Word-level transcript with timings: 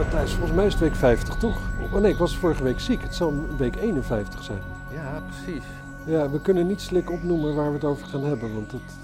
Matthijs, 0.00 0.32
volgens 0.32 0.56
mij 0.56 0.66
is 0.66 0.72
het 0.72 0.82
week 0.82 0.94
50, 0.94 1.36
toch? 1.36 1.58
Oh 1.92 2.00
nee, 2.00 2.12
ik 2.12 2.18
was 2.18 2.36
vorige 2.36 2.62
week 2.62 2.80
ziek. 2.80 3.02
Het 3.02 3.14
zal 3.14 3.56
week 3.56 3.76
51 3.76 4.42
zijn. 4.42 4.62
Ja, 4.92 5.20
precies. 5.20 5.64
Ja, 6.06 6.30
we 6.30 6.40
kunnen 6.40 6.66
niet 6.66 6.80
slik 6.80 7.10
opnoemen 7.10 7.54
waar 7.54 7.68
we 7.68 7.74
het 7.74 7.84
over 7.84 8.06
gaan 8.06 8.24
hebben, 8.24 8.54
want 8.54 8.72
het... 8.72 8.98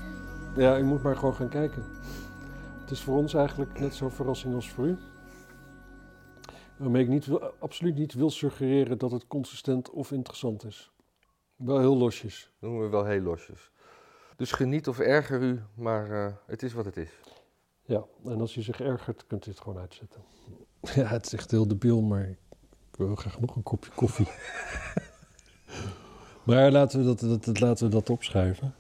Ja, 0.54 0.79
u 0.79 0.82
moet 0.82 1.03
maar 1.03 1.17
gewoon 1.17 1.35
gaan 1.35 1.48
kijken. 1.48 1.85
Het 2.80 2.90
is 2.90 3.01
voor 3.01 3.17
ons 3.17 3.35
eigenlijk 3.35 3.79
net 3.79 3.95
zo'n 3.95 4.11
verrassing 4.11 4.54
als 4.54 4.71
voor 4.71 4.87
u. 4.87 4.96
Waarmee 6.77 7.02
ik 7.02 7.08
niet 7.08 7.28
absoluut 7.58 7.96
niet 7.96 8.14
wil 8.14 8.30
suggereren 8.30 8.98
dat 8.98 9.10
het 9.10 9.26
consistent 9.26 9.90
of 9.90 10.12
interessant 10.12 10.64
is. 10.64 10.92
Wel 11.56 11.78
heel 11.78 11.96
losjes. 11.96 12.52
Dat 12.60 12.70
noemen 12.70 12.90
we 12.90 12.96
wel 12.96 13.04
heel 13.04 13.22
losjes. 13.22 13.70
Dus 14.36 14.52
geniet 14.52 14.88
of 14.88 14.98
erger 14.98 15.42
u, 15.42 15.62
maar 15.74 16.10
eh, 16.10 16.32
het 16.46 16.62
is 16.62 16.72
wat 16.72 16.84
het 16.84 16.96
is. 16.96 17.20
Ja, 17.82 18.04
en 18.24 18.40
als 18.40 18.56
u 18.56 18.62
zich 18.62 18.80
ergert, 18.80 19.26
kunt 19.26 19.46
u 19.46 19.50
het 19.50 19.60
gewoon 19.60 19.78
uitzetten. 19.78 20.22
Ja, 20.95 21.06
het 21.06 21.27
is 21.27 21.32
echt 21.32 21.51
heel 21.51 21.69
debiel, 21.69 22.01
maar 22.02 22.28
ik 22.28 22.96
wil 22.96 23.14
graag 23.14 23.41
nog 23.41 23.56
een 23.56 23.62
kopje 23.62 23.91
koffie. 23.95 24.28
maar 26.45 26.70
laten 26.70 26.98
we 26.98 27.05
dat, 27.05 27.20
dat, 27.20 27.45
dat- 27.45 27.60
laten 27.60 27.84
we 27.87 27.92
dat 27.92 28.10
opschuiven. 28.10 28.74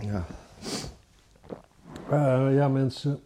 Ja. 0.00 0.26
Eh, 2.10 2.54
ja, 2.54 2.68
mensen. 2.68 3.20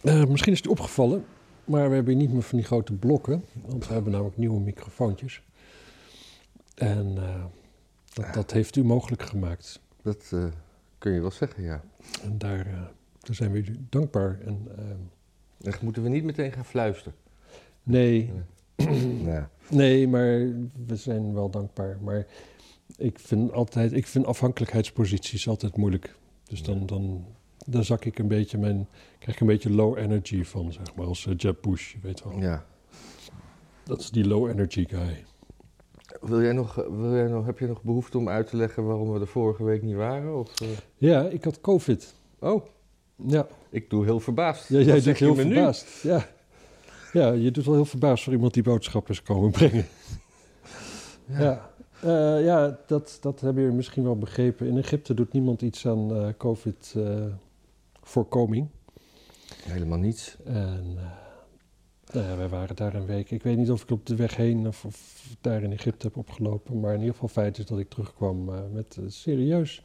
eh, 0.00 0.24
misschien 0.24 0.52
is 0.52 0.58
het 0.58 0.66
u 0.66 0.70
opgevallen, 0.70 1.24
maar 1.64 1.88
we 1.88 1.94
hebben 1.94 2.14
hier 2.14 2.22
niet 2.22 2.32
meer 2.32 2.42
van 2.42 2.58
die 2.58 2.66
grote 2.66 2.92
blokken. 2.92 3.44
Want 3.66 3.86
we 3.86 3.92
hebben 3.94 4.12
namelijk 4.12 4.36
nieuwe 4.36 4.60
microfoontjes. 4.60 5.42
En 6.74 7.14
eh, 7.16 7.44
dat, 8.12 8.34
dat 8.34 8.50
heeft 8.50 8.76
u 8.76 8.84
mogelijk 8.84 9.22
gemaakt. 9.22 9.80
Dat 10.02 10.32
kun 10.98 11.12
je 11.12 11.20
wel 11.20 11.30
zeggen, 11.30 11.62
ja. 11.62 11.82
En 12.22 12.38
daar, 12.38 12.64
daar 13.20 13.34
zijn 13.34 13.52
we 13.52 13.58
u 13.58 13.86
dankbaar. 13.88 14.38
En, 14.44 14.68
eh, 14.76 14.84
Echt, 15.62 15.82
moeten 15.82 16.02
we 16.02 16.08
niet 16.08 16.24
meteen 16.24 16.52
gaan 16.52 16.64
fluisteren. 16.64 17.14
nee, 17.82 18.32
Ja. 19.24 19.50
nee, 19.70 20.08
maar 20.08 20.28
we 20.86 20.96
zijn 20.96 21.34
wel 21.34 21.50
dankbaar. 21.50 21.98
Maar 22.02 22.26
ik 22.96 23.18
vind 23.18 23.52
altijd, 23.52 23.92
ik 23.92 24.06
vind 24.06 24.26
afhankelijkheidsposities 24.26 25.48
altijd 25.48 25.76
moeilijk. 25.76 26.14
Dus 26.44 26.62
dan, 26.62 26.86
dan, 26.86 27.24
dan 27.66 27.84
zak 27.84 28.04
ik 28.04 28.18
een 28.18 28.28
beetje 28.28 28.58
mijn, 28.58 28.88
krijg 29.18 29.34
ik 29.34 29.40
een 29.40 29.46
beetje 29.46 29.70
low 29.70 29.98
energy 29.98 30.44
van, 30.44 30.72
zeg 30.72 30.94
maar, 30.94 31.06
als 31.06 31.26
eh, 31.26 31.34
Jeb 31.36 31.62
Bush, 31.62 31.92
je 31.92 31.98
weet 32.02 32.24
wel. 32.24 32.38
ja. 32.40 32.64
Dat 33.84 34.00
is 34.00 34.10
die 34.10 34.26
low 34.26 34.48
energy 34.48 34.86
guy. 34.88 35.24
Wil 36.20 36.42
jij 36.42 36.52
nog, 36.52 36.74
wil 36.74 37.14
jij 37.14 37.26
nog, 37.26 37.46
heb 37.46 37.58
je 37.58 37.66
nog 37.66 37.82
behoefte 37.82 38.18
om 38.18 38.28
uit 38.28 38.46
te 38.46 38.56
leggen 38.56 38.84
waarom 38.86 39.12
we 39.12 39.18
de 39.18 39.26
vorige 39.26 39.64
week 39.64 39.82
niet 39.82 39.94
waren? 39.94 40.38
Of, 40.38 40.60
eh? 40.60 40.68
Ja, 40.96 41.22
ik 41.28 41.44
had 41.44 41.60
COVID. 41.60 42.14
Oh, 42.38 42.64
Ja, 43.26 43.46
ik 43.70 43.90
doe 43.90 44.04
heel 44.04 44.20
verbaasd. 44.20 44.68
ja 44.68 44.80
jij 44.80 45.00
doet 45.00 45.18
heel 45.18 45.34
nu? 45.34 45.40
verbaasd. 45.42 45.86
Ja. 46.02 46.26
ja, 47.12 47.32
je 47.32 47.50
doet 47.50 47.64
wel 47.64 47.74
heel 47.74 47.84
verbaasd 47.84 48.24
voor 48.24 48.32
iemand 48.32 48.54
die 48.54 48.62
boodschappen 48.62 49.14
is 49.14 49.22
komen 49.22 49.50
brengen. 49.50 49.86
Ja, 51.26 51.72
Eh, 52.00 52.44
ja 52.44 52.78
dat, 52.86 53.18
dat 53.20 53.40
hebben 53.40 53.62
jullie 53.62 53.76
misschien 53.76 54.04
wel 54.04 54.18
begrepen. 54.18 54.66
In 54.66 54.78
Egypte 54.78 55.14
doet 55.14 55.32
niemand 55.32 55.62
iets 55.62 55.86
aan 55.86 56.14
eh, 56.14 56.28
COVID-voorkoming. 56.38 58.68
Helemaal 59.62 59.98
niets. 59.98 60.36
en 60.44 60.94
eh, 60.96 61.02
nou 62.12 62.26
ja, 62.26 62.36
wij 62.36 62.48
waren 62.48 62.76
daar 62.76 62.94
een 62.94 63.06
week. 63.06 63.30
Ik 63.30 63.42
weet 63.42 63.56
niet 63.56 63.70
of 63.70 63.82
ik 63.82 63.90
op 63.90 64.06
de 64.06 64.16
weg 64.16 64.36
heen 64.36 64.66
of, 64.66 64.84
of 64.84 65.26
daar 65.40 65.62
in 65.62 65.72
Egypte 65.72 66.06
heb 66.06 66.16
opgelopen. 66.16 66.80
Maar 66.80 66.92
in 66.92 66.98
ieder 66.98 67.12
geval 67.14 67.28
feit 67.28 67.58
is 67.58 67.66
dat 67.66 67.78
ik 67.78 67.88
terugkwam 67.88 68.48
eh, 68.48 68.60
met 68.72 68.96
een 68.96 69.12
serieus 69.12 69.82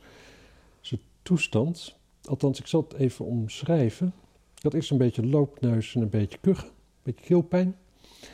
zijn 0.81 1.01
toestand. 1.21 1.97
Althans, 2.23 2.59
ik 2.59 2.67
zal 2.67 2.85
het 2.89 2.99
even 2.99 3.25
omschrijven. 3.25 4.13
Ik 4.55 4.63
had 4.63 4.73
eerst 4.73 4.91
een 4.91 4.97
beetje 4.97 5.25
loopneus 5.25 5.95
en 5.95 6.01
een 6.01 6.09
beetje 6.09 6.37
kuchen. 6.41 6.67
Een 6.67 6.73
beetje 7.03 7.25
keelpijn. 7.25 7.75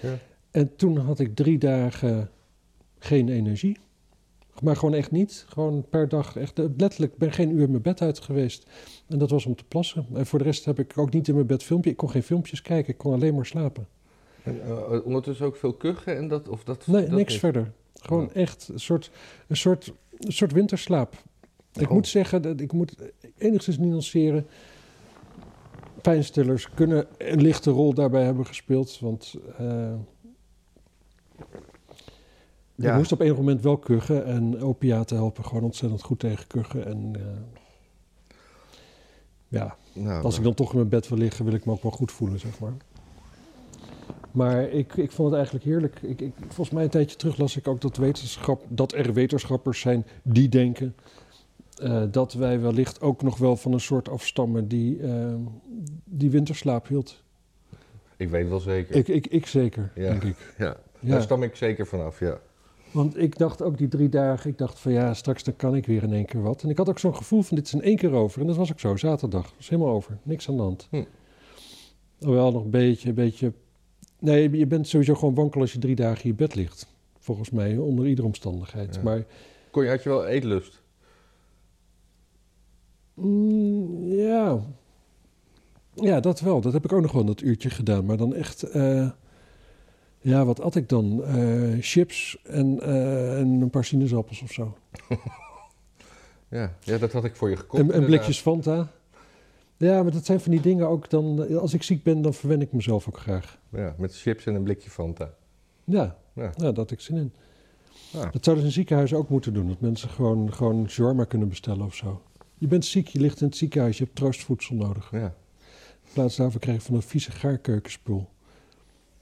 Ja. 0.02 0.18
En 0.52 0.76
toen 0.76 0.98
had 0.98 1.20
ik 1.20 1.36
drie 1.36 1.58
dagen 1.58 2.30
geen 3.00 3.30
energie. 3.30 3.78
Maar 4.62 4.76
gewoon 4.76 4.94
echt 4.94 5.12
niet. 5.12 5.46
Gewoon 5.48 5.86
per 5.90 6.10
dag. 6.10 6.36
Echt, 6.36 6.60
eh, 6.60 6.66
letterlijk, 6.78 7.14
ik 7.14 7.18
ben 7.18 7.32
geen 7.32 7.50
uur 7.58 7.70
mijn 7.70 7.82
bed 7.82 8.02
uit 8.02 8.20
geweest. 8.20 8.70
En 9.08 9.18
dat 9.18 9.30
was 9.30 9.46
om 9.46 9.56
te 9.56 9.64
plassen. 9.64 10.06
En 10.14 10.26
voor 10.26 10.40
de 10.40 10.46
rest 10.46 10.66
heb 10.66 10.80
ik 10.80 10.98
ook 10.98 11.14
niet 11.14 11.28
in 11.28 11.34
mijn 11.34 11.48
bed 11.48 11.64
filmpje. 11.64 11.90
Ik 11.90 11.98
kon 11.98 12.10
geen 12.10 12.24
filmpjes 12.24 12.62
kijken. 12.62 12.94
Ik 12.94 12.98
kon 12.98 13.14
alleen 13.14 13.36
maar 13.36 13.46
slapen. 13.46 13.88
En, 14.44 14.62
eh, 14.64 15.06
ondertussen 15.06 15.46
ook 15.46 15.56
veel 15.56 15.74
kuchen 15.74 16.18
en 16.18 16.28
dat? 16.28 16.50
Of 16.50 16.64
dat 16.64 16.88
Nee, 16.88 17.02
dat 17.02 17.12
niks 17.12 17.38
verder. 17.38 17.72
Gewoon 17.94 18.34
echt 18.34 18.70
een 18.74 18.80
soort, 18.80 19.12
een 19.48 19.58
soort, 19.58 19.94
een 20.20 20.34
soort 20.34 20.52
winterslaap. 20.52 21.24
Ik 21.80 21.90
moet 21.90 22.08
zeggen, 22.08 22.42
dat 22.42 22.60
ik 22.60 22.72
moet 22.74 22.96
enigszins 23.38 23.78
nuanceren. 23.78 24.48
Pijnstillers 26.02 26.70
kunnen 26.74 27.08
een 27.18 27.42
lichte 27.42 27.72
rol 27.72 27.94
daarbij 27.94 28.24
hebben 28.24 28.46
gespeeld. 28.46 29.00
Want 29.00 29.36
ik 32.76 32.84
Ja. 32.84 32.98
moest 32.98 33.12
op 33.12 33.20
enig 33.20 33.36
moment 33.38 33.62
wel 33.62 33.78
kuchen. 33.78 34.26
En 34.26 34.62
opiaten 34.62 35.18
helpen 35.18 35.46
gewoon 35.46 35.64
ontzettend 35.64 36.04
goed 36.04 36.20
tegen 36.20 36.48
kuchen. 36.48 36.86
En 36.86 37.12
eh, 37.16 37.22
ja, 39.48 39.76
Nou, 39.94 40.24
als 40.24 40.38
ik 40.38 40.44
dan 40.44 40.54
toch 40.54 40.70
in 40.72 40.78
mijn 40.78 40.90
bed 40.90 41.08
wil 41.08 41.18
liggen, 41.18 41.46
wil 41.46 41.54
ik 41.54 41.66
me 41.66 41.72
ook 41.72 41.84
wel 41.84 41.92
goed 41.92 42.12
voelen, 42.12 42.40
zeg 42.40 42.60
maar. 42.60 42.74
Maar 44.32 44.70
ik, 44.70 44.94
ik 44.96 45.12
vond 45.12 45.28
het 45.28 45.36
eigenlijk 45.36 45.66
heerlijk. 45.66 46.00
Ik, 46.02 46.22
ik, 46.22 46.34
volgens 46.40 46.70
mij 46.70 46.84
een 46.84 46.90
tijdje 46.90 47.16
terug 47.18 47.38
las 47.38 47.58
ik 47.58 47.68
ook 47.68 47.82
dat, 47.82 47.98
wetenschap, 47.98 48.64
dat 48.68 48.94
er 48.94 49.14
wetenschappers 49.14 49.80
zijn 49.80 50.06
die 50.24 50.50
denken 50.50 50.96
eh, 51.76 52.04
dat 52.12 52.34
wij 52.34 52.60
wellicht 52.62 53.02
ook 53.02 53.22
nog 53.22 53.38
wel 53.38 53.56
van 53.56 53.74
een 53.74 53.80
soort 53.80 54.10
afstammen 54.10 54.68
die, 54.68 55.02
eh, 55.02 55.34
die 56.04 56.30
winterslaap 56.32 56.88
hield. 56.88 57.24
Ik 58.18 58.30
weet 58.30 58.50
wel 58.50 58.60
zeker. 58.60 58.96
Ik, 58.96 59.08
ik, 59.08 59.28
ik 59.28 59.46
zeker, 59.46 59.92
Ja. 59.96 60.10
denk 60.10 60.24
ik. 60.24 60.54
ja. 60.58 60.78
Ja. 61.00 61.12
Daar 61.12 61.22
stam 61.22 61.44
ik 61.44 61.56
zeker 61.56 61.88
vanaf, 61.88 62.20
ja. 62.20 62.40
Want 62.92 63.18
ik 63.18 63.38
dacht 63.38 63.62
ook 63.62 63.78
die 63.78 63.88
drie 63.88 64.10
dagen, 64.10 64.50
ik 64.50 64.58
dacht 64.58 64.80
van 64.80 64.92
ja, 64.92 65.14
straks 65.14 65.44
dan 65.44 65.56
kan 65.56 65.76
ik 65.76 65.86
weer 65.86 66.04
in 66.04 66.14
één 66.14 66.26
keer 66.26 66.42
wat. 66.42 66.64
En 66.64 66.70
ik 66.70 66.78
had 66.78 66.90
ook 66.90 67.00
zo'n 67.00 67.16
gevoel 67.16 67.42
van 67.42 67.56
dit 67.58 67.66
is 67.66 67.74
in 67.74 67.82
één 67.82 67.96
keer 67.98 68.12
over. 68.12 68.42
En 68.42 68.48
dat 68.48 68.56
was 68.56 68.72
ook 68.72 68.80
zo, 68.80 68.96
zaterdag. 68.96 69.44
Dat 69.44 69.54
was 69.58 69.70
helemaal 69.70 69.94
over. 69.94 70.18
Niks 70.24 70.50
aan 70.50 70.56
de 70.56 70.62
hand. 70.62 70.88
Hm. 70.92 71.04
Wel 72.20 72.52
nog 72.52 72.64
een 72.64 72.70
beetje, 72.70 73.10
een 73.10 73.16
beetje... 73.16 73.54
Nee, 74.20 74.52
je 74.58 74.68
bent 74.68 74.88
sowieso 74.88 75.14
gewoon 75.16 75.34
wankel 75.36 75.62
als 75.62 75.74
je 75.74 75.80
drie 75.80 75.96
dagen 75.96 76.24
in 76.24 76.30
je 76.30 76.36
bed 76.36 76.56
ligt. 76.56 76.88
Volgens 77.20 77.50
mij, 77.50 77.78
onder 77.78 78.08
iedere 78.08 78.28
omstandigheid. 78.28 78.96
Ja. 78.96 79.02
Maar 79.02 79.24
Kon 79.72 79.84
je, 79.84 79.90
had 79.90 80.04
je 80.04 80.10
wel 80.10 80.26
eetlust? 80.26 80.82
Mm, 83.16 84.04
ja... 84.08 84.60
Ja, 85.94 86.20
dat 86.20 86.40
wel. 86.40 86.62
Dat 86.62 86.74
heb 86.74 86.84
ik 86.86 86.94
ook 86.94 87.02
nog 87.02 87.12
wel 87.12 87.26
dat 87.26 87.42
uurtje 87.42 87.70
gedaan. 87.70 88.06
Maar 88.06 88.18
dan 88.18 88.34
echt... 88.36 88.64
eh, 88.64 89.10
ja, 90.20 90.46
wat 90.46 90.62
at 90.62 90.76
ik 90.76 90.90
dan? 90.90 91.24
Eh, 91.24 91.74
chips 91.80 92.38
en, 92.44 92.80
eh, 92.82 93.40
en 93.40 93.48
een 93.48 93.70
paar 93.70 93.86
sinaasappels 93.86 94.42
of 94.42 94.52
zo. 94.52 94.78
Ja. 96.50 96.76
ja, 96.80 96.98
dat 96.98 97.12
had 97.12 97.24
ik 97.26 97.36
voor 97.36 97.50
je 97.50 97.56
gekocht. 97.56 97.90
En, 97.92 98.06
blikjes 98.06 98.40
Fanta. 98.40 98.88
Ja, 99.78 100.04
maar 100.04 100.12
dat 100.12 100.26
zijn 100.26 100.40
van 100.40 100.52
die 100.52 100.62
dingen 100.62 100.88
ook 100.88 101.10
dan... 101.10 101.58
Als 101.60 101.74
ik 101.74 101.84
ziek 101.84 102.04
ben, 102.04 102.22
dan 102.22 102.34
verwen 102.34 102.62
ik 102.62 102.74
mezelf 102.74 103.08
ook 103.08 103.18
graag. 103.18 103.58
Ja, 103.70 103.96
met 103.98 104.18
chips 104.18 104.46
en 104.46 104.56
een 104.56 104.64
blikje 104.64 104.90
Fanta. 104.90 105.34
Ja, 105.84 106.18
Ja. 106.34 106.44
ja 106.44 106.52
daar 106.56 106.76
had 106.76 106.92
ik 106.92 107.00
zin 107.00 107.18
in. 107.18 107.34
Ja. 108.12 108.30
Dat 108.32 108.44
zouden 108.44 108.58
ze 108.58 108.66
in 108.66 108.72
ziekenhuizen 108.72 109.18
ook 109.18 109.30
moeten 109.30 109.54
doen. 109.54 109.68
Dat 109.68 109.80
mensen 109.80 110.10
gewoon, 110.10 110.54
gewoon 110.54 110.90
shawarma 110.90 111.24
kunnen 111.24 111.50
bestellen 111.50 111.86
of 111.86 111.96
zo. 111.96 112.22
Je 112.58 112.68
bent 112.68 112.86
ziek, 112.86 113.08
je 113.08 113.20
ligt 113.20 113.42
in 113.42 113.48
het 113.48 113.58
ziekenhuis, 113.58 113.98
je 113.98 114.04
hebt 114.04 114.16
troostvoedsel 114.16 114.76
nodig. 114.76 115.12
Ja. 115.12 115.36
In 116.04 116.12
plaats 116.14 116.36
daarvan 116.36 116.60
krijg 116.60 116.78
je 116.78 116.84
van 116.84 116.94
dat 116.94 117.06
vieze 117.06 117.32
gaarkeukenspul. 117.32 118.30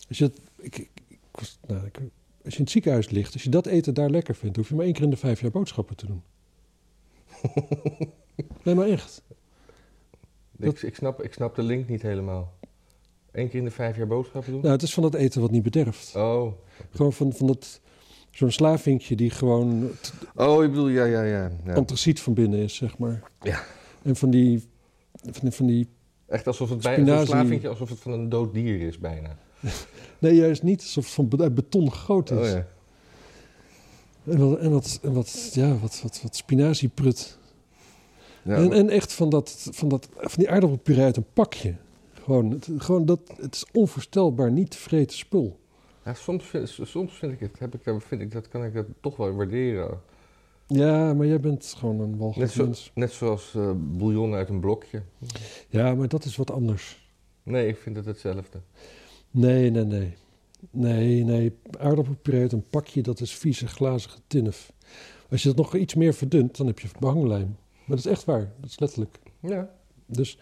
Als 0.07 0.17
je, 0.17 0.31
ik, 0.57 0.77
ik, 1.07 1.19
nou, 1.67 1.85
ik- 1.85 1.97
als 2.44 2.53
je 2.53 2.57
in 2.59 2.63
het 2.63 2.69
ziekenhuis 2.71 3.09
ligt, 3.09 3.33
als 3.33 3.44
je 3.44 3.49
dat 3.49 3.66
eten 3.66 3.94
daar 3.94 4.09
lekker 4.09 4.35
vindt... 4.35 4.57
hoef 4.57 4.69
je 4.69 4.75
maar 4.75 4.85
één 4.85 4.94
keer 4.94 5.03
in 5.03 5.09
de 5.09 5.17
vijf 5.17 5.41
jaar 5.41 5.51
boodschappen 5.51 5.95
te 5.95 6.05
doen. 6.05 6.23
nee, 8.63 8.75
maar 8.75 8.88
echt. 8.88 9.21
Ik, 10.57 10.81
ik, 10.81 10.95
snap, 10.95 11.23
ik 11.23 11.33
snap 11.33 11.55
de 11.55 11.63
link 11.63 11.88
niet 11.88 12.01
helemaal. 12.01 12.53
Eén 13.31 13.50
keer 13.50 13.59
in 13.59 13.65
de 13.65 13.71
vijf 13.71 13.97
jaar 13.97 14.07
boodschappen 14.07 14.51
doen? 14.51 14.62
Nou, 14.62 14.74
het 14.74 14.81
is 14.83 14.94
van 14.94 15.03
dat 15.03 15.13
eten 15.13 15.41
wat 15.41 15.51
niet 15.51 15.63
bederft. 15.63 16.15
Oh. 16.15 16.53
Gewoon 16.91 17.13
van, 17.13 17.33
van 17.33 17.47
dat... 17.47 17.81
Zo'n 18.33 18.51
slavinkje 18.51 19.15
die 19.15 19.30
gewoon 19.30 19.89
Oh, 20.35 20.63
ik 20.63 20.69
bedoel, 20.69 20.88
ja, 20.88 21.06
ja, 21.06 21.24
ja. 21.24 21.51
ja. 21.65 21.74
antraciet 21.74 22.19
van 22.19 22.33
binnen 22.33 22.59
is, 22.59 22.75
zeg 22.75 22.97
maar. 22.97 23.21
Ja. 23.41 23.63
En 24.01 24.15
van 24.15 24.30
die... 24.30 24.63
Van 25.21 25.41
die, 25.41 25.51
van 25.51 25.65
die 25.65 25.88
Echt 26.27 26.47
alsof 26.47 26.69
het 26.69 26.81
bij 26.81 26.94
Spinazie. 26.94 27.21
een 27.21 27.27
slavingje, 27.27 27.68
alsof 27.68 27.89
het 27.89 28.00
van 28.00 28.12
een 28.12 28.30
dood 28.30 28.53
dier 28.53 28.88
is 28.88 29.00
bijna. 29.00 29.38
nee, 30.19 30.35
juist 30.35 30.63
niet. 30.63 30.81
Alsof 30.81 31.06
het 31.06 31.13
van 31.13 31.53
beton 31.53 31.91
gegoten 31.91 32.39
is. 32.39 32.47
Oh 32.47 32.53
ja. 32.53 32.68
En 34.24 34.50
wat, 34.50 34.59
en 34.59 34.71
wat, 34.71 35.00
en 35.03 35.13
wat, 35.13 35.50
ja, 35.53 35.77
wat, 35.77 36.01
wat, 36.01 36.19
wat 36.21 36.36
spinazieprut. 36.36 37.38
ja 38.44 38.56
en, 38.56 38.74
en 38.74 38.89
echt 38.89 39.13
van, 39.13 39.29
dat, 39.29 39.68
van, 39.71 39.89
dat, 39.89 40.09
van 40.15 40.31
die 40.36 40.50
aardappelpuree 40.50 41.03
uit 41.03 41.18
een 41.18 41.25
pakje. 41.33 41.75
Gewoon, 42.13 42.51
het, 42.51 42.69
gewoon 42.77 43.06
dat, 43.06 43.19
het 43.41 43.56
is 43.56 43.65
onvoorstelbaar 43.71 44.51
niet 44.51 44.71
te 44.71 44.77
vreten 44.77 45.18
spul. 45.18 45.59
Ja, 46.05 46.13
soms, 46.13 46.44
vind, 46.44 46.69
soms 46.81 47.13
vind 47.13 47.31
ik 47.31 47.39
het, 47.39 47.59
heb 47.59 47.75
ik, 47.75 48.01
vind 48.01 48.21
ik, 48.21 48.31
dat 48.31 48.47
kan 48.47 48.63
ik 48.63 48.73
dat 48.73 48.85
toch 49.01 49.15
wel 49.15 49.31
waarderen. 49.31 50.01
Ja, 50.67 51.13
maar 51.13 51.27
jij 51.27 51.39
bent 51.39 51.75
gewoon 51.77 52.00
een 52.00 52.17
walgelijk 52.17 52.47
Net, 52.50 52.57
zo, 52.59 52.65
mens. 52.65 52.91
net 52.95 53.11
zoals 53.11 53.55
eh, 53.55 53.71
bouillon 53.75 54.33
uit 54.33 54.50
een 54.50 54.59
blokje. 54.59 55.01
Ja, 55.69 55.95
maar 55.95 56.07
dat 56.07 56.25
is 56.25 56.35
wat 56.35 56.51
anders. 56.51 57.11
Nee, 57.44 57.67
ik 57.67 57.77
vind 57.77 57.95
het 57.95 58.05
hetzelfde. 58.05 58.61
Nee, 59.31 59.69
nee, 59.69 59.83
nee. 59.83 60.15
Nee, 60.71 61.23
nee. 61.23 61.57
Aardappelpuree 61.79 62.41
uit 62.41 62.51
een 62.51 62.67
pakje, 62.69 63.01
dat 63.01 63.19
is 63.19 63.35
vieze 63.35 63.67
glazige 63.67 64.17
tinnef. 64.27 64.71
Als 65.29 65.44
je 65.44 65.47
dat 65.47 65.57
nog 65.57 65.75
iets 65.75 65.95
meer 65.95 66.13
verdunt, 66.13 66.57
dan 66.57 66.67
heb 66.67 66.79
je 66.79 66.88
behanglijm. 67.00 67.55
Maar 67.71 67.95
dat 67.97 68.05
is 68.05 68.05
echt 68.05 68.23
waar. 68.25 68.51
Dat 68.59 68.69
is 68.69 68.79
letterlijk. 68.79 69.19
Ja. 69.39 69.69
Dus 70.05 70.38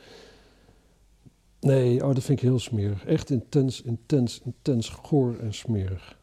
nee, 1.61 2.05
oh, 2.05 2.13
dat 2.13 2.23
vind 2.23 2.41
ik 2.41 2.47
heel 2.47 2.59
smerig. 2.59 3.05
Echt 3.05 3.29
intens, 3.29 3.81
intens, 3.81 4.41
intens 4.45 4.89
goor 4.89 5.35
en 5.41 5.53
smerig. 5.53 6.19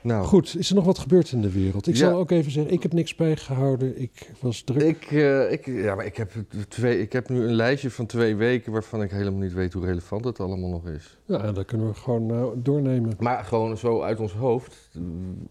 Nou, 0.00 0.26
Goed, 0.26 0.56
is 0.58 0.68
er 0.68 0.74
nog 0.74 0.84
wat 0.84 0.98
gebeurd 0.98 1.32
in 1.32 1.40
de 1.40 1.52
wereld? 1.52 1.86
Ik 1.86 1.94
Ja. 1.94 2.08
zal 2.08 2.18
ook 2.18 2.30
even 2.30 2.50
zeggen, 2.52 2.72
ik 2.72 2.82
heb 2.82 2.92
niks 2.92 3.14
bijgehouden. 3.14 4.00
Ik 4.00 4.30
was 4.40 4.62
druk. 4.62 4.82
Ik, 4.82 5.10
eh, 5.10 5.52
ik, 5.52 5.66
ja, 5.66 5.94
maar 5.94 6.04
ik, 6.04 6.16
heb 6.16 6.32
twee, 6.68 7.00
ik 7.00 7.12
heb 7.12 7.28
nu 7.28 7.40
een 7.44 7.54
lijstje 7.54 7.90
van 7.90 8.06
twee 8.06 8.36
weken 8.36 8.72
waarvan 8.72 9.02
ik 9.02 9.10
helemaal 9.10 9.40
niet 9.40 9.52
weet 9.52 9.72
hoe 9.72 9.84
relevant 9.84 10.24
het 10.24 10.40
allemaal 10.40 10.70
nog 10.70 10.88
is. 10.88 11.18
Ja, 11.24 11.52
dat 11.52 11.64
kunnen 11.66 11.86
we 11.88 11.94
gewoon 11.94 12.30
eh, 12.30 12.46
doornemen. 12.56 13.12
Maar 13.18 13.44
gewoon 13.44 13.76
zo 13.76 14.02
uit 14.02 14.20
ons 14.20 14.32
hoofd 14.32 14.88
mm, 14.92 15.46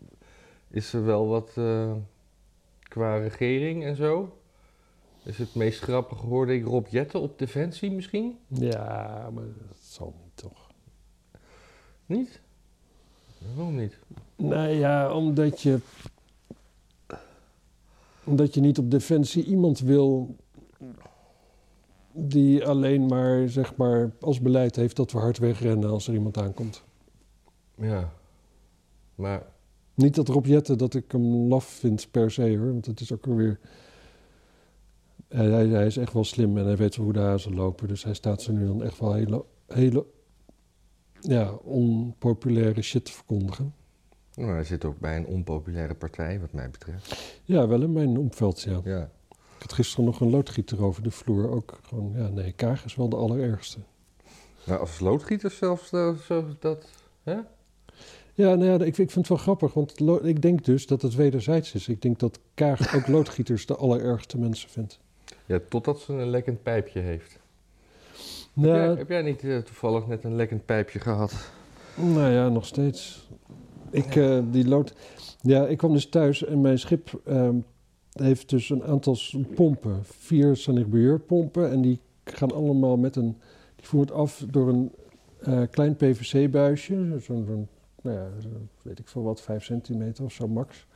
is 0.70 0.94
er 0.94 1.06
wel 1.06 1.28
wat 1.28 1.52
eh, 1.56 1.92
qua 2.84 3.18
regering 3.18 3.84
en 3.86 3.96
zo. 3.96 4.38
Is 5.28 5.38
het 5.38 5.56
meest 5.56 5.80
grappige 5.80 6.26
hoorde 6.26 6.56
ik 6.56 6.66
Rob 6.66 6.88
Jetten 6.88 7.22
op 7.22 7.40
Defensie 7.40 7.92
misschien? 7.92 8.38
Ja, 8.48 9.30
maar 9.34 9.44
dat 9.44 9.78
zal 9.80 10.16
niet 10.24 10.36
toch. 10.36 10.72
Niet? 12.06 12.42
Waarom 13.38 13.76
niet? 13.76 14.00
Nou 14.36 14.70
ja, 14.70 15.14
omdat 15.14 15.62
je. 15.62 15.80
Omdat 18.24 18.54
je 18.54 18.62
niet 18.62 18.78
op 18.78 18.92
defensie 18.92 19.44
iemand 19.44 19.80
wil. 19.80 20.36
die 22.12 22.66
alleen 22.66 23.06
maar, 23.06 23.50
zeg 23.50 23.76
maar, 23.76 24.12
als 24.20 24.42
beleid 24.42 24.76
heeft 24.76 24.96
dat 24.96 25.12
we 25.12 25.18
hard 25.18 25.38
wegrennen 25.38 25.90
als 25.90 26.08
er 26.08 26.14
iemand 26.14 26.38
aankomt. 26.38 26.84
Ja. 27.76 28.14
Maar 29.16 29.46
Niet 29.94 30.16
dat 30.16 30.28
Rob 30.28 30.46
Jetten 30.46 30.78
dat 30.78 30.94
ik 30.94 31.12
hem 31.12 31.48
laf 31.48 31.66
vind 31.66 32.12
per 32.12 32.32
se 32.32 32.58
hoor, 32.58 32.72
want 32.72 32.86
het 32.86 33.00
is 33.00 33.14
ook 33.14 33.26
weer. 33.26 33.60
Hij, 35.28 35.46
hij, 35.46 35.68
hij 35.68 35.86
is 35.86 35.98
echt 35.98 36.14
wel 36.14 36.24
slim 36.24 36.58
en 36.58 36.66
hij 36.66 36.78
weet 36.78 36.96
wel 36.96 37.06
hoe 37.06 37.14
de 37.14 37.20
hazen 37.20 37.56
lopen. 37.56 37.88
Dus 37.88 38.04
hij 38.04 38.14
staat 38.14 38.42
ze 38.42 38.52
nu 38.52 38.68
dan 38.68 38.84
echt 38.84 39.00
wel 39.00 39.14
hele, 39.14 39.46
hele 39.68 40.06
ja, 41.20 41.52
onpopulaire 41.52 42.82
shit 42.82 43.06
te 43.06 43.12
verkondigen. 43.12 43.74
nou, 44.34 44.52
hij 44.52 44.64
zit 44.64 44.86
ook 44.86 45.00
bij 45.00 45.18
een 45.18 45.26
onpopulaire 45.26 45.96
partij, 45.96 46.40
wat 46.40 46.52
mij 46.52 46.70
betreft. 46.70 47.40
Ja, 47.44 47.68
wel 47.68 47.82
in 47.82 47.94
mijn 47.94 48.18
omveld, 48.18 48.62
ja. 48.62 48.82
Ja. 48.84 49.10
Ik 49.30 49.64
had 49.64 49.74
gisteren 49.74 50.06
nog 50.06 50.20
een 50.20 50.30
loodgieter 50.30 50.84
over 50.84 51.04
de 51.04 51.12
vloer. 51.12 51.50
Ook 51.50 51.80
gewoon, 51.82 52.14
ja, 52.16 52.28
nee, 52.28 52.52
Kaag 52.52 52.86
is 52.86 52.96
wel 52.96 53.10
de 53.10 53.16
allerergste. 53.16 53.80
Nou, 54.64 54.80
als 54.80 55.00
loodgieter 55.00 55.52
zelfs 55.52 55.92
eh, 55.92 56.16
zo 56.16 56.46
dat. 56.60 56.86
Hè? 57.24 57.36
Ja, 58.34 58.56
nou 58.56 58.66
ja, 58.66 58.74
ik, 58.74 58.82
ik 58.82 58.96
vind 58.96 59.16
het 59.16 59.28
wel 59.28 59.38
grappig, 59.38 59.74
want 59.74 60.00
ik 60.24 60.42
denk 60.42 60.66
dus 60.66 60.88
dat 60.88 61.02
het 61.02 61.16
wederzijds 61.16 61.74
is. 61.74 61.88
Ik 61.88 62.02
denk 62.02 62.20
dat 62.20 62.40
Kaag 62.54 62.96
ook 62.96 63.08
loodgieters 63.18 63.66
de 63.66 63.76
allerergste 63.76 64.38
mensen 64.38 64.70
vindt. 64.70 65.00
Ja, 65.48 65.60
totdat 65.70 66.00
ze 66.00 66.14
een 66.14 66.30
lekkend 66.30 66.64
pijpje 66.64 67.00
heeft. 67.00 67.32
Heb, 67.32 67.42
Nou, 68.54 68.78
jij, 68.78 68.88
heb 68.88 69.10
jij 69.10 69.22
niet 69.22 69.44
eh, 69.44 69.58
toevallig 69.58 70.08
net 70.08 70.24
een 70.24 70.36
lekkend 70.36 70.66
pijpje 70.66 71.00
gehad? 71.00 71.52
nou 71.96 72.32
ja, 72.32 72.50
nog 72.50 72.66
steeds. 72.66 73.30
Ik, 73.90 74.16
eh, 74.16 74.40
die 74.52 74.68
lood... 74.68 74.94
Ja, 75.42 75.68
ik 75.68 75.78
kwam 75.78 75.94
dus 75.94 76.10
thuis 76.10 76.46
en 76.46 76.62
mijn 76.62 76.80
schip 76.80 77.22
ehm, 77.26 77.56
heeft 78.12 78.50
dus 78.50 78.70
een 78.70 78.84
aantal 78.84 79.18
pompen. 79.56 80.00
Vier 80.04 80.56
Sanigbuur-pompen 80.56 81.72
en 81.72 81.82
die 81.82 82.00
gaan 82.24 82.52
allemaal 82.52 82.98
met 82.98 83.16
een... 83.16 83.38
Die 83.76 83.88
voert 83.88 84.12
af 84.12 84.44
door 84.50 84.70
een 84.70 84.92
eh, 85.40 85.62
klein 85.72 85.96
PVC-buisje. 85.96 87.20
Zo'n, 87.20 87.68
nou 88.02 88.18
ja, 88.18 88.30
weet 88.82 89.00
ik 89.00 89.08
veel 89.08 89.24
wat, 89.24 89.42
vijf 89.42 89.64
centimeter 89.64 90.24
of 90.24 90.32
zo 90.32 90.48
max. 90.48 90.88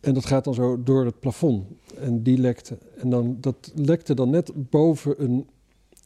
En 0.00 0.14
dat 0.14 0.26
gaat 0.26 0.44
dan 0.44 0.54
zo 0.54 0.82
door 0.82 1.04
het 1.04 1.20
plafond. 1.20 1.66
En 1.98 2.22
die 2.22 2.38
lekte. 2.38 2.78
En 2.96 3.10
dan, 3.10 3.36
dat 3.40 3.72
lekte 3.74 4.14
dan 4.14 4.30
net 4.30 4.52
boven 4.70 5.22
een, 5.24 5.46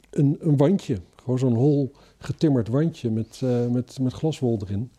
een, 0.09 0.37
een 0.39 0.57
wandje. 0.57 0.97
Gewoon 1.15 1.39
zo'n 1.39 1.53
hol 1.55 1.91
getimmerd 2.17 2.67
wandje 2.67 3.09
met, 3.11 3.39
eh, 3.43 3.67
met, 3.67 3.99
met 3.99 4.13
glaswol 4.13 4.59
erin. 4.61 4.91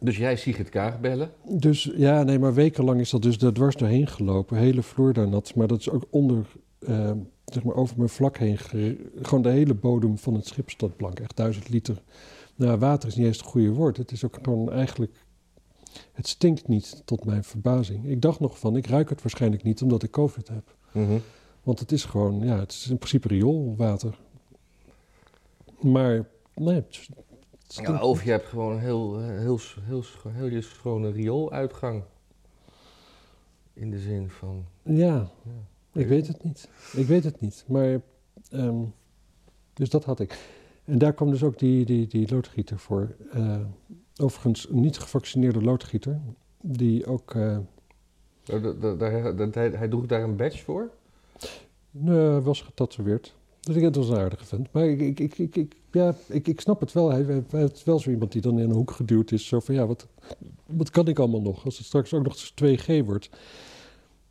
Dus 0.00 0.16
jij 0.16 0.36
Sigrid 0.36 0.68
Kaag 0.68 1.00
bellen? 1.00 1.30
Dus 1.50 1.90
ja, 1.96 2.22
nee, 2.22 2.38
maar 2.38 2.54
wekenlang 2.54 3.00
is 3.00 3.10
dat 3.10 3.22
dus 3.22 3.36
er 3.38 3.52
dwars 3.52 3.76
doorheen 3.76 4.06
gelopen. 4.06 4.56
Hele 4.56 4.82
vloer 4.82 5.12
daar 5.12 5.28
nat. 5.28 5.54
Maar 5.54 5.66
dat 5.66 5.78
is 5.80 5.90
ook 5.90 6.04
onder, 6.10 6.46
eh, 6.78 7.10
zeg 7.44 7.64
maar 7.64 7.74
over 7.74 7.96
mijn 7.96 8.08
vlak 8.08 8.38
heen. 8.38 8.58
ge- 8.58 9.10
gewoon 9.22 9.42
de 9.42 9.48
hele 9.48 9.74
bodem 9.74 10.18
van 10.18 10.34
het 10.34 10.46
schip 10.46 10.70
staat 10.70 10.96
blank. 10.96 11.20
Echt 11.20 11.36
duizend 11.36 11.68
liter. 11.68 12.02
Nou, 12.54 12.78
water 12.78 13.08
is 13.08 13.14
niet 13.16 13.26
eens 13.26 13.36
het 13.36 13.46
goede 13.46 13.70
woord. 13.70 13.96
Het 13.96 14.12
is 14.12 14.24
ook 14.24 14.38
gewoon 14.42 14.72
eigenlijk... 14.72 15.12
Het 16.12 16.28
stinkt 16.28 16.68
niet, 16.68 17.02
tot 17.04 17.24
mijn 17.24 17.44
verbazing. 17.44 18.06
Ik 18.06 18.22
dacht 18.22 18.40
nog 18.40 18.58
van, 18.58 18.76
ik 18.76 18.86
ruik 18.86 19.08
het 19.08 19.22
waarschijnlijk 19.22 19.62
niet 19.62 19.82
omdat 19.82 20.02
ik 20.02 20.10
covid 20.10 20.48
heb. 20.48 20.76
Want 21.62 21.80
het 21.80 21.92
is 21.92 22.04
gewoon, 22.04 22.40
ja, 22.44 22.58
het 22.58 22.72
is 22.72 22.88
in 22.90 22.96
principe 22.98 23.28
rioolwater. 23.28 24.18
Maar, 25.80 26.28
nee, 26.54 26.74
het 26.74 27.08
Ja, 27.68 28.02
of 28.02 28.24
je 28.24 28.30
hebt 28.30 28.46
gewoon 28.46 28.72
een 28.72 28.80
heel, 28.80 29.18
eh, 29.18 29.26
heel, 29.26 29.58
heel, 29.82 30.04
heel, 30.26 30.62
schone 30.62 31.10
riooluitgang. 31.10 32.02
In 33.72 33.90
de 33.90 33.98
zin 33.98 34.30
van. 34.30 34.64
Ja, 34.82 35.30
Ja. 35.42 36.00
ik 36.00 36.06
weet 36.06 36.26
het 36.26 36.44
niet. 36.44 36.68
Ik 36.92 37.06
weet 37.06 37.24
het 37.24 37.40
niet. 37.40 37.64
Maar, 37.66 38.00
ehm, 38.50 38.84
dus 39.74 39.90
dat 39.90 40.04
had 40.04 40.20
ik. 40.20 40.38
En 40.84 40.98
daar 40.98 41.12
kwam 41.12 41.30
dus 41.30 41.42
ook 41.42 41.58
die, 41.58 41.84
die, 41.84 42.06
die 42.06 42.30
loodgieter 42.30 42.78
voor. 42.78 43.16
Eh, 43.32 43.60
overigens 44.18 44.68
een 44.68 44.80
niet 44.80 44.98
gevaccineerde 44.98 45.62
loodgieter. 45.62 46.20
Die 46.62 47.06
ook, 47.06 47.34
eh, 47.34 47.58
Oh, 48.52 48.62
dat- 48.62 48.80
dat- 48.82 48.98
dat- 49.38 49.54
hij, 49.54 49.68
hij 49.70 49.88
droeg 49.88 50.06
daar 50.06 50.22
een 50.22 50.36
badge 50.36 50.58
voor? 50.64 50.90
nee, 51.90 52.28
was 52.40 52.62
getatoeëerd. 52.62 53.34
Dus 53.60 53.76
ik 53.76 53.82
het 53.82 53.96
was 53.96 54.08
een 54.08 54.16
aardige 54.18 54.44
vent. 54.44 54.72
Maar 54.72 54.86
ik, 54.86 55.00
ik, 55.00 55.20
ik, 55.20 55.38
ik, 55.38 55.56
ik- 55.56 55.76
ja, 55.92 56.14
ik, 56.26 56.48
ik 56.48 56.60
snap 56.60 56.80
het 56.80 56.92
wel. 56.92 57.10
Hij, 57.10 57.42
hij, 57.50 57.70
wel 57.84 57.98
zo 57.98 58.10
iemand 58.10 58.32
die 58.32 58.40
dan 58.42 58.58
in 58.58 58.70
een 58.70 58.76
hoek 58.76 58.90
geduwd 58.90 59.30
is. 59.32 59.46
Zo 59.46 59.60
van, 59.60 59.74
ja, 59.74 59.86
wat, 59.86 60.06
wat 60.66 60.90
kan 60.90 61.08
ik 61.08 61.18
allemaal 61.18 61.40
nog? 61.42 61.64
Als 61.64 61.76
het 61.78 61.86
straks 61.86 62.14
ook 62.14 62.22
nog 62.24 62.32
eens 62.32 62.54
2G 62.54 63.04
wordt. 63.04 63.28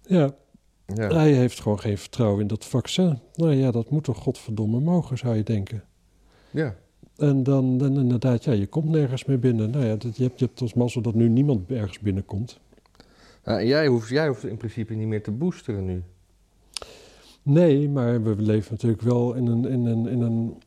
Ja, 0.01 0.35
Ja. 0.95 1.07
Hij 1.07 1.33
heeft 1.33 1.61
gewoon 1.61 1.79
geen 1.79 1.97
vertrouwen 1.97 2.41
in 2.41 2.47
dat 2.47 2.65
vaccin. 2.65 3.19
Nou 3.35 3.53
ja, 3.53 3.71
dat 3.71 3.89
moet 3.89 4.03
toch 4.03 4.17
godverdomme 4.17 4.79
mogen, 4.79 5.17
zou 5.17 5.35
je 5.35 5.43
denken. 5.43 5.83
ja. 6.51 6.75
En 7.17 7.43
dan, 7.43 7.77
dan 7.77 7.99
inderdaad, 7.99 8.43
ja, 8.43 8.51
je 8.51 8.67
komt 8.67 8.89
nergens 8.89 9.25
meer 9.25 9.39
binnen. 9.39 9.69
Nou 9.69 9.85
ja, 9.85 9.95
dat, 9.95 10.17
je, 10.17 10.23
hebt, 10.23 10.39
je 10.39 10.45
hebt 10.45 10.61
als 10.61 10.73
mazzel 10.73 11.01
dat 11.01 11.13
nu 11.13 11.29
niemand 11.29 11.71
ergens 11.71 11.99
binnenkomt. 11.99 12.59
En 13.43 13.65
jij, 13.65 13.87
hoeft, 13.87 14.09
jij 14.09 14.27
hoeft 14.27 14.45
in 14.45 14.57
principe 14.57 14.93
niet 14.93 15.07
meer 15.07 15.23
te 15.23 15.31
boosteren 15.31 15.85
nu. 15.85 16.03
Nee, 17.41 17.89
maar 17.89 18.23
we 18.23 18.41
leven 18.41 18.71
natuurlijk 18.71 19.01
wel 19.01 19.33
in 19.33 19.47
een... 19.47 19.65
In 19.65 19.85
een, 19.85 20.07
in 20.07 20.21
een 20.21 20.57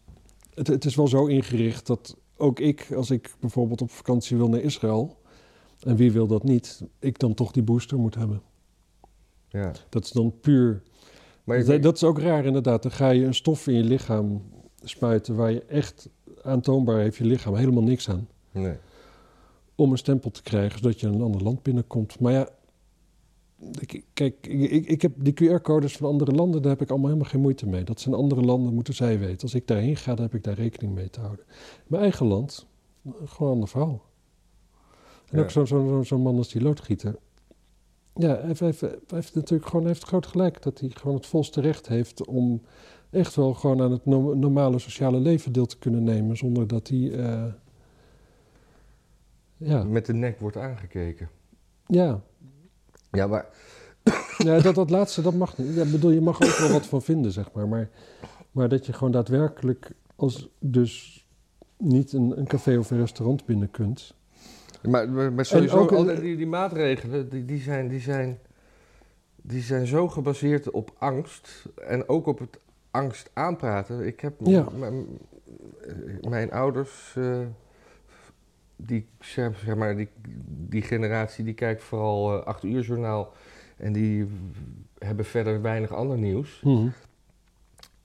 het, 0.54 0.66
het 0.66 0.85
is 0.85 0.95
wel 0.95 1.09
zo 1.09 1.26
ingericht 1.26 1.87
dat 1.87 2.16
ook 2.37 2.61
ik, 2.61 2.92
als 2.97 3.11
ik 3.11 3.35
bijvoorbeeld 3.40 3.80
op 3.80 3.90
vakantie 3.90 4.37
wil 4.37 4.49
naar 4.49 4.61
Israël... 4.61 5.16
en 5.80 5.97
wie 5.97 6.12
wil 6.12 6.26
dat 6.26 6.45
niet, 6.45 6.83
ik 6.99 7.19
dan 7.19 7.35
toch 7.35 7.52
die 7.52 7.62
booster 7.62 7.99
moet 7.99 8.14
hebben. 8.14 8.42
Ja. 9.49 9.73
Dat 9.88 10.04
is 10.04 10.11
dan 10.11 10.40
puur 10.40 10.83
Maar 11.45 11.64
dat, 11.64 11.83
dat 11.83 11.97
is 11.97 12.04
ook 12.04 12.19
raar 12.19 12.45
inderdaad. 12.45 12.83
Dan 12.83 12.92
ga 12.92 13.11
je 13.11 13.25
een 13.25 13.35
stof 13.35 13.66
in 13.66 13.75
je 13.75 13.85
lichaam 13.85 14.42
spuiten 14.83 15.37
waar 15.37 15.52
je 15.52 15.64
echt 15.64 16.09
aantoonbaar 16.42 16.99
heeft 16.99 17.16
je 17.16 17.25
lichaam 17.25 17.54
helemaal 17.54 17.82
niks 17.82 18.09
aan. 18.09 18.28
nee. 18.52 18.76
Om 19.75 19.90
een 19.90 19.99
stempel 19.99 20.30
te 20.30 20.42
krijgen 20.42 20.78
zodat 20.78 21.00
je 21.00 21.06
in 21.06 21.12
een 21.14 21.23
ander 21.23 21.42
land 21.42 21.62
binnenkomt. 21.62 22.20
Maar 22.20 22.32
ja, 22.32 22.49
ik- 23.80 24.04
kijk, 24.12 24.47
ik, 24.47 24.87
ik, 24.87 25.02
heb 25.02 25.12
die 25.16 25.32
QR-codes 25.35 25.97
van 25.97 26.09
andere 26.11 26.32
landen, 26.32 26.62
daar 26.62 26.70
heb 26.70 26.80
ik 26.80 26.90
allemaal 26.90 27.09
helemaal 27.09 27.30
geen 27.30 27.40
moeite 27.40 27.66
mee. 27.66 27.85
Dat 27.85 28.00
zijn 28.00 28.14
andere 28.14 28.40
landen, 28.40 28.75
moeten 28.75 28.94
zij 28.94 29.18
weten. 29.18 29.42
Als 29.42 29.54
ik 29.54 29.66
daarheen 29.66 29.97
ga, 29.97 30.14
dan 30.14 30.25
heb 30.25 30.35
ik 30.35 30.44
daar 30.44 30.54
rekening 30.54 30.94
mee 30.94 31.11
te 31.11 31.20
houden. 31.20 31.44
Mijn 31.87 32.02
eigen 32.02 32.26
land, 32.26 32.66
gewoon 33.04 33.49
een 33.49 33.54
ander 33.54 33.68
verhaal. 33.68 34.02
En 35.30 35.37
Ja. 35.38 35.42
ook 35.42 35.50
zo'n 35.50 35.66
zo, 35.66 35.87
zo, 35.88 36.02
zo'n 36.02 36.23
man 36.23 36.37
als 36.37 36.49
die 36.52 36.62
loodgieter. 36.62 37.16
Ja, 38.14 38.28
hij 38.37 38.47
heeft, 38.47 38.61
hij 38.61 38.68
heeft, 38.68 38.80
hij 38.80 38.90
heeft 39.09 39.35
natuurlijk 39.35 39.66
gewoon 39.68 39.85
hij 39.85 39.92
heeft 39.94 40.06
groot 40.06 40.26
gelijk 40.26 40.62
dat 40.62 40.80
hij 40.80 40.88
gewoon 40.88 41.16
het 41.16 41.26
volste 41.26 41.61
recht 41.61 41.88
heeft 41.88 42.26
om 42.26 42.62
echt 43.11 43.35
wel 43.35 43.55
gewoon 43.55 43.81
aan 43.83 43.90
het 43.90 44.07
no- 44.07 44.35
normale 44.35 44.79
sociale 44.79 45.21
leven 45.21 45.52
deel 45.52 45.67
te 45.67 45.79
kunnen 45.79 46.02
nemen 46.05 46.37
zonder 46.37 46.67
dat 46.67 46.88
hij. 46.88 47.12
eh, 47.12 47.45
ja, 49.57 49.85
Met 49.85 50.07
de 50.07 50.12
nek 50.14 50.40
wordt 50.40 50.57
aangekeken. 50.57 51.29
ja. 51.87 52.21
Ja, 53.12 53.26
maar 53.26 53.47
ja 54.38 54.61
dat, 54.61 54.75
dat 54.75 54.90
laatste, 54.90 55.23
dat 55.23 55.35
mag 55.35 55.59
niet. 55.59 55.75
Ja, 55.75 55.83
ik 55.83 55.90
bedoel, 55.90 56.11
je 56.11 56.21
mag 56.21 56.43
ook 56.43 56.57
wel 56.59 56.71
wat 56.71 56.87
van 56.87 57.02
vinden, 57.02 57.33
zeg 57.33 57.52
maar. 57.52 57.69
Maar, 57.69 57.90
maar 58.50 58.69
dat 58.69 58.87
je 58.87 58.93
gewoon 58.93 59.12
daadwerkelijk 59.12 59.90
als 60.17 60.49
dus 60.59 61.26
niet 61.76 62.12
een, 62.12 62.38
een 62.38 62.47
café 62.47 62.79
of 62.79 62.90
een 62.90 62.99
restaurant 62.99 63.45
binnen 63.45 63.71
kunt. 63.71 64.14
Maar, 64.83 65.09
maar, 65.33 65.45
sowieso, 65.47 65.79
ook, 65.79 65.93
al 65.93 66.05
die, 66.05 66.37
die 66.37 66.47
maatregelen, 66.47 67.29
die, 67.29 67.45
die, 67.45 67.61
zijn, 67.61 67.88
die, 67.88 68.00
zijn, 68.00 68.38
die 69.37 69.62
zijn 69.62 69.87
zo 69.87 70.09
gebaseerd 70.09 70.71
op 70.71 70.93
angst. 70.99 71.64
En 71.87 72.09
ook 72.09 72.26
op 72.26 72.38
het 72.38 72.59
angst 72.90 73.30
aanpraten. 73.32 74.06
Ik 74.06 74.20
heb... 74.20 74.35
Ja. 74.38 74.66
mijn 76.28 76.52
ouders, 76.52 77.14
eh, 77.16 77.40
die, 78.76 79.06
zeg 79.20 79.75
maar, 79.76 79.97
die, 79.97 80.09
die 80.68 80.82
generatie, 80.82 81.44
die 81.44 81.54
kijkt 81.54 81.82
vooral 81.82 82.40
eh 82.40 82.47
8 82.47 82.64
uur 82.64 82.82
journaal. 82.82 83.32
En 83.76 83.92
die 83.92 84.28
hebben 84.99 85.25
verder 85.25 85.62
weinig 85.62 85.92
ander 85.92 86.18
nieuws. 86.18 86.61
Mhm. 86.64 86.88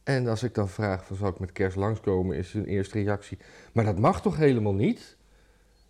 En 0.03 0.27
als 0.27 0.43
ik 0.43 0.53
dan 0.53 0.69
vraag, 0.69 1.05
van, 1.05 1.15
zal 1.15 1.29
ik 1.29 1.39
met 1.39 1.51
kerst 1.51 1.75
langskomen, 1.75 2.37
is 2.37 2.53
hun 2.53 2.65
eerste 2.65 3.01
reactie... 3.01 3.37
Maar 3.71 3.85
dat 3.85 3.99
mag 3.99 4.21
toch 4.21 4.37
helemaal 4.37 4.73
niet? 4.73 5.17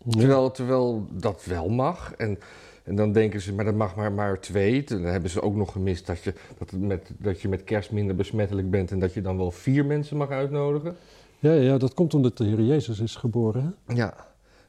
Terwijl, 0.08 0.50
terwijl 0.50 1.06
dat 1.12 1.44
wel 1.44 1.68
mag. 1.68 2.14
En, 2.14 2.38
en 2.86 2.96
dan 2.96 3.12
denken 3.12 3.40
ze, 3.40 3.54
maar 3.54 3.64
dat 3.64 3.74
mag 3.74 3.96
maar, 3.96 4.12
maar 4.12 4.40
twee. 4.40 4.84
Dan 4.84 5.02
hebben 5.02 5.30
ze 5.30 5.42
ook 5.42 5.54
nog 5.54 5.72
gemist 5.72 6.06
dat 6.06 6.22
je, 6.22 6.34
dat, 6.58 6.70
het 6.70 6.80
met, 6.80 7.10
dat 7.18 7.40
je 7.40 7.48
met 7.48 7.64
kerst 7.64 7.90
minder 7.92 8.16
besmettelijk 8.16 8.70
bent... 8.70 8.90
en 8.90 8.98
dat 8.98 9.14
je 9.14 9.20
dan 9.20 9.36
wel 9.36 9.50
vier 9.50 9.84
mensen 9.84 10.16
mag 10.16 10.30
uitnodigen. 10.30 10.96
Ja, 11.38 11.52
ja, 11.52 11.78
dat 11.78 11.94
komt 11.94 12.14
omdat 12.14 12.36
de 12.36 12.44
Heer 12.44 12.60
Jezus 12.60 13.00
is 13.00 13.16
geboren. 13.16 13.76
Hè? 13.86 13.94
Ja. 13.94 14.14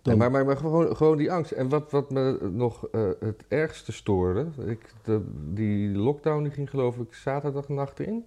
Dan- 0.02 0.18
maar 0.18 0.32
maar, 0.32 0.46
maar 0.46 0.58
gewoon, 0.58 0.96
gewoon 0.96 1.18
die 1.18 1.32
angst. 1.32 1.52
En 1.52 1.70
wat, 1.70 1.92
wat 1.92 2.12
me 2.12 2.50
nog 2.52 2.88
eh, 2.92 3.02
het 3.20 3.44
ergste 3.48 3.92
stoorde... 3.92 4.46
Ik, 4.66 4.94
de, 5.04 5.22
die 5.54 5.90
lockdown 5.98 6.44
die 6.44 6.52
ging 6.52 6.70
geloof 6.70 6.98
ik 6.98 7.14
zaterdagnacht 7.14 8.00
in. 8.00 8.26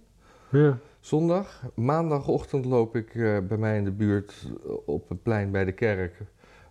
Ja. 0.49 0.77
Zondag, 0.99 1.63
maandagochtend 1.73 2.65
loop 2.65 2.95
ik 2.95 3.15
eh, 3.15 3.37
bij 3.47 3.57
mij 3.57 3.77
in 3.77 3.83
de 3.83 3.91
buurt 3.91 4.33
eh, 4.65 4.71
op 4.85 5.09
het 5.09 5.23
plein 5.23 5.51
bij 5.51 5.65
de 5.65 5.71
kerk, 5.71 6.17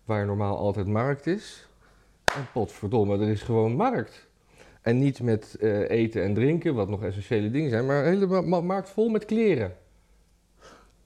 waar 0.05 0.27
normaal 0.27 0.57
altijd 0.57 0.87
markt 0.87 1.27
is. 1.27 1.69
En 2.37 2.46
potverdomme, 2.52 3.18
er 3.18 3.28
is 3.28 3.42
gewoon 3.42 3.72
markt. 3.72 4.28
En 4.82 4.99
niet 4.99 5.22
met 5.22 5.56
eh, 5.60 5.90
eten 5.90 6.22
en 6.22 6.34
drinken, 6.34 6.75
wat 6.75 6.88
nog 6.88 7.02
essentiële 7.02 7.50
dingen 7.50 7.70
zijn, 7.70 7.87
maar 7.87 8.06
een 8.06 8.18
hele 8.18 8.60
markt 8.62 8.90
vol 8.90 9.08
met 9.08 9.25
kleren. 9.25 9.72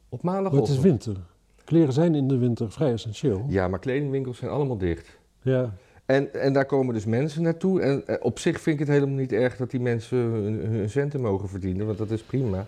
Op 0.09 0.23
Maar 0.23 0.45
het 0.45 0.69
is 0.69 0.79
winter. 0.79 1.17
Kleren 1.65 1.93
zijn 1.93 2.15
in 2.15 2.29
de 2.29 2.39
winter 2.39 2.73
vrij 2.73 2.93
essentieel. 2.93 3.45
Ja, 3.49 3.69
maar 3.69 3.79
kledingwinkels 3.79 4.39
zijn 4.39 4.51
allemaal 4.51 4.79
dicht. 4.79 5.19
Ja. 5.43 5.75
En, 6.07 6.35
en 6.35 6.53
daar 6.53 6.67
komen 6.67 6.95
dus 6.95 7.05
mensen 7.05 7.43
naartoe. 7.43 7.81
En 7.81 8.07
eh, 8.07 8.17
op 8.21 8.39
zich 8.39 8.61
vind 8.61 8.81
ik 8.81 8.87
het 8.87 8.97
helemaal 8.97 9.19
niet 9.19 9.33
erg 9.33 9.57
dat 9.57 9.71
die 9.71 9.81
mensen 9.81 10.19
hun, 10.19 10.55
hun 10.55 10.91
centen 10.91 11.21
mogen 11.21 11.49
verdienen, 11.49 11.87
want 11.87 11.99
dat 11.99 12.11
is 12.11 12.23
prima. 12.23 12.67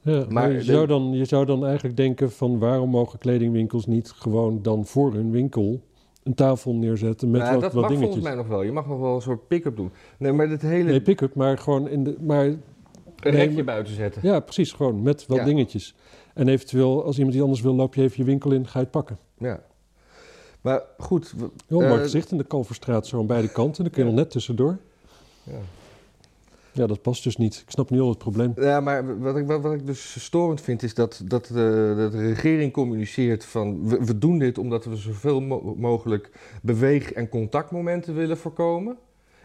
Ja, 0.00 0.18
maar, 0.18 0.32
Maar 0.32 0.52
je, 0.52 0.62
zou 0.62 0.86
dan, 0.86 1.12
je 1.12 1.24
zou 1.24 1.46
dan 1.46 1.64
eigenlijk 1.66 1.96
denken 1.96 2.32
van 2.32 2.58
waarom 2.58 2.90
mogen 2.90 3.18
kledingwinkels 3.18 3.86
niet 3.86 4.10
gewoon 4.10 4.62
dan 4.62 4.86
voor 4.86 5.12
hun 5.12 5.30
winkel 5.30 5.80
een 6.22 6.34
tafel 6.34 6.74
neerzetten 6.74 7.30
met 7.30 7.40
Nou, 7.40 7.52
wat, 7.52 7.62
dat 7.62 7.72
wat 7.72 7.80
mag 7.82 7.90
dingetjes. 7.90 8.14
volgens 8.14 8.34
mij 8.34 8.42
nog 8.44 8.52
wel. 8.52 8.62
Je 8.62 8.72
mag 8.72 8.86
nog 8.86 8.98
wel 9.00 9.14
een 9.14 9.22
soort 9.22 9.48
pick-up 9.48 9.76
doen. 9.76 9.90
Nee, 10.18 10.32
maar 10.32 10.48
dit 10.48 10.62
hele 10.62 10.90
Nee, 10.90 11.00
pick-up, 11.02 11.34
maar 11.34 11.58
gewoon 11.58 11.88
in 11.88 12.04
de. 12.04 12.16
Maar 12.20 12.44
een 12.44 12.60
nee, 13.22 13.50
maar- 13.50 13.64
buiten 13.64 13.94
zetten. 13.94 14.20
ja, 14.24 14.40
precies, 14.40 14.72
gewoon 14.72 15.02
met 15.02 15.26
wat 15.26 15.36
Ja. 15.38 15.44
dingetjes. 15.44 15.94
En 16.34 16.48
eventueel, 16.48 17.04
als 17.04 17.14
iemand 17.16 17.32
die 17.34 17.42
anders 17.42 17.60
wil, 17.60 17.74
loop 17.74 17.94
je 17.94 18.02
even 18.02 18.16
je 18.18 18.24
winkel 18.24 18.50
in, 18.52 18.66
ga 18.66 18.78
je 18.78 18.84
het 18.84 18.90
pakken. 18.90 19.18
Ja. 19.38 19.62
Maar 20.60 20.82
goed, 20.98 21.34
Heel 21.68 21.80
mooi 21.80 21.92
Eh, 21.94 22.00
gezicht 22.00 22.30
in 22.30 22.38
de 22.38 22.44
Kalverstraat, 22.44 23.06
zo 23.06 23.18
aan 23.18 23.26
beide 23.26 23.48
kanten. 23.52 23.82
Dan 23.82 23.92
kun 23.92 24.02
je 24.02 24.08
nog 24.08 24.18
net 24.18 24.30
tussendoor. 24.30 24.78
ja. 25.42 25.52
Ja, 26.72 26.86
dat 26.86 27.02
past 27.02 27.22
dus 27.24 27.36
niet. 27.36 27.54
Ik 27.64 27.70
snap 27.70 27.90
niet 27.90 28.00
al 28.00 28.08
het 28.08 28.18
probleem. 28.18 28.52
ja, 28.56 28.80
maar 28.80 29.18
wat 29.20 29.36
ik, 29.36 29.46
wat, 29.46 29.60
wat 29.60 29.72
ik 29.72 29.86
dus 29.86 30.24
storend 30.24 30.60
vind 30.60 30.82
is 30.82 30.94
dat, 30.94 31.22
dat, 31.24 31.46
de, 31.46 31.94
dat 31.96 32.12
de 32.12 32.26
regering 32.28 32.72
communiceert 32.72 33.44
van 33.44 33.88
we, 33.88 34.04
we 34.04 34.18
doen 34.18 34.38
dit 34.38 34.58
omdat 34.58 34.84
we 34.84 34.96
zoveel 34.96 35.40
mo- 35.40 35.74
mogelijk 35.78 36.30
beweeg- 36.62 37.12
en 37.12 37.28
contactmomenten 37.28 38.14
willen 38.14 38.36
voorkomen. 38.38 38.96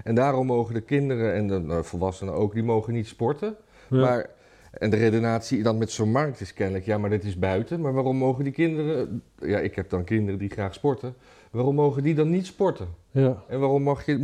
En 0.03 0.15
daarom 0.15 0.45
mogen 0.45 0.73
de 0.73 0.81
kinderen 0.81 1.33
en 1.33 1.47
de 1.47 1.57
nou, 1.59 1.83
volwassenen 1.83 2.33
ook, 2.33 2.53
die 2.53 2.63
mogen 2.63 2.93
niet 2.93 3.07
sporten. 3.07 3.55
Ja. 3.89 3.99
Maar, 3.99 4.29
en 4.71 4.89
de 4.89 4.97
redenatie 4.97 5.63
dan 5.63 5.77
met 5.77 5.91
zo'n 5.91 6.11
markt 6.11 6.41
is 6.41 6.53
kennelijk, 6.53 6.85
ja, 6.85 6.97
maar 6.97 7.09
dit 7.09 7.23
is 7.23 7.39
buiten. 7.39 7.81
Maar 7.81 7.93
waarom 7.93 8.17
mogen 8.17 8.43
die 8.43 8.53
kinderen, 8.53 9.21
ja, 9.39 9.59
ik 9.59 9.75
heb 9.75 9.89
dan 9.89 10.03
kinderen 10.03 10.39
die 10.39 10.49
graag 10.49 10.73
sporten. 10.73 11.15
Waarom 11.51 11.75
mogen 11.75 12.03
die 12.03 12.15
dan 12.15 12.29
niet 12.29 12.45
sporten? 12.45 12.87
Ja. 13.21 13.43
En 13.47 13.59
waarom 13.59 13.83
mag 13.83 14.05
je, 14.05 14.17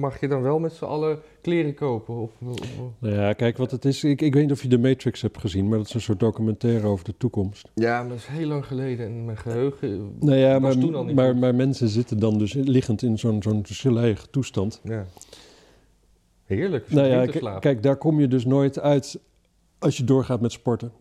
mag 0.00 0.20
je 0.20 0.28
dan 0.28 0.42
wel 0.42 0.58
met 0.58 0.72
z'n 0.72 0.84
allen 0.84 1.18
kleren 1.40 1.74
kopen? 1.74 2.14
Of, 2.14 2.30
Nou 2.98 3.14
ja, 3.14 3.32
kijk 3.32 3.56
wat 3.56 3.70
het 3.70 3.84
is. 3.84 4.04
Ik, 4.04 4.20
ik 4.22 4.34
weet 4.34 4.42
niet 4.42 4.52
of 4.52 4.62
je 4.62 4.68
de 4.68 4.78
Matrix 4.78 5.22
hebt 5.22 5.38
gezien, 5.38 5.68
maar 5.68 5.78
dat 5.78 5.86
is 5.86 5.94
een 5.94 6.00
soort 6.00 6.20
documentaire 6.20 6.86
over 6.86 7.04
de 7.04 7.16
toekomst. 7.16 7.70
Ja, 7.74 8.00
maar 8.00 8.08
dat 8.08 8.18
is 8.18 8.26
heel 8.26 8.46
lang 8.46 8.66
geleden 8.66 9.06
en 9.06 9.24
mijn 9.24 9.36
geheugen... 9.36 10.16
Nou 10.20 10.36
ja, 10.38 10.60
was 10.60 10.74
maar, 10.74 10.84
toen 10.84 10.94
al 10.94 11.04
niet 11.04 11.14
maar, 11.14 11.54
mensen 11.54 11.88
zitten 11.88 12.18
dan 12.18 12.38
dus 12.38 12.52
liggend 12.52 13.02
in 13.02 13.18
zo'n 13.18 13.42
zo'n 13.42 13.64
toestand. 14.30 14.80
Ja. 14.84 15.06
Heerlijk, 16.44 16.90
Nou 16.90 17.06
ja, 17.06 17.58
kijk, 17.58 17.82
daar 17.82 17.96
kom 17.96 18.20
je 18.20 18.28
dus 18.28 18.44
nooit 18.44 18.80
uit 18.80 19.20
als 19.78 19.96
je 19.96 20.04
doorgaat 20.04 20.40
met 20.40 20.52
sporten. 20.52 20.92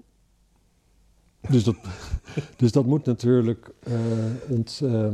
Dus 1.50 1.64
dat, 1.64 1.76
dus 2.58 2.72
dat 2.72 2.86
moet 2.86 3.06
natuurlijk 3.06 3.72
eh, 3.80 3.94
ont, 4.50 4.82
eh, 4.84 5.14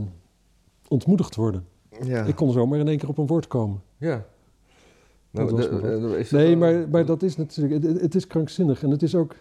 ontmoedigd 0.88 1.36
worden. 1.36 1.66
Ja. 2.04 2.24
Ik 2.24 2.36
kon 2.36 2.52
zomaar 2.52 2.80
in 2.80 2.88
één 2.88 2.98
keer 2.98 3.10
op 3.10 3.18
een 3.18 3.28
woord 3.28 3.48
komen. 3.48 3.82
ja. 3.98 4.26
Dat 5.32 5.52
Nou, 5.52 5.70
was 5.70 5.82
maar 5.82 6.20
is 6.20 6.32
Nee, 6.32 6.56
maar, 6.58 6.90
maar 6.90 7.06
dat 7.06 7.24
is 7.24 7.36
natuurlijk, 7.38 7.84
het, 7.84 8.02
het 8.02 8.16
is 8.16 8.28
krankzinnig. 8.28 8.84
En 8.84 8.90
het 8.90 9.04
is 9.04 9.16
ook, 9.16 9.36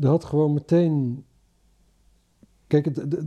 er 0.00 0.06
had 0.08 0.24
gewoon 0.24 0.52
meteen, 0.54 1.24
kijk, 2.66 2.84
het, 2.84 2.96
het, 2.96 3.12
het, 3.12 3.26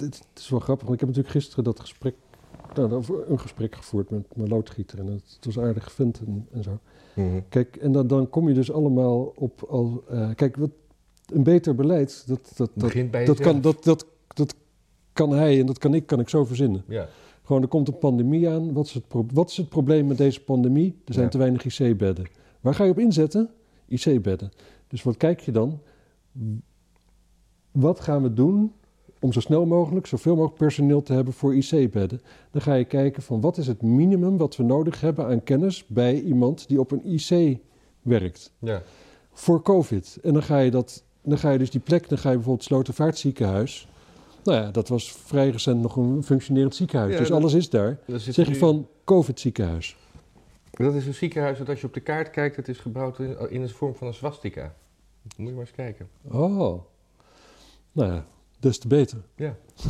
het 0.00 0.22
is 0.34 0.48
wel 0.48 0.60
grappig, 0.60 0.86
want 0.88 1.00
ik 1.00 1.06
heb 1.06 1.08
natuurlijk 1.16 1.34
gisteren 1.36 1.64
dat 1.64 1.80
gesprek, 1.80 2.14
nou, 2.74 3.04
een 3.28 3.40
gesprek 3.40 3.74
gevoerd 3.74 4.10
met 4.10 4.36
mijn 4.36 4.48
loodgieter. 4.48 4.98
En 4.98 5.06
het, 5.06 5.32
het 5.36 5.44
was 5.44 5.58
aardig 5.58 5.92
vent 5.92 6.20
en, 6.26 6.46
en 6.52 6.62
zo. 6.62 6.78
Mhm. 7.14 7.40
Kijk, 7.48 7.76
en 7.76 7.92
dan, 7.92 8.06
dan 8.06 8.28
kom 8.30 8.48
je 8.48 8.54
dus 8.54 8.72
allemaal 8.72 9.32
op 9.36 9.62
al. 9.62 10.04
eh, 10.08 10.30
kijk, 10.34 10.56
wat, 10.56 10.70
een 11.32 11.42
beter 11.42 11.74
beleid, 11.74 12.24
dat, 12.26 12.52
dat, 12.56 12.70
dat, 12.74 12.90
dat, 13.26 13.40
kan, 13.40 13.60
dat, 13.60 13.84
dat 13.84 14.06
kan 15.16 15.30
hij 15.30 15.60
en 15.60 15.66
dat 15.66 15.78
kan 15.78 15.94
ik, 15.94 16.06
kan 16.06 16.20
ik 16.20 16.28
zo 16.28 16.44
verzinnen. 16.44 16.84
Ja. 16.88 17.08
Gewoon, 17.42 17.62
er 17.62 17.68
komt 17.68 17.88
een 17.88 17.98
pandemie 17.98 18.48
aan. 18.48 18.72
Wat 18.72 18.86
is 18.86 18.94
het, 18.94 19.08
pro- 19.08 19.26
wat 19.32 19.50
is 19.50 19.56
het 19.56 19.68
probleem 19.68 20.06
met 20.06 20.16
deze 20.18 20.40
pandemie? 20.44 21.00
Er 21.04 21.12
zijn 21.12 21.24
Ja. 21.24 21.30
te 21.30 21.38
weinig 21.38 21.64
IC-bedden. 21.64 22.26
Waar 22.60 22.74
ga 22.74 22.84
je 22.84 22.90
op 22.90 22.98
inzetten? 22.98 23.50
IC-bedden. 23.88 24.50
Dus 24.88 25.02
wat 25.02 25.16
kijk 25.16 25.40
je 25.40 25.52
dan? 25.52 25.80
Wat 27.72 28.00
gaan 28.00 28.22
we 28.22 28.32
doen 28.32 28.72
om 29.20 29.32
zo 29.32 29.40
snel 29.40 29.66
mogelijk, 29.66 30.06
zoveel 30.06 30.34
mogelijk 30.34 30.58
personeel 30.58 31.02
te 31.02 31.12
hebben 31.12 31.32
voor 31.34 31.54
IC-bedden? 31.56 32.20
Dan 32.50 32.62
ga 32.62 32.74
je 32.74 32.84
kijken 32.84 33.22
van 33.22 33.40
wat 33.40 33.56
is 33.56 33.66
het 33.66 33.82
minimum 33.82 34.36
wat 34.36 34.56
we 34.56 34.62
nodig 34.62 35.00
hebben 35.00 35.26
aan 35.26 35.42
kennis 35.42 35.86
bij 35.86 36.20
iemand 36.20 36.68
die 36.68 36.80
op 36.80 36.90
een 36.90 37.06
IC 37.14 37.58
werkt 38.02 38.52
ja. 38.58 38.82
voor 39.32 39.62
COVID. 39.62 40.18
En 40.22 40.32
dan 40.32 40.42
ga 40.42 40.58
je, 40.58 40.70
dat, 40.70 41.04
dan 41.22 41.38
ga 41.38 41.50
je 41.50 41.58
dus 41.58 41.70
die 41.70 41.80
plek, 41.80 42.08
dan 42.08 42.18
ga 42.18 42.28
je 42.28 42.34
bijvoorbeeld 42.34 42.66
Slotervaartziekenhuis. 42.66 43.88
Nou 44.46 44.58
ja, 44.64 44.70
dat 44.70 44.88
was 44.88 45.12
vrij 45.12 45.50
recent 45.50 45.82
nog 45.82 45.96
een 45.96 46.22
functionerend 46.24 46.74
ziekenhuis. 46.74 47.12
Ja, 47.12 47.18
dus 47.18 47.28
dat- 47.28 47.38
alles 47.38 47.54
is 47.54 47.70
daar. 47.70 47.98
Zeg 48.16 48.48
je 48.48 48.54
van 48.56 48.88
COVID-ziekenhuis. 49.04 49.96
Dat 50.70 50.94
is 50.94 51.06
een 51.06 51.14
ziekenhuis 51.14 51.58
dat 51.58 51.68
als 51.68 51.80
je 51.80 51.86
op 51.86 51.94
de 51.94 52.00
kaart 52.00 52.30
kijkt, 52.30 52.56
het 52.56 52.68
is 52.68 52.78
gebouwd 52.78 53.18
in, 53.18 53.50
in 53.50 53.60
de 53.62 53.68
vorm 53.68 53.94
van 53.94 54.06
een 54.06 54.14
swastika. 54.14 54.74
Moet 55.36 55.46
je 55.48 55.52
maar 55.54 55.60
eens 55.62 55.70
kijken. 55.70 56.08
Oh. 56.30 56.80
Nou 57.92 58.12
ja, 58.12 58.26
des 58.58 58.78
te 58.78 58.88
beter. 58.88 59.18
Ja. 59.36 59.56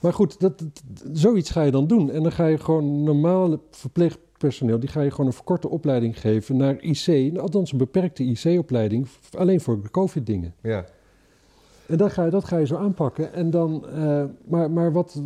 Maar 0.00 0.12
goed, 0.12 0.40
dat, 0.40 0.58
dat- 0.58 0.82
zoiets 1.12 1.50
ga 1.50 1.62
je 1.62 1.70
dan 1.70 1.86
doen. 1.86 2.10
En 2.10 2.22
dan 2.22 2.32
ga 2.32 2.46
je 2.46 2.58
gewoon 2.58 3.02
normale 3.02 3.60
verpleegpersoneel... 3.70 4.78
die 4.78 4.88
ga 4.88 5.00
je 5.00 5.10
gewoon 5.10 5.26
een 5.26 5.32
verkorte 5.32 5.68
opleiding 5.68 6.20
geven 6.20 6.56
naar 6.56 6.80
IC. 6.82 7.38
Althans 7.38 7.72
een 7.72 7.78
beperkte 7.78 8.22
IC-opleiding. 8.22 9.06
Alleen 9.36 9.60
voor 9.60 9.82
de 9.82 9.90
COVID-dingen. 9.90 10.54
Ja. 10.62 10.84
En 11.88 11.96
dat 11.96 12.12
ga 12.12 12.24
je, 12.24 12.30
dat 12.30 12.44
ga 12.44 12.56
je 12.56 12.66
zo 12.66 12.76
aanpakken. 12.76 13.32
En 13.32 13.50
dan, 13.50 13.88
eh, 13.88 14.24
maar 14.48 14.70
maar 14.70 14.92
wat, 14.92 15.22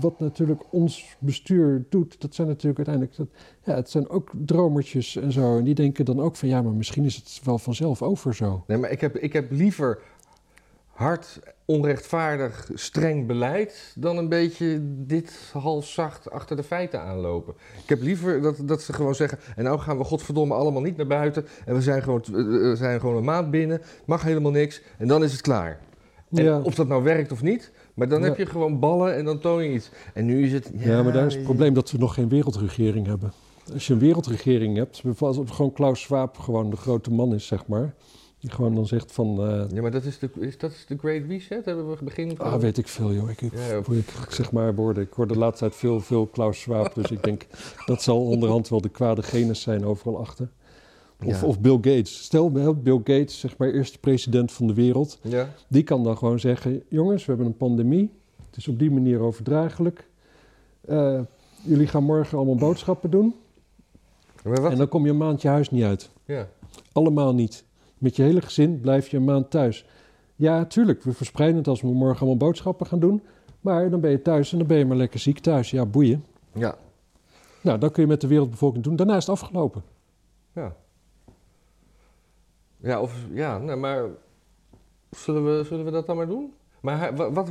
wat 0.00 0.20
natuurlijk 0.20 0.62
ons 0.70 1.16
bestuur 1.18 1.86
doet, 1.88 2.20
dat 2.20 2.34
zijn 2.34 2.48
natuurlijk 2.48 2.88
uiteindelijk, 2.88 3.16
dat, 3.16 3.28
ja, 3.64 3.74
het 3.74 3.90
zijn 3.90 4.08
ook 4.08 4.30
dromertjes 4.44 5.16
en 5.16 5.32
zo. 5.32 5.58
En 5.58 5.64
die 5.64 5.74
denken 5.74 6.04
dan 6.04 6.20
ook 6.20 6.36
van, 6.36 6.48
ja, 6.48 6.62
maar 6.62 6.72
misschien 6.72 7.04
is 7.04 7.16
het 7.16 7.40
wel 7.44 7.58
vanzelf 7.58 8.02
over 8.02 8.34
zo. 8.34 8.64
Nee, 8.66 8.78
maar 8.78 8.90
ik 8.90 9.00
heb, 9.00 9.16
ik 9.16 9.32
heb 9.32 9.50
liever 9.50 9.98
hard, 10.86 11.40
onrechtvaardig, 11.64 12.70
streng 12.74 13.26
beleid 13.26 13.92
dan 13.96 14.16
een 14.16 14.28
beetje 14.28 14.80
dit 14.82 15.50
halfzacht 15.52 16.30
achter 16.30 16.56
de 16.56 16.62
feiten 16.62 17.00
aanlopen. 17.00 17.54
Ik 17.82 17.88
heb 17.88 18.00
liever 18.02 18.42
dat, 18.42 18.56
dat 18.64 18.82
ze 18.82 18.92
gewoon 18.92 19.14
zeggen, 19.14 19.38
en 19.56 19.64
nou 19.64 19.78
gaan 19.78 19.98
we 19.98 20.04
godverdomme 20.04 20.54
allemaal 20.54 20.82
niet 20.82 20.96
naar 20.96 21.06
buiten 21.06 21.46
en 21.64 21.74
we 21.74 21.82
zijn 21.82 22.02
gewoon, 22.02 22.22
we 22.30 22.72
zijn 22.76 23.00
gewoon 23.00 23.16
een 23.16 23.24
maand 23.24 23.50
binnen, 23.50 23.80
mag 24.04 24.22
helemaal 24.22 24.50
niks 24.50 24.82
en 24.98 25.08
dan 25.08 25.24
is 25.24 25.32
het 25.32 25.40
klaar. 25.40 25.80
En 26.32 26.44
Ja. 26.44 26.60
of 26.60 26.74
dat 26.74 26.88
nou 26.88 27.02
werkt 27.02 27.32
of 27.32 27.42
niet, 27.42 27.72
maar 27.94 28.08
dan 28.08 28.20
Ja. 28.20 28.26
heb 28.26 28.36
je 28.36 28.46
gewoon 28.46 28.78
ballen 28.78 29.16
en 29.16 29.24
dan 29.24 29.38
toon 29.38 29.64
je 29.64 29.72
iets. 29.72 29.90
En 30.14 30.24
nu 30.26 30.44
is 30.44 30.52
het... 30.52 30.70
Ja, 30.78 31.02
maar 31.02 31.12
daar 31.12 31.26
is 31.26 31.34
het 31.34 31.42
probleem 31.44 31.74
dat 31.74 31.90
we 31.90 31.98
nog 31.98 32.14
geen 32.14 32.28
wereldregering 32.28 33.06
hebben. 33.06 33.32
Als 33.72 33.86
je 33.86 33.92
een 33.92 33.98
wereldregering 33.98 34.76
hebt, 34.76 35.02
bijvoorbeeld 35.02 35.40
als 35.48 35.56
gewoon 35.56 35.72
Klaus 35.72 36.00
Schwab 36.00 36.38
gewoon 36.38 36.70
de 36.70 36.76
grote 36.76 37.10
man 37.12 37.34
is, 37.34 37.46
zeg 37.46 37.66
maar. 37.66 37.94
Die 38.38 38.50
gewoon 38.50 38.74
dan 38.74 38.86
zegt 38.86 39.12
van, 39.12 39.48
eh, 39.48 39.64
Ja, 39.74 39.82
maar 39.82 39.90
dat 39.90 40.04
is, 40.04 40.18
de, 40.18 40.30
is 40.38 40.58
dat 40.58 40.70
is 40.70 40.84
de 40.86 40.98
Great 40.98 41.22
Reset? 41.28 41.64
Hebben 41.64 41.90
we 41.90 42.04
begin 42.04 42.36
van... 42.36 42.46
ah, 42.46 42.60
weet 42.60 42.78
ik 42.78 42.88
veel 42.88 43.12
joh. 43.12 43.30
Ik, 43.30 43.40
ik, 43.40 43.52
Ja, 43.54 43.94
ik, 43.94 44.04
zeg 44.28 44.52
maar 44.52 44.74
woorden. 44.74 45.02
Ik 45.02 45.12
hoor 45.12 45.26
de 45.26 45.38
laatste 45.38 45.64
tijd 45.64 45.76
veel, 45.76 46.00
veel 46.00 46.26
Klaus 46.26 46.60
Schwab. 46.60 46.94
Dus 46.94 47.10
ik 47.10 47.22
denk, 47.22 47.46
dat 47.86 48.02
zal 48.02 48.24
onderhand 48.24 48.68
wel 48.68 48.80
de 48.80 48.88
kwade 48.88 49.22
genes 49.22 49.60
zijn 49.60 49.84
overal 49.84 50.18
achter. 50.18 50.48
Of, 51.24 51.40
Ja. 51.40 51.46
of 51.46 51.60
Bill 51.60 51.74
Gates. 51.76 52.22
Stel, 52.22 52.50
Bill 52.82 52.96
Gates, 53.04 53.40
zeg 53.40 53.56
maar, 53.56 53.70
eerste 53.70 53.98
president 53.98 54.52
van 54.52 54.66
de 54.66 54.74
wereld. 54.74 55.18
Ja. 55.22 55.48
Die 55.68 55.82
kan 55.82 56.04
dan 56.04 56.16
gewoon 56.18 56.40
zeggen: 56.40 56.82
jongens, 56.88 57.24
we 57.24 57.28
hebben 57.32 57.46
een 57.46 57.56
pandemie. 57.56 58.10
Het 58.46 58.56
is 58.56 58.68
op 58.68 58.78
die 58.78 58.90
manier 58.90 59.20
overdraaglijk. 59.20 60.08
Eh, 60.80 61.20
jullie 61.62 61.86
gaan 61.86 62.04
morgen 62.04 62.36
allemaal 62.38 62.54
boodschappen 62.56 63.10
doen. 63.10 63.34
En 64.44 64.76
dan 64.76 64.88
kom 64.88 65.04
je 65.04 65.10
een 65.10 65.16
maand 65.16 65.42
je 65.42 65.48
huis 65.48 65.70
niet 65.70 65.82
uit. 65.84 66.10
Ja. 66.24 66.48
Allemaal 66.92 67.34
niet. 67.34 67.64
Met 67.98 68.16
je 68.16 68.22
hele 68.22 68.40
gezin 68.40 68.80
blijf 68.80 69.08
je 69.08 69.16
een 69.16 69.24
maand 69.24 69.50
thuis. 69.50 69.86
Ja, 70.36 70.64
tuurlijk, 70.64 71.02
we 71.02 71.12
verspreiden 71.12 71.56
het 71.58 71.68
als 71.68 71.80
we 71.80 71.88
morgen 71.88 72.18
allemaal 72.18 72.36
boodschappen 72.36 72.86
gaan 72.86 73.00
doen. 73.00 73.22
Maar 73.60 73.90
dan 73.90 74.00
ben 74.00 74.10
je 74.10 74.22
thuis 74.22 74.52
en 74.52 74.58
dan 74.58 74.66
ben 74.66 74.78
je 74.78 74.84
maar 74.86 74.96
lekker 74.96 75.20
ziek 75.20 75.38
thuis. 75.38 75.70
Ja, 75.70 75.86
boeien. 75.86 76.24
Ja. 76.54 76.74
Nou, 77.62 77.78
dat 77.78 77.92
kun 77.92 78.02
je 78.02 78.08
met 78.08 78.20
de 78.20 78.26
wereldbevolking 78.26 78.84
doen. 78.84 78.96
Daarna 78.96 79.16
is 79.16 79.26
het 79.26 79.40
afgelopen. 79.40 79.82
Ja. 80.54 80.76
Ja, 82.82 83.00
of, 83.00 83.14
ja, 83.32 83.58
maar 83.58 84.04
zullen 85.10 85.44
we, 85.58 85.64
zullen 85.64 85.84
we 85.84 85.90
dat 85.90 86.06
dan 86.06 86.16
maar 86.16 86.26
doen? 86.28 86.52
Maar 86.80 86.98
hij, 86.98 87.14
wa- 87.14 87.32
wat, 87.32 87.50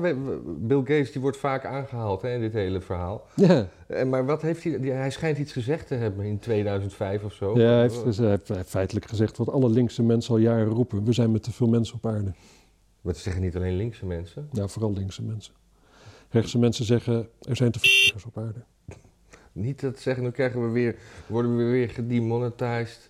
Bill 0.68 0.78
Gates 0.78 1.12
die 1.12 1.22
wordt 1.22 1.38
vaak 1.38 1.66
aangehaald 1.66 2.22
hè, 2.22 2.34
in 2.34 2.40
dit 2.40 2.54
hele 2.54 2.82
verhaal. 2.82 3.26
Ja, 3.36 3.68
En, 3.88 4.10
maar 4.10 4.26
wat 4.26 4.42
heeft 4.42 4.64
hij, 4.64 4.72
hij 4.80 5.12
schijnt 5.12 5.38
iets 5.38 5.52
gezegd 5.52 5.88
te 5.88 5.96
hebben 5.96 6.26
in 6.26 6.40
2005 6.40 7.24
of 7.24 7.34
zo. 7.34 7.58
ja 7.60 7.66
hij, 7.68 7.82
heeft, 7.82 8.04
dus 8.04 8.18
hij 8.18 8.30
heeft- 8.46 8.70
feitelijk 8.70 9.06
gezegd 9.06 9.38
wat 9.38 9.50
alle 9.50 9.70
linkse 9.70 10.04
mensen 10.04 10.34
al 10.34 10.40
jaren 10.40 10.68
roepen. 10.68 11.04
We 11.04 11.14
zijn 11.14 11.32
met 11.32 11.44
te 11.44 11.52
veel 11.52 11.68
mensen 11.68 11.96
op 11.96 12.06
aarde. 12.08 12.32
Maar 13.02 13.14
ze 13.16 13.22
zeggen 13.22 13.42
niet 13.42 13.56
alleen 13.56 13.76
linkse 13.76 14.06
mensen. 14.06 14.50
Nou, 14.52 14.70
vooral 14.70 14.94
linkse 14.94 15.24
mensen. 15.24 15.54
Rechtse 16.30 16.60
mensen 16.60 16.86
zeggen, 16.86 17.28
er 17.42 17.56
zijn 17.56 17.72
te 17.72 17.80
veel 17.80 18.12
mensen 18.14 18.30
op 18.36 18.38
aarde. 18.38 18.60
Niet 19.52 19.82
dat 19.82 20.00
zeggen, 20.00 20.24
nu 20.24 20.32
krijgen 20.32 20.66
we 20.66 20.70
weer, 20.72 20.96
worden 21.28 21.58
we 21.58 21.64
weer 21.64 21.90
gedemonetized. 21.90 23.09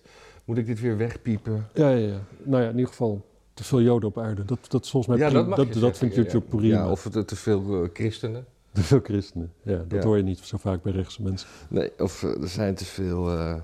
Moet 0.50 0.58
ik 0.58 0.66
dit 0.66 0.80
weer 0.80 0.96
wegpiepen? 0.96 1.66
Ja, 1.74 1.88
ja, 1.90 2.06
ja. 2.06 2.20
Nou 2.42 2.62
ja, 2.62 2.68
in 2.68 2.74
ieder 2.74 2.88
geval 2.90 3.26
te 3.54 3.64
veel 3.64 3.80
joden 3.82 4.08
op 4.08 4.18
aarde. 4.18 4.44
Dat, 4.44 4.58
dat 4.68 4.84
is 4.84 4.90
volgens 4.90 5.16
mij 5.16 5.26
ja, 5.30 5.32
prima. 5.40 5.56
dat 5.56 5.72
dat, 5.72 5.98
vindt 5.98 6.14
Ja, 6.14 6.20
YouTube 6.22 6.44
ja. 6.50 6.56
prima. 6.56 6.74
Ja, 6.74 6.90
of 6.90 7.02
te, 7.02 7.24
te 7.24 7.36
veel 7.36 7.82
eh, 7.82 7.88
christenen. 7.92 8.46
Te 8.72 8.82
veel 8.82 9.00
christenen. 9.02 9.52
Ja, 9.62 9.76
dat 9.88 10.02
Ja. 10.02 10.06
hoor 10.08 10.16
je 10.16 10.22
niet 10.22 10.38
zo 10.38 10.56
vaak 10.56 10.82
bij 10.82 10.92
rechtse 10.92 11.22
mensen. 11.22 11.48
Nee, 11.68 11.92
of 11.98 12.22
eh, 12.22 12.42
er 12.42 12.48
zijn 12.48 12.74
te 12.74 12.84
veel 12.84 13.30
eh, 13.30 13.60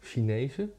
Chinezen. 0.00 0.72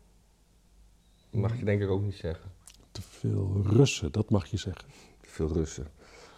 Mag 1.32 1.58
je 1.60 1.66
denk 1.66 1.82
ik 1.82 1.90
ook 1.90 2.02
niet 2.04 2.16
zeggen. 2.16 2.50
Te 2.92 3.02
veel 3.02 3.62
Russen, 3.66 4.12
dat 4.12 4.30
mag 4.30 4.46
je 4.46 4.58
zeggen. 4.58 4.86
Te 5.22 5.30
veel 5.30 5.48
Russen. 5.54 5.88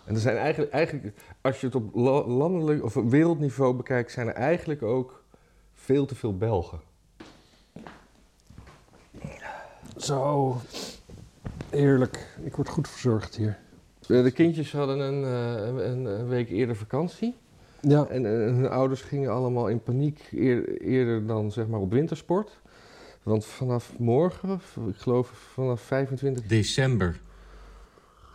En 0.05 0.13
er 0.15 0.21
zijn 0.21 0.37
eigenlijk, 0.37 0.71
eigenlijk 0.71 1.13
als 1.41 1.59
je 1.61 1.65
het 1.65 1.75
op 1.75 1.95
la- 1.95 2.25
landelijk 2.27 2.83
of 2.83 2.97
op 2.97 3.09
wereldniveau 3.09 3.73
bekijkt, 3.75 4.11
zijn 4.11 4.27
er 4.27 4.33
eigenlijk 4.33 4.81
ook 4.81 5.23
veel 5.73 6.05
te 6.05 6.15
veel 6.15 6.37
Belgen. 6.37 6.79
Zo, 9.97 10.55
eerlijk. 11.69 12.27
Ik 12.43 12.55
word 12.55 12.69
goed 12.69 12.87
verzorgd 12.89 13.35
hier. 13.35 13.57
Eh, 14.07 14.23
De 14.23 14.31
kindjes 14.31 14.71
hadden 14.71 14.99
een, 14.99 15.23
eh, 15.23 15.85
een, 15.85 16.05
een 16.05 16.27
week 16.27 16.49
eerder 16.49 16.75
vakantie. 16.75 17.35
Ja, 17.81 18.05
En 18.05 18.25
eh, 18.25 18.31
hun 18.31 18.69
ouders 18.69 19.01
gingen 19.01 19.31
allemaal 19.31 19.67
in 19.67 19.83
paniek 19.83 20.29
eer- 20.31 20.81
eerder 20.81 21.25
dan 21.27 21.51
zeg 21.51 21.67
maar 21.67 21.79
op 21.79 21.91
wintersport. 21.91 22.59
Want 23.23 23.45
vanaf 23.45 23.93
morgen, 23.99 24.61
ik 24.87 24.95
geloof 24.97 25.27
vanaf 25.53 25.81
25 25.81 26.45
December. 26.45 27.19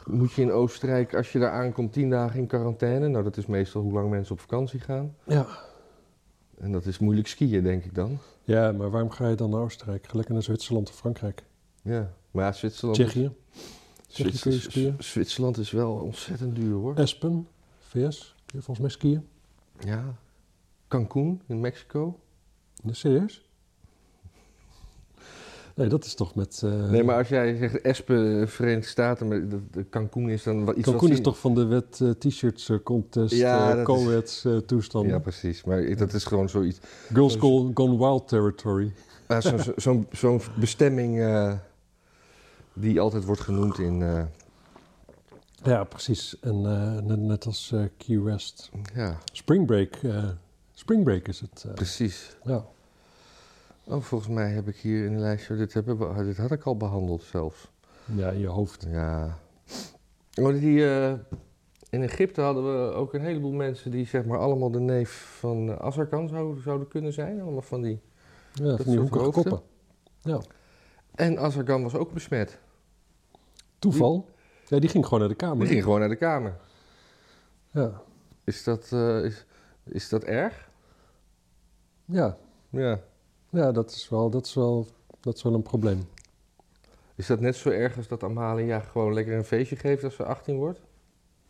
moet 0.06 0.32
je 0.32 0.42
in 0.42 0.52
Oostenrijk, 0.52 1.14
als 1.14 1.32
je 1.32 1.38
daar 1.38 1.50
aankomt, 1.50 1.92
10 1.92 2.11
dagen 2.11 2.38
in 2.40 2.47
quarantaine. 2.47 3.09
Nou, 3.09 3.25
dat 3.25 3.37
is 3.37 3.47
meestal 3.47 3.82
hoe 3.82 3.92
lang 3.92 4.11
mensen 4.11 4.32
op 4.35 4.40
vakantie 4.40 4.80
gaan. 4.80 5.14
ja. 5.25 5.47
En 6.62 6.73
dat 6.73 6.87
is 6.87 6.99
moeilijk 6.99 7.28
skiën, 7.28 7.62
denk 7.62 7.85
ik 7.85 7.95
dan. 7.95 8.19
ja, 8.45 8.73
maar 8.73 8.90
waarom 8.90 9.11
ga 9.11 9.28
je 9.28 9.35
dan 9.37 9.50
naar 9.50 9.61
Oostenrijk? 9.61 10.07
Ga 10.07 10.16
lekker 10.16 10.35
naar 10.35 10.42
Zwitserland 10.42 10.88
of 10.88 10.95
Frankrijk? 10.97 11.42
Ja, 11.83 12.12
maar 12.31 12.45
ja, 12.45 12.52
Zwitserland... 12.52 12.99
Tsjechië? 12.99 13.31
Tsjechië 14.07 14.38
kun 14.40 14.50
je 14.52 14.59
Zwitser- 14.59 14.71
skiën? 14.71 14.95
Zwitserland 14.99 15.59
is 15.59 15.71
wel 15.71 15.92
ontzettend 15.92 16.54
duur, 16.57 16.75
hoor. 16.75 16.95
Espen, 16.97 17.49
VS? 17.78 18.35
Kun 18.47 18.59
je 18.59 18.64
volgens 18.64 18.79
mij 18.79 18.88
skiën? 18.90 19.27
Ja. 19.79 20.14
Cancún 20.88 21.40
in 21.46 21.61
Mexico. 21.61 22.18
Serieus? 22.90 23.51
Nee, 25.74 25.88
dat 25.88 26.04
is 26.04 26.14
toch 26.14 26.35
met... 26.35 26.61
eh 26.64 26.88
Nee, 26.90 27.04
maar 27.04 27.16
als 27.16 27.28
jij 27.28 27.56
zegt 27.56 27.80
Espen, 27.80 28.48
Verenigde 28.48 28.88
Staten, 28.88 29.68
Cancún 29.90 30.28
is 30.28 30.42
dan 30.42 30.64
wat 30.64 30.76
iets 30.76 30.88
Cancun 30.90 31.11
is 31.11 31.20
toch 31.20 31.38
van 31.38 31.54
de 31.54 31.64
wet 31.64 32.00
eh, 32.02 32.11
t-shirts 32.11 32.68
eh, 32.68 32.76
contest, 32.85 33.35
Ja, 33.35 33.76
eh, 33.76 33.82
co-eds 33.85 34.44
eh, 34.44 34.56
toestanden. 34.56 35.11
Ja, 35.12 35.18
precies. 35.18 35.64
Maar 35.64 35.96
dat 35.96 36.12
is 36.12 36.24
gewoon 36.24 36.48
zoiets. 36.48 36.78
Girls 37.12 37.37
Gone, 37.37 37.70
Gone 37.74 37.98
Wild 37.98 38.28
Territory. 38.28 38.92
Ja, 39.28 39.40
Zo'n 39.76 40.06
zo, 40.12 40.40
bestemming 40.58 41.20
eh, 41.20 41.52
die 42.72 43.00
altijd 43.00 43.24
wordt 43.24 43.40
genoemd 43.40 43.78
in... 43.78 44.02
eh, 44.02 44.22
Ja, 45.64 45.85
precies. 45.85 46.37
En 46.40 46.54
eh, 46.66 47.02
net, 47.02 47.18
net 47.18 47.46
als 47.46 47.72
eh, 47.72 47.82
Key 47.96 48.20
West. 48.20 48.70
ja, 48.94 49.18
Spring 49.32 49.66
Break. 49.66 49.94
eh, 49.96 50.24
Spring 50.72 51.04
Break 51.04 51.28
is 51.28 51.40
het. 51.40 51.64
eh, 51.68 51.74
precies. 51.74 52.37
ja. 52.44 52.64
Oh, 53.85 54.03
volgens 54.03 54.31
mij 54.31 54.51
heb 54.51 54.68
ik 54.68 54.77
hier 54.77 55.05
in 55.05 55.12
een 55.12 55.21
lijstje... 55.21 55.57
Dit, 55.57 55.75
hebben 55.75 56.14
we, 56.16 56.25
dit 56.25 56.37
had 56.37 56.51
ik 56.51 56.62
al 56.62 56.77
behandeld 56.77 57.23
zelfs. 57.23 57.71
ja, 58.05 58.31
in 58.31 58.40
je 58.40 58.47
hoofd. 58.47 58.87
Ja. 58.90 59.38
Oh, 60.40 60.53
die, 60.53 60.90
eh, 60.90 61.12
in 61.90 62.03
Egypte 62.03 62.40
hadden 62.40 62.64
we 62.64 62.92
ook 62.92 63.14
een 63.14 63.21
heleboel 63.21 63.53
mensen... 63.53 63.90
die 63.90 64.07
zeg 64.07 64.25
maar 64.25 64.38
allemaal 64.38 64.71
de 64.71 64.81
neef 64.81 65.37
van 65.38 65.81
Azarkan 65.81 66.29
zouden, 66.29 66.62
zouden 66.62 66.88
kunnen 66.88 67.12
zijn. 67.12 67.40
Allemaal 67.40 67.62
van 67.62 67.83
die... 67.83 68.01
Ja, 68.53 68.77
van 68.77 68.85
die 68.85 68.99
hoekige 68.99 69.25
hoofden. 69.25 69.42
koppen. 69.42 69.68
Ja. 70.21 70.40
En 71.14 71.38
Azarkan 71.38 71.83
was 71.83 71.95
ook 71.95 72.12
besmet. 72.12 72.59
Toeval. 73.79 74.29
Ja, 74.66 74.79
die 74.79 74.88
ging 74.88 75.05
gewoon 75.05 75.21
naar 75.21 75.29
de 75.29 75.35
kamer. 75.35 75.59
Die 75.59 75.68
ging 75.68 75.83
gewoon 75.83 76.01
naar 76.01 76.09
de 76.09 76.16
kamer. 76.16 76.57
Ja. 77.71 78.03
Is 78.45 78.64
dat, 78.64 78.92
eh, 78.92 79.25
is, 79.25 79.45
is 79.85 80.09
dat 80.09 80.25
erg? 80.25 80.68
Ja. 82.05 82.37
Ja. 82.71 83.01
Ja, 83.53 83.73
dat 83.73 83.91
is 83.91 84.09
wel, 84.09 84.31
dat 84.31 84.47
is 84.47 84.55
wel, 84.55 84.87
dat 85.21 85.37
is 85.37 85.43
wel 85.43 85.55
een 85.55 85.62
probleem. 85.62 86.09
Is 87.15 87.27
dat 87.27 87.41
net 87.41 87.57
zo 87.57 87.69
erg 87.69 87.97
als 87.97 88.09
dat 88.09 88.23
Amalia 88.23 88.81
gewoon 88.81 89.12
lekker 89.12 89.37
een 89.37 89.45
feestje 89.45 89.77
geeft 89.77 90.05
als 90.05 90.15
ze 90.15 90.25
18 90.25 90.57
wordt? 90.57 90.81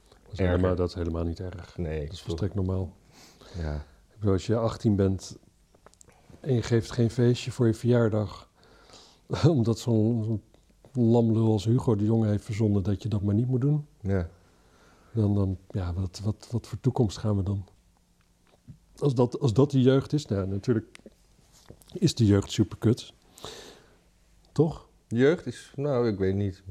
Dat 0.09 0.33
is, 0.33 0.39
helemaal, 0.39 0.75
dat 0.75 0.89
is 0.89 0.95
helemaal 0.95 1.25
niet 1.25 1.41
erg. 1.41 1.77
Nee. 1.77 2.05
Dat 2.05 2.13
is 2.13 2.23
volstrekt 2.23 2.55
normaal. 2.55 2.93
Ja. 3.59 3.75
Ik 3.75 4.19
bedoel, 4.19 4.33
als 4.33 4.47
je 4.47 4.57
18 4.57 4.97
bent 4.97 5.39
en 6.41 6.55
je 6.55 6.63
geeft 6.63 6.91
geen 6.91 7.11
feestje 7.11 7.51
voor 7.51 7.67
je 7.67 7.75
verjaardag, 7.75 8.49
omdat 9.49 9.79
zo'n 9.79 10.25
zo'n 10.25 10.43
lamlul 11.11 11.53
als 11.53 11.65
Hugo 11.65 11.97
de 11.97 12.05
Jonge 12.05 12.29
heeft 12.29 12.45
verzonnen 12.45 12.83
dat 12.83 13.03
je 13.03 13.09
dat 13.09 13.23
maar 13.23 13.35
niet 13.35 13.49
moet 13.49 13.61
doen, 13.61 13.87
ja. 14.01 14.29
dan, 15.13 15.35
dan 15.35 15.59
ja, 15.71 15.93
wat, 15.93 16.21
wat, 16.25 16.49
wat 16.51 16.67
voor 16.67 16.81
toekomst 16.81 17.19
gaan 17.19 17.37
we 17.37 17.43
dan? 17.43 17.65
Als 18.99 19.15
dat, 19.15 19.41
als 19.41 19.53
dat 19.53 19.71
de 19.71 19.81
jeugd 19.81 20.13
is, 20.13 20.27
nou 20.27 20.47
natuurlijk 20.47 21.01
is 21.93 22.15
de 22.15 22.27
jeugd 22.27 22.53
super 22.53 22.79
kut. 22.79 23.13
Toch? 24.53 24.89
Jeugd 25.09 25.47
is, 25.47 25.73
nou, 25.77 26.09
ik 26.09 26.19
weet 26.19 26.35
niet. 26.35 26.63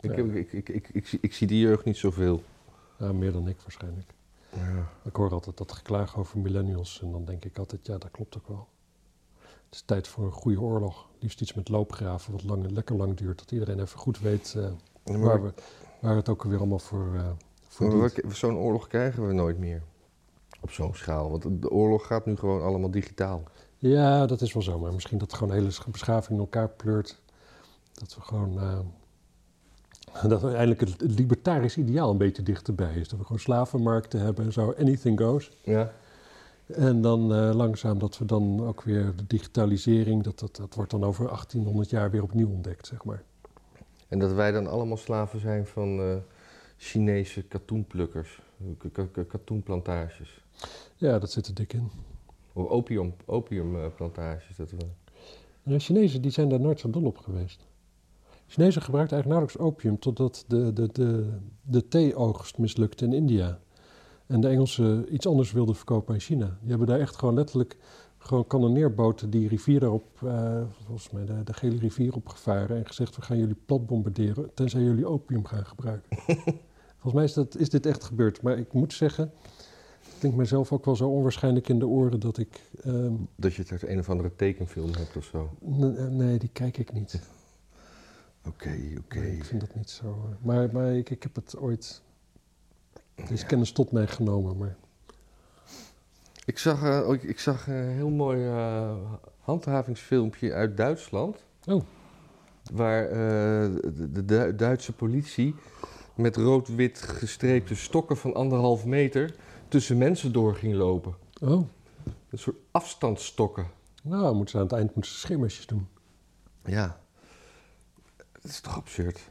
Ik, 0.00 0.16
Ja. 0.16 0.22
ik, 0.22 0.52
ik, 0.68 0.88
ik, 0.92 1.06
zie- 1.06 1.18
ik 1.22 1.34
zie 1.34 1.46
die 1.46 1.60
jeugd 1.60 1.84
niet 1.84 1.96
zoveel. 1.96 2.42
Ja, 2.98 3.12
meer 3.12 3.32
dan 3.32 3.48
ik 3.48 3.60
waarschijnlijk. 3.60 4.14
Ja. 4.56 4.88
Ik 5.04 5.16
hoor 5.16 5.30
altijd 5.32 5.56
dat 5.56 5.72
geklaag 5.72 6.18
over 6.18 6.38
millennials 6.38 7.00
en 7.02 7.12
dan 7.12 7.24
denk 7.24 7.44
ik 7.44 7.58
altijd, 7.58 7.86
ja, 7.86 7.98
dat 7.98 8.10
klopt 8.10 8.36
ook 8.36 8.48
wel. 8.48 8.68
Het 9.40 9.74
is 9.74 9.82
tijd 9.86 10.08
voor 10.08 10.24
een 10.24 10.32
goede 10.32 10.60
oorlog. 10.60 11.08
Liefst 11.18 11.40
iets 11.40 11.54
met 11.54 11.68
loopgraven, 11.68 12.32
wat 12.32 12.42
lang, 12.44 12.70
lekker 12.70 12.96
lang 12.96 13.16
duurt. 13.16 13.38
Dat 13.38 13.50
iedereen 13.50 13.80
even 13.80 13.98
goed 13.98 14.18
weet 14.20 14.54
eh, 14.56 14.70
waar, 15.16 15.42
we, 15.42 15.52
waar 16.00 16.16
het 16.16 16.28
ook 16.28 16.42
weer 16.44 16.58
allemaal 16.58 16.78
voor, 16.78 17.14
eh 17.14 17.30
voor 17.68 18.10
Zo'n 18.28 18.56
oorlog 18.56 18.86
krijgen 18.86 19.26
we 19.26 19.32
nooit 19.32 19.58
meer. 19.58 19.82
Op 20.60 20.70
zo'n 20.70 20.94
schaal. 20.94 21.30
Want 21.30 21.62
de 21.62 21.70
oorlog 21.70 22.06
gaat 22.06 22.26
nu 22.26 22.36
gewoon 22.36 22.62
allemaal 22.62 22.90
digitaal. 22.90 23.42
Ja, 23.78 24.26
dat 24.26 24.40
is 24.40 24.52
wel 24.52 24.62
zo. 24.62 24.78
Maar 24.78 24.92
misschien 24.92 25.18
dat 25.18 25.32
gewoon 25.32 25.48
de 25.48 25.60
hele 25.60 25.74
beschaving 25.90 26.30
in 26.30 26.38
elkaar 26.38 26.68
pleurt. 26.68 27.20
Dat 27.92 28.14
we 28.14 28.20
gewoon... 28.20 28.60
eh, 28.60 28.78
dat 30.28 30.40
we 30.42 30.48
eindelijk 30.48 30.80
het, 30.80 31.00
het 31.00 31.18
libertarisch 31.18 31.76
ideaal 31.76 32.10
een 32.10 32.18
beetje 32.18 32.42
dichterbij 32.42 32.94
is. 32.94 33.08
Dat 33.08 33.18
we 33.18 33.24
gewoon 33.24 33.40
slavenmarkten 33.40 34.20
hebben 34.20 34.44
en 34.44 34.52
zo. 34.52 34.74
Anything 34.78 35.20
goes. 35.20 35.50
Ja. 35.62 35.92
En 36.66 37.02
dan 37.02 37.34
eh, 37.34 37.54
langzaam 37.54 37.98
dat 37.98 38.18
we 38.18 38.24
dan 38.24 38.66
ook 38.66 38.82
weer 38.82 39.12
de 39.16 39.26
digitalisering... 39.26 40.22
Dat, 40.22 40.38
dat, 40.38 40.56
dat 40.56 40.74
wordt 40.74 40.90
dan 40.90 41.04
over 41.04 41.24
1800 41.26 41.90
jaar 41.90 42.10
weer 42.10 42.22
opnieuw 42.22 42.48
ontdekt, 42.48 42.86
zeg 42.86 43.04
maar. 43.04 43.22
En 44.08 44.18
dat 44.18 44.32
wij 44.32 44.52
dan 44.52 44.66
allemaal 44.66 44.96
slaven 44.96 45.40
zijn 45.40 45.66
van 45.66 46.00
eh, 46.00 46.16
Chinese 46.76 47.42
katoenplukkers. 47.42 48.40
Katoenplantages. 49.28 50.44
Ja, 50.96 51.18
dat 51.18 51.30
zit 51.30 51.46
er 51.46 51.54
dik 51.54 51.72
in. 51.72 51.90
Opium, 52.66 53.14
opiumplantages. 53.26 54.56
Dat 54.56 54.70
we... 54.70 54.76
De 55.62 55.78
Chinezen 55.78 56.22
die 56.22 56.30
zijn 56.30 56.48
daar 56.48 56.60
nooit 56.60 56.80
zo 56.80 56.90
dol 56.90 57.04
op 57.04 57.18
geweest. 57.18 57.66
Chinezen 58.46 58.82
gebruikten 58.82 59.16
eigenlijk 59.16 59.26
nauwelijks 59.26 59.58
opium 59.58 59.98
totdat 59.98 60.44
de, 60.46 60.72
de, 60.72 60.88
de, 60.92 61.38
de 61.62 61.88
thee-oogst 61.88 62.58
mislukte 62.58 63.04
in 63.04 63.12
India. 63.12 63.58
En 64.26 64.40
de 64.40 64.48
Engelsen 64.48 65.14
iets 65.14 65.26
anders 65.26 65.52
wilden 65.52 65.74
verkopen 65.74 66.14
aan 66.14 66.20
China. 66.20 66.58
Die 66.60 66.68
hebben 66.68 66.86
daar 66.86 67.00
echt 67.00 67.16
gewoon 67.16 67.34
letterlijk 67.34 67.76
gewoon 68.18 68.46
kanonneerboten 68.46 69.30
die 69.30 69.48
rivier 69.48 69.80
daarop, 69.80 70.22
eh, 70.24 70.62
volgens 70.84 71.10
mij 71.10 71.24
de, 71.24 71.44
de 71.44 71.52
gele 71.52 71.78
rivier 71.78 72.14
opgevaren 72.14 72.76
en 72.76 72.86
gezegd 72.86 73.16
we 73.16 73.22
gaan 73.22 73.38
jullie 73.38 73.56
plat 73.66 73.86
bombarderen 73.86 74.54
tenzij 74.54 74.82
jullie 74.82 75.06
opium 75.06 75.44
gaan 75.44 75.66
gebruiken. 75.66 76.16
volgens 77.00 77.14
mij 77.14 77.24
is, 77.24 77.32
dat, 77.32 77.56
is 77.56 77.68
dit 77.68 77.86
echt 77.86 78.04
gebeurd, 78.04 78.42
maar 78.42 78.58
ik 78.58 78.72
moet 78.72 78.92
zeggen, 78.92 79.32
klinkt 80.18 80.36
mijzelf 80.36 80.72
ook 80.72 80.84
wel 80.84 80.96
zo 80.96 81.08
onwaarschijnlijk 81.08 81.68
in 81.68 81.78
de 81.78 81.86
oren 81.86 82.20
dat 82.20 82.38
ik, 82.38 82.60
ehm, 82.84 83.12
Dat 83.36 83.54
je 83.54 83.62
het 83.62 83.70
uit 83.72 83.82
een 83.82 83.98
of 83.98 84.10
andere 84.10 84.34
tekenfilm 84.36 84.94
hebt 84.94 85.16
of 85.16 85.24
zo. 85.24 85.50
eh, 85.62 86.06
nee 86.06 86.38
die 86.38 86.50
kijk 86.52 86.78
ik 86.78 86.92
niet. 86.92 87.20
Oké, 88.48 88.76
oké. 88.98 89.18
Nee, 89.18 89.36
ik 89.36 89.44
vind 89.44 89.60
dat 89.60 89.74
niet 89.74 89.90
zo. 89.90 90.04
eh, 90.06 90.46
Maar, 90.46 90.68
maar 90.72 90.92
ik, 90.96 91.10
ik 91.10 91.22
heb 91.22 91.34
het 91.34 91.56
ooit, 91.58 92.02
er 93.14 93.32
is 93.32 93.46
kennis 93.46 93.72
tot 93.72 93.92
mij 93.92 94.06
genomen, 94.06 94.56
maar 94.56 94.76
Ik 96.46 96.58
zag, 96.58 96.82
eh, 96.82 97.12
ik 97.22 97.38
zag 97.40 97.66
een 97.66 97.74
heel 97.88 98.10
mooi 98.10 98.48
handhavingsfilmpje 99.40 100.52
uit 100.52 100.76
Duitsland. 100.76 101.44
Oh. 101.66 101.82
Waar 102.72 103.08
de, 103.08 104.08
de 104.12 104.24
Du- 104.24 104.54
Duitse 104.56 104.92
politie 104.92 105.54
met 106.14 106.36
rood-wit 106.36 106.98
gestreepte 107.02 107.74
stokken 107.74 108.16
van 108.16 108.34
anderhalf 108.34 108.84
meter 108.84 109.34
tussen 109.68 109.98
mensen 109.98 110.32
door 110.32 110.54
ging 110.54 110.74
lopen. 110.74 111.14
oh, 111.42 111.66
Een 112.30 112.38
soort 112.38 112.56
afstandsstokken. 112.70 113.66
nou 114.02 114.34
moeten 114.34 114.48
ze 114.50 114.56
aan 114.56 114.62
het 114.62 114.72
eind 114.72 114.94
moeten 114.94 115.12
ze 115.12 115.18
schimmersjes 115.18 115.66
doen. 115.66 115.88
Ja. 116.64 117.00
Het 118.32 118.44
is 118.44 118.60
toch 118.60 118.76
absurd? 118.76 119.30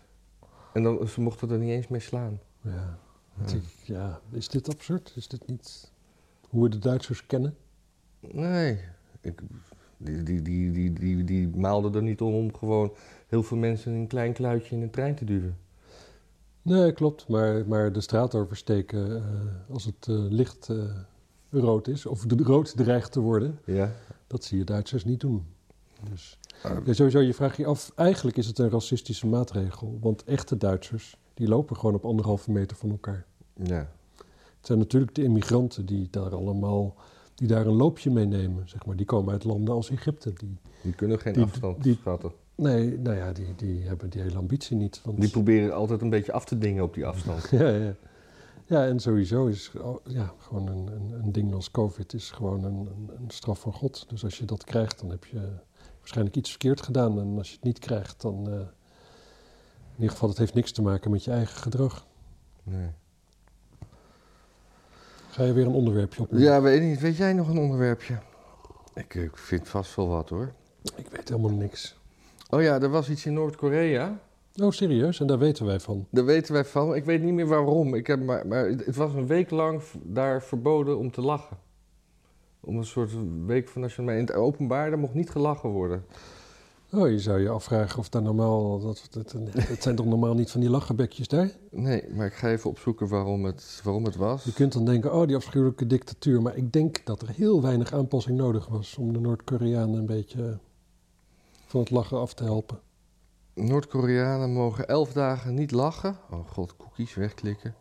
En 0.74 0.84
dan, 0.84 1.08
ze 1.08 1.22
mochten 1.22 1.50
er 1.50 1.58
niet 1.58 1.70
eens 1.70 1.88
mee 1.88 2.00
slaan. 2.00 2.40
Ja. 2.62 2.98
Ja. 3.46 3.60
Ja, 3.84 4.22
is 4.32 4.48
dit 4.50 4.70
absurd? 4.70 5.14
Is 5.16 5.28
dit 5.28 5.48
niet 5.48 5.92
hoe 6.50 6.64
we 6.64 6.70
de 6.70 6.80
Duitsers 6.80 7.26
kennen? 7.26 7.58
Nee. 8.20 8.80
Ik, 9.22 9.42
die, 9.98 10.24
die, 10.24 10.42
die, 10.42 10.72
die, 10.72 10.94
die, 10.94 11.24
die 11.24 11.48
maalden 11.48 11.96
er 11.96 12.02
niet 12.02 12.22
om 12.22 12.34
om 12.34 12.56
gewoon 12.56 12.94
heel 13.28 13.44
veel 13.44 13.58
mensen 13.58 13.94
in 13.94 14.00
een 14.00 14.08
klein 14.08 14.34
kluitje 14.34 14.76
in 14.76 14.82
een 14.82 14.90
trein 14.90 15.16
te 15.16 15.26
duwen. 15.26 15.58
Nee, 16.68 16.92
klopt. 16.92 17.28
Maar, 17.28 17.68
maar 17.68 17.92
de 17.92 18.02
straat 18.02 18.36
oversteken 18.36 19.16
eh, 19.16 19.24
als 19.74 19.86
het 19.86 20.08
eh, 20.10 20.16
licht 20.30 20.70
eh, 20.70 20.78
rood 21.50 21.88
is, 21.88 22.06
of 22.06 22.26
de 22.26 22.44
rood 22.44 22.78
dreigt 22.78 23.12
te 23.12 23.20
worden, 23.20 23.60
Ja. 23.66 23.92
dat 24.28 24.44
zie 24.44 24.58
je 24.58 24.64
Duitsers 24.64 25.06
niet 25.06 25.20
doen. 25.20 25.46
Dus 26.12 26.38
Ah, 26.64 26.86
ja, 26.86 26.94
sowieso, 26.94 27.20
je 27.20 27.34
vraagt 27.34 27.58
je 27.58 27.66
af, 27.66 27.92
eigenlijk 27.96 28.38
is 28.38 28.48
het 28.48 28.60
een 28.60 28.70
racistische 28.70 29.28
maatregel. 29.28 29.98
Want 30.02 30.24
echte 30.24 30.58
Duitsers, 30.58 31.18
die 31.34 31.48
lopen 31.48 31.76
gewoon 31.76 31.96
op 31.96 32.06
anderhalve 32.06 32.52
meter 32.52 32.78
van 32.78 32.90
elkaar. 32.90 33.26
ja. 33.54 33.90
Het 34.58 34.66
zijn 34.76 34.78
natuurlijk 34.88 35.16
de 35.16 35.24
immigranten 35.24 35.86
die 35.86 36.08
daar 36.12 36.36
allemaal, 36.36 36.96
die 37.36 37.48
daar 37.48 37.66
een 37.66 37.74
loopje 37.76 38.12
mee 38.12 38.26
nemen, 38.26 38.70
zeg 38.70 38.86
maar. 38.86 38.96
Die 38.96 39.06
komen 39.06 39.34
uit 39.34 39.44
landen 39.44 39.74
als 39.74 39.90
Egypte. 39.90 40.34
Die, 40.34 40.58
Die 40.82 40.94
kunnen 40.94 41.20
geen 41.20 41.34
Die- 41.34 41.44
afstand 41.44 41.84
die- 41.84 41.98
vatten. 42.02 42.32
Nee, 42.58 42.98
nou 43.00 43.16
ja, 43.18 43.32
die, 43.32 43.56
die 43.56 43.88
hebben 43.88 44.10
die 44.10 44.22
hele 44.22 44.38
ambitie 44.38 44.78
niet. 44.78 45.02
Want, 45.04 45.22
Die 45.22 45.30
proberen 45.30 45.74
altijd 45.74 46.02
een 46.02 46.10
beetje 46.10 46.32
af 46.32 46.46
te 46.46 46.58
dingen 46.58 46.84
op 46.84 46.94
die 46.94 47.06
afstand. 47.06 47.50
ja, 47.60 47.70
ja. 47.70 47.94
ja, 48.66 48.86
en 48.86 49.00
sowieso 49.00 49.46
is 49.46 49.72
oh, 49.82 50.06
ja, 50.06 50.34
gewoon 50.38 50.68
een, 50.68 50.88
een, 50.88 51.12
een 51.24 51.32
ding 51.32 51.54
als 51.54 51.72
COVID 51.72 52.14
is 52.14 52.32
gewoon 52.32 52.64
een, 52.64 52.76
een, 52.76 53.10
een 53.20 53.30
straf 53.32 53.60
van 53.60 53.74
God. 53.74 54.06
Dus 54.10 54.24
als 54.24 54.38
je 54.38 54.46
dat 54.46 54.64
krijgt, 54.64 55.00
dan 55.00 55.10
heb 55.10 55.26
je 55.26 55.50
waarschijnlijk 56.00 56.36
iets 56.36 56.50
verkeerd 56.50 56.82
gedaan. 56.82 57.20
En 57.20 57.38
als 57.38 57.48
je 57.50 57.56
het 57.56 57.64
niet 57.64 57.80
krijgt, 57.80 58.22
dan... 58.22 58.48
eh, 58.50 58.60
in 59.98 60.04
ieder 60.04 60.16
geval, 60.16 60.30
het 60.30 60.38
heeft 60.38 60.54
niks 60.54 60.72
te 60.72 60.82
maken 60.82 61.12
met 61.12 61.24
je 61.24 61.32
eigen 61.32 61.58
gedrag. 61.58 62.08
Nee. 62.64 62.90
Ga 65.30 65.44
je 65.44 65.54
weer 65.54 65.66
een 65.66 65.74
onderwerpje 65.74 66.22
op? 66.22 66.28
Ja, 66.32 66.62
weet 66.62 66.82
niet. 66.82 67.00
Weet 67.00 67.18
jij 67.18 67.34
nog 67.34 67.48
een 67.50 67.58
onderwerpje? 67.58 68.20
Ik, 68.94 69.14
ik 69.14 69.38
vind 69.38 69.68
vast 69.68 69.96
wel 69.96 70.08
wat 70.08 70.30
hoor. 70.30 70.54
Ik 70.96 71.08
weet 71.10 71.30
helemaal 71.30 71.52
niks. 71.52 71.97
Oh 72.50 72.62
ja, 72.62 72.82
er 72.82 72.90
was 72.90 73.10
iets 73.10 73.26
in 73.26 73.34
Noord-Korea. 73.34 74.20
Oh, 74.62 74.72
serieus? 74.72 75.20
En 75.20 75.28
daar 75.28 75.38
weten 75.38 75.66
wij 75.66 75.80
van. 75.80 76.08
Daar 76.10 76.26
weten 76.26 76.54
wij 76.54 76.66
van. 76.66 76.96
Ik 76.96 77.06
weet 77.06 77.24
niet 77.24 77.34
meer 77.34 77.48
waarom. 77.48 77.94
Ik 77.94 78.08
heb 78.08 78.24
maar, 78.24 78.48
maar 78.48 78.68
het 78.68 78.96
was 78.96 79.14
een 79.14 79.28
week 79.28 79.50
lang 79.50 79.82
daar 80.04 80.44
verboden 80.44 80.98
om 80.98 81.12
te 81.12 81.22
lachen. 81.22 81.58
Om 82.60 82.78
een 82.78 82.86
soort 82.86 83.12
week 83.46 83.68
van 83.68 83.82
nationaal... 83.82 84.16
In 84.16 84.26
het 84.26 84.34
openbaar, 84.34 84.90
daar 84.90 85.00
mocht 85.00 85.14
niet 85.14 85.30
gelachen 85.30 85.70
worden. 85.70 86.06
Oh, 86.94 87.10
je 87.10 87.20
zou 87.20 87.40
je 87.40 87.50
afvragen 87.50 88.00
of 88.00 88.10
daar 88.10 88.22
normaal... 88.22 88.80
Dat, 88.80 89.10
zijn 89.80 89.96
toch 89.96 90.06
normaal 90.06 90.34
niet 90.34 90.52
van 90.52 90.62
die 90.62 90.70
lachenbekjes 90.70 91.28
daar? 91.28 91.52
Nee, 91.72 92.04
maar 92.16 92.26
ik 92.26 92.34
ga 92.34 92.50
even 92.50 92.70
opzoeken 92.70 93.08
waarom 93.08 93.46
het, 93.46 93.82
waarom 93.84 94.06
het 94.06 94.16
was. 94.16 94.44
Je 94.44 94.54
kunt 94.54 94.74
dan 94.74 94.86
denken, 94.86 95.14
oh, 95.14 95.28
die 95.28 95.36
afschuwelijke 95.36 95.88
dictatuur. 95.88 96.42
Maar 96.42 96.58
ik 96.58 96.72
denk 96.74 97.06
dat 97.06 97.22
er 97.22 97.30
heel 97.30 97.62
weinig 97.62 97.94
aanpassing 97.94 98.38
nodig 98.38 98.68
was... 98.68 98.98
om 98.98 99.14
de 99.14 99.20
Noord-Koreanen 99.20 100.00
een 100.00 100.06
beetje 100.06 100.60
van 101.68 101.80
het 101.80 101.90
lachen 101.90 102.20
af 102.20 102.34
te 102.34 102.44
helpen. 102.44 102.80
Noord-Koreanen 103.54 104.54
mogen 104.54 104.88
elf 104.88 105.14
dagen 105.14 105.54
niet 105.54 105.72
lachen. 105.72 106.18
Oh 106.32 106.48
god, 106.48 106.76
cookies 106.78 107.14
wegklikken. 107.14 107.76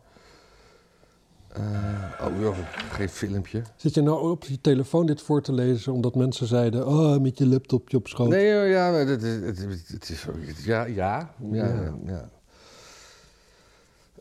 Eh, 1.47 2.27
oh, 2.27 2.39
joh, 2.39 2.57
geen 2.91 3.09
filmpje. 3.09 3.61
Zit 3.75 3.93
je 3.93 4.01
nou 4.01 4.29
op 4.29 4.43
je 4.43 4.61
telefoon 4.61 5.05
dit 5.05 5.21
voor 5.21 5.41
te 5.41 5.53
lezen... 5.53 5.93
omdat 5.93 6.15
mensen 6.15 6.47
zeiden, 6.47 6.87
oh, 6.87 7.17
met 7.21 7.37
je 7.37 7.47
laptopje 7.47 7.97
op 7.97 8.07
schoot? 8.07 8.29
Nee, 8.29 8.69
ja, 8.69 8.93
het, 8.93 9.09
het, 9.21 9.43
het, 9.43 9.87
het 9.87 10.09
is 10.09 10.19
zo. 10.19 10.31
Ja, 10.65 10.85
ja, 10.85 11.33
ja. 11.51 11.51
Ja. 11.51 11.93
ja. 12.05 12.29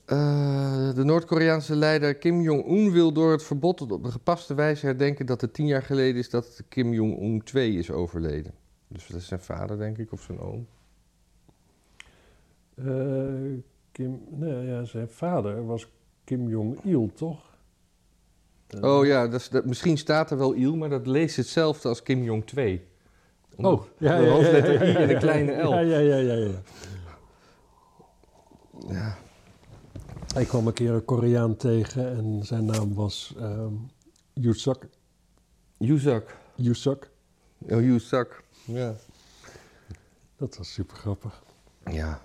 Eh, 0.05 0.95
de 0.95 1.05
Noord-Koreaanse 1.05 1.77
leider 1.77 2.15
Kim 2.15 2.41
Jong-un 2.41 2.93
wil 2.93 3.13
door 3.13 3.33
het 3.33 3.43
verbod 3.43 3.81
op 3.81 4.05
de 4.05 4.11
gepaste 4.11 4.55
wijze 4.55 4.87
herdenken 4.87 5.27
dat 5.27 5.41
het 5.41 5.55
tien 5.55 5.67
jaar 5.67 5.83
geleden 5.83 6.21
is 6.21 6.31
dat 6.31 6.63
Kim 6.69 6.93
Jong-un 6.93 7.43
2 7.45 7.73
is 7.73 7.91
overleden. 7.91 8.53
Dus 8.89 9.07
dat 9.07 9.21
is 9.21 9.27
zijn 9.27 9.41
vader, 9.41 9.79
denk 9.79 9.99
ik, 9.99 10.13
of 10.13 10.23
zijn 10.23 10.39
oom. 10.39 10.67
Eh, 12.75 13.59
Kim, 13.93 14.21
nee, 14.29 14.67
ja, 14.67 14.85
zijn 14.85 15.09
vader 15.09 15.67
was 15.67 15.89
Kim 16.25 16.49
Jong-il, 16.49 17.11
toch? 17.15 17.55
Eh, 18.67 18.83
Oh 18.83 19.07
ja, 19.07 19.29
dat 19.29 19.41
is, 19.41 19.49
dat, 19.49 19.65
misschien 19.65 19.99
staat 19.99 20.31
er 20.31 20.39
wel 20.39 20.55
Il, 20.55 20.77
maar 20.77 20.89
dat 20.89 21.07
leest 21.07 21.37
hetzelfde 21.37 21.89
als 21.89 22.03
Kim 22.03 22.23
Jong 22.23 22.47
2. 22.47 22.87
Oh, 23.57 23.85
ja, 23.99 24.17
de 24.17 24.23
ja, 24.23 24.29
ja, 24.29 24.33
hoofdletter 24.33 24.73
ja, 24.73 24.83
I 24.85 24.93
ja, 24.93 24.99
en 24.99 25.07
de 25.07 25.13
ja, 25.13 25.19
kleine 25.19 25.63
L. 25.63 25.71
Ja, 25.71 25.81
ja, 25.81 25.99
ja, 25.99 26.17
ja, 26.17 26.35
ja. 28.89 29.17
Ik 30.41 30.49
kwam 30.49 30.67
een 30.67 30.73
keer 30.73 30.91
een 30.93 31.05
Koreaan 31.05 31.57
tegen 31.57 32.17
en 32.17 32.45
zijn 32.45 32.65
naam 32.65 32.95
was 32.95 33.35
ehm 33.39 33.75
Yusak. 34.33 34.89
Yusak. 36.55 37.11
Oh, 37.69 37.81
Yuzak. 37.81 38.45
Ja. 38.67 38.95
Dat 40.37 40.57
was 40.57 40.73
super 40.73 40.97
grappig. 40.97 41.43
Ja. 41.91 42.21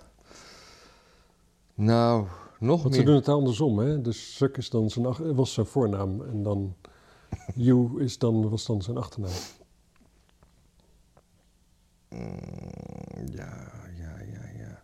Nou, 1.74 2.26
nog 2.58 2.82
Want 2.82 2.94
ze 2.94 3.00
meer. 3.00 3.08
doen 3.10 3.16
het 3.18 3.28
andersom, 3.28 3.78
hè? 3.78 4.00
Dus 4.00 4.36
Suk 4.36 4.56
is 4.56 4.70
dan 4.70 4.90
zijn, 4.90 5.06
ach- 5.06 5.18
was 5.18 5.52
zijn 5.52 5.66
voornaam 5.66 6.22
en 6.22 6.42
dan 6.42 6.76
Yu 7.54 8.00
is 8.02 8.18
dan, 8.18 8.48
was 8.50 8.66
dan 8.66 8.82
zijn 8.82 8.96
achternaam. 8.96 9.32
Mm, 12.08 12.30
Ja, 13.32 13.70
ja, 13.96 14.18
ja, 14.32 14.48
ja. 14.58 14.82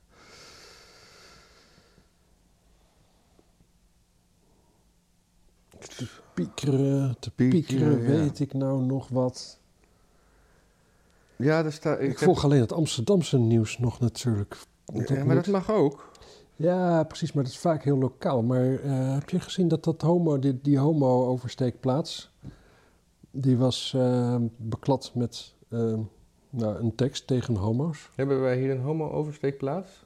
Te 5.79 6.09
piekeren, 6.35 7.17
te 7.21 7.31
Piekeren, 7.31 7.51
piekeren, 7.89 8.01
ja. 8.03 8.07
weet 8.23 8.41
ik 8.41 8.53
nou 8.55 8.83
nog 8.83 9.09
wat. 9.09 9.58
Ja, 11.39 11.63
daar 11.63 11.73
staat. 11.73 12.01
Ik, 12.01 12.07
heb- 12.09 12.19
volg 12.19 12.45
alleen 12.45 12.61
het 12.61 12.73
Amsterdamse 12.73 13.39
nieuws 13.39 13.79
nog 13.79 14.01
natuurlijk. 14.01 14.57
Ja, 14.85 15.03
maar 15.15 15.25
moet- 15.25 15.35
dat 15.35 15.47
mag 15.47 15.71
ook. 15.71 16.11
Ja, 16.57 17.03
precies, 17.05 17.33
maar 17.33 17.45
dat 17.45 17.53
is 17.53 17.59
vaak 17.59 17.85
heel 17.85 17.99
lokaal. 17.99 18.43
Maar 18.43 18.75
eh, 18.75 19.15
heb 19.15 19.31
je 19.31 19.41
gezien 19.41 19.69
dat 19.69 19.85
dat 19.85 20.03
homo, 20.03 20.39
die, 20.39 20.59
die 20.63 20.79
homo-oversteekplaats, 20.79 22.31
die 23.31 23.57
was 23.59 23.93
eh, 23.97 24.37
beklad 24.57 25.11
met 25.15 25.55
eh, 25.69 25.95
nou, 26.51 26.79
een 26.83 26.95
tekst 26.95 27.27
tegen 27.27 27.55
homo's? 27.57 28.11
Hebben 28.15 28.41
wij 28.41 28.59
hier 28.59 28.71
een 28.71 28.81
homo-oversteekplaats? 28.81 30.05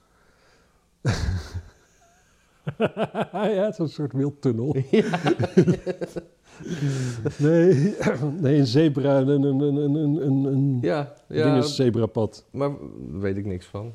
ja, 3.32 3.64
het 3.64 3.72
is 3.72 3.78
een 3.78 3.88
soort 3.88 4.12
wildtunnel. 4.12 4.76
nee, 7.38 7.94
nee, 8.40 8.58
een 8.58 8.66
zebra, 8.66 9.18
een, 9.20 9.28
een, 9.28 9.42
een, 9.60 9.60
een, 9.76 9.94
een, 9.94 10.26
een, 10.26 10.44
een 10.44 10.78
Ja, 10.80 11.14
ding 11.28 11.40
ja 11.40 11.56
is 11.56 11.74
zebrapad. 11.74 12.44
maar 12.50 12.68
daar 12.68 13.20
weet 13.20 13.36
ik 13.36 13.46
niks 13.46 13.66
van. 13.66 13.92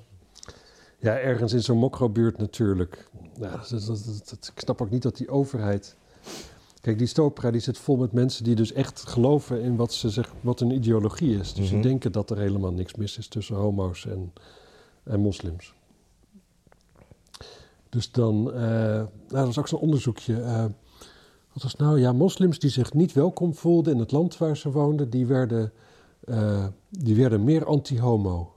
Ja, 0.99 1.17
ergens 1.19 1.53
in 1.53 1.61
zo'n 1.63 1.77
mokro-buurt 1.77 2.37
natuurlijk. 2.37 3.09
Ja, 3.39 3.49
dat, 3.69 3.85
dat, 4.29 4.51
ik 4.55 4.59
snap 4.61 4.81
ook 4.81 4.89
niet 4.89 5.01
dat 5.03 5.17
die 5.17 5.29
overheid... 5.29 5.95
Kijk, 6.81 6.97
die 6.97 7.07
Stopra 7.07 7.51
die 7.51 7.61
zit 7.61 7.77
vol 7.77 7.95
met 7.97 8.11
mensen 8.11 8.43
die 8.43 8.55
dus 8.55 8.73
echt 8.73 9.03
geloven 9.07 9.61
in 9.61 9.75
wat, 9.75 9.93
ze 9.93 10.09
zeg, 10.09 10.33
wat 10.41 10.59
hun 10.59 10.71
ideologie 10.71 11.39
is. 11.39 11.53
Dus 11.53 11.65
Mhm. 11.65 11.73
die 11.73 11.83
denken 11.89 12.11
dat 12.11 12.29
er 12.29 12.37
helemaal 12.37 12.71
niks 12.73 12.95
mis 12.95 13.17
is 13.17 13.27
tussen 13.27 13.55
homo's 13.55 14.05
en, 14.05 14.33
en 15.03 15.19
moslims. 15.19 15.73
Dus 17.89 18.11
dan... 18.11 18.53
eh 18.53 18.59
nou, 18.61 19.07
dat 19.27 19.45
was 19.45 19.57
ook 19.59 19.67
zo'n 19.67 19.79
onderzoekje. 19.79 20.41
eh, 20.41 20.65
wat 21.57 21.71
was 21.71 21.75
nou? 21.87 21.99
Ja, 21.99 22.13
moslims 22.13 22.59
die 22.59 22.69
zich 22.69 22.93
niet 22.93 23.13
welkom 23.13 23.53
voelden 23.55 23.93
in 23.93 23.99
het 23.99 24.11
land 24.11 24.37
waar 24.37 24.57
ze 24.57 24.71
woonden, 24.71 25.09
die 25.09 25.25
werden, 25.25 25.71
eh, 26.23 26.65
die 26.89 27.15
werden 27.15 27.43
meer 27.43 27.65
anti-homo. 27.65 28.53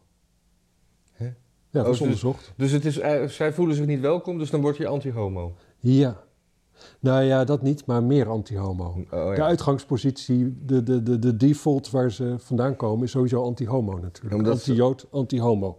Hè? 1.12 1.24
Ja, 1.24 1.32
dat 1.70 1.84
Oh, 1.84 1.88
is 1.90 1.92
dus- 1.92 2.00
onderzocht. 2.00 2.52
Dus 2.56 2.70
het 2.70 2.84
is, 2.84 2.98
eh, 2.98 3.26
zij 3.26 3.52
voelen 3.52 3.76
zich 3.76 3.86
niet 3.86 4.00
welkom, 4.00 4.38
dus 4.38 4.50
dan 4.50 4.60
word 4.60 4.76
je 4.76 4.86
anti-homo. 4.86 5.52
Ja. 5.78 6.20
Nou 6.98 7.22
ja, 7.22 7.44
dat 7.44 7.62
niet, 7.62 7.86
maar 7.86 8.02
meer 8.02 8.28
anti-homo. 8.28 9.04
Oh, 9.10 9.34
De 9.34 9.42
uitgangspositie, 9.42 10.56
de, 10.64 10.82
de, 10.82 11.02
de, 11.02 11.18
de 11.18 11.36
default 11.36 11.90
waar 11.90 12.12
ze 12.12 12.34
vandaan 12.38 12.76
komen, 12.76 13.04
is 13.04 13.10
sowieso 13.10 13.42
anti-homo 13.42 13.98
natuurlijk. 13.98 14.46
Anti-Jood, 14.48 15.06
anti-homo. 15.10 15.78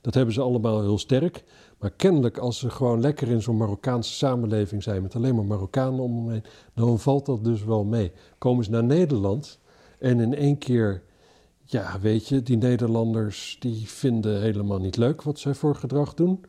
Dat 0.00 0.14
hebben 0.14 0.34
ze 0.34 0.40
allemaal 0.40 0.80
heel 0.80 0.98
sterk. 0.98 1.44
Maar 1.80 1.90
kennelijk, 1.90 2.38
als 2.38 2.58
ze 2.58 2.70
gewoon 2.70 3.00
lekker 3.00 3.28
in 3.28 3.42
zo'n 3.42 3.56
Marokkaanse 3.56 4.12
samenleving 4.12 4.82
zijn, 4.82 5.02
met 5.02 5.16
alleen 5.16 5.34
maar 5.34 5.44
Marokkanen 5.44 6.00
om 6.00 6.16
hem 6.16 6.30
heen, 6.30 6.44
dan 6.74 6.98
valt 6.98 7.26
dat 7.26 7.44
dus 7.44 7.64
wel 7.64 7.84
mee. 7.84 8.12
Komen 8.38 8.64
ze 8.64 8.70
naar 8.70 8.84
Nederland 8.84 9.58
en 9.98 10.20
in 10.20 10.34
één 10.34 10.58
keer, 10.58 11.02
ja, 11.64 12.00
weet 12.00 12.28
je, 12.28 12.42
die 12.42 12.56
Nederlanders 12.56 13.56
die 13.60 13.88
vinden 13.88 14.40
helemaal 14.40 14.78
niet 14.78 14.96
leuk 14.96 15.22
wat 15.22 15.38
zij 15.38 15.54
voor 15.54 15.74
gedrag 15.74 16.14
doen, 16.14 16.40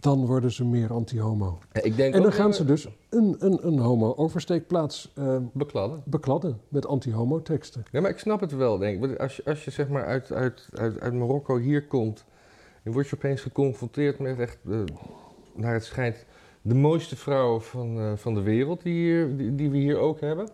dan 0.00 0.26
worden 0.26 0.52
ze 0.52 0.64
meer 0.64 0.92
anti-homo. 0.92 1.58
Ik 1.72 1.96
denk 1.96 2.14
En 2.14 2.22
dan 2.22 2.32
gaan 2.32 2.50
eh, 2.50 2.56
ze 2.56 2.64
dus 2.64 2.86
een, 3.08 3.36
een, 3.38 3.66
een 3.66 3.78
homo-oversteekplaats 3.78 5.12
eh, 5.14 5.36
bekladden. 5.52 6.02
bekladden 6.04 6.60
met 6.68 6.86
anti-homo 6.86 7.42
teksten. 7.42 7.84
Ja, 7.90 8.00
maar 8.00 8.10
ik 8.10 8.18
snap 8.18 8.40
het 8.40 8.52
wel, 8.52 8.78
denk 8.78 9.04
ik. 9.04 9.18
Als 9.18 9.36
je, 9.36 9.44
als 9.44 9.64
je 9.64 9.70
zeg 9.70 9.88
maar 9.88 10.04
uit, 10.04 10.32
uit, 10.32 10.68
uit, 10.72 11.00
uit 11.00 11.14
Marokko 11.14 11.58
hier 11.58 11.86
komt, 11.86 12.24
dan 12.88 12.96
word 12.96 13.08
je 13.08 13.16
opeens 13.16 13.40
geconfronteerd 13.40 14.18
met 14.18 14.38
echt, 14.38 14.58
eh, 14.70 14.80
naar 15.54 15.72
het 15.72 15.84
schijnt, 15.84 16.24
de 16.62 16.74
mooiste 16.74 17.16
vrouwen 17.16 17.62
van, 17.62 17.98
eh, 17.98 18.12
van 18.16 18.34
de 18.34 18.42
wereld 18.42 18.82
die, 18.82 18.94
hier, 18.94 19.36
die, 19.36 19.54
die 19.54 19.70
we 19.70 19.76
hier 19.76 19.96
ook 19.96 20.20
hebben. 20.20 20.48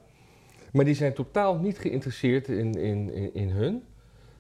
Maar 0.73 0.85
die 0.85 0.95
zijn 0.95 1.13
totaal 1.13 1.57
niet 1.59 1.79
geïnteresseerd 1.79 2.49
in, 2.49 2.75
in, 2.75 3.13
in, 3.13 3.35
in 3.35 3.49
hun. 3.49 3.83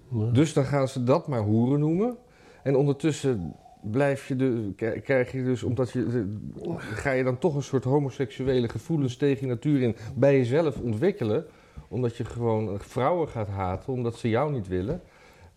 Ja. 0.08 0.30
Dus 0.30 0.52
dan 0.52 0.64
gaan 0.64 0.88
ze 0.88 1.04
dat 1.04 1.28
maar 1.28 1.40
hoeren 1.40 1.80
noemen. 1.80 2.16
En 2.62 2.76
ondertussen 2.76 3.56
blijf 3.82 4.28
je 4.28 4.36
de, 4.36 4.72
krijg 5.02 5.32
je 5.32 5.44
dus, 5.44 5.62
omdat 5.62 5.90
je, 5.90 6.06
de- 6.06 6.38
ga 6.78 7.10
je 7.10 7.24
dan 7.24 7.38
toch 7.38 7.54
een 7.54 7.62
soort 7.62 7.84
homoseksuele 7.84 8.68
gevoelens 8.68 9.16
tegen 9.16 9.40
je 9.46 9.52
natuur 9.52 9.80
in 9.80 9.96
bij 10.14 10.36
jezelf 10.36 10.80
ontwikkelen. 10.80 11.46
Omdat 11.88 12.16
je 12.16 12.24
gewoon 12.24 12.80
vrouwen 12.80 13.28
gaat 13.28 13.48
haten, 13.48 13.92
omdat 13.92 14.16
ze 14.16 14.28
jou 14.28 14.52
niet 14.52 14.68
willen. 14.68 15.00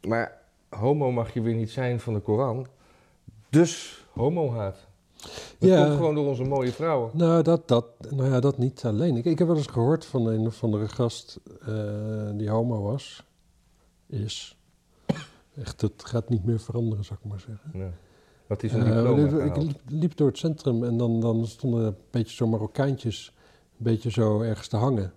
Maar 0.07 0.45
homo 0.69 1.11
mag 1.11 1.33
je 1.33 1.41
weer 1.41 1.55
niet 1.55 1.69
zijn 1.71 1.99
van 1.99 2.13
de 2.13 2.19
Koran. 2.19 2.67
Dus 3.49 4.03
homohaat. 4.13 4.87
Dat 5.59 5.69
Ja. 5.69 5.83
komt 5.85 5.95
gewoon 5.95 6.15
door 6.15 6.27
onze 6.27 6.43
mooie 6.43 6.71
vrouwen. 6.71 7.09
Nou, 7.13 7.43
dat, 7.43 7.67
dat, 7.67 7.85
nou 8.09 8.29
ja, 8.31 8.39
dat 8.39 8.57
niet 8.57 8.85
alleen. 8.85 9.15
Ik, 9.17 9.25
ik 9.25 9.39
heb 9.39 9.47
wel 9.47 9.57
eens 9.57 9.67
gehoord 9.67 10.05
van 10.05 10.27
een 10.27 10.45
of 10.47 10.63
andere 10.63 10.87
gast 10.87 11.39
eh, 11.65 12.29
die 12.33 12.49
homo 12.49 12.81
was. 12.81 13.23
Is. 14.07 14.57
Echt, 15.55 15.81
het 15.81 16.05
gaat 16.05 16.29
niet 16.29 16.45
meer 16.45 16.59
veranderen, 16.59 17.05
zou 17.05 17.19
ik 17.23 17.29
maar 17.29 17.39
zeggen. 17.39 17.71
Ja. 17.73 17.91
Wat 18.47 18.63
is 18.63 18.73
een 18.73 18.85
Eh, 18.85 18.95
diploma 18.95 19.43
ik 19.43 19.57
liep, 19.57 19.79
liep 19.87 20.17
door 20.17 20.27
het 20.27 20.37
centrum 20.37 20.83
en 20.83 20.97
dan, 20.97 21.19
dan 21.19 21.45
stonden 21.47 21.85
een 21.85 21.95
beetje 22.11 22.35
zo 22.35 22.47
Marokkaantjes 22.47 23.33
een 23.77 23.83
beetje 23.83 24.11
zo 24.11 24.41
ergens 24.41 24.67
te 24.67 24.77
hangen. 24.77 25.13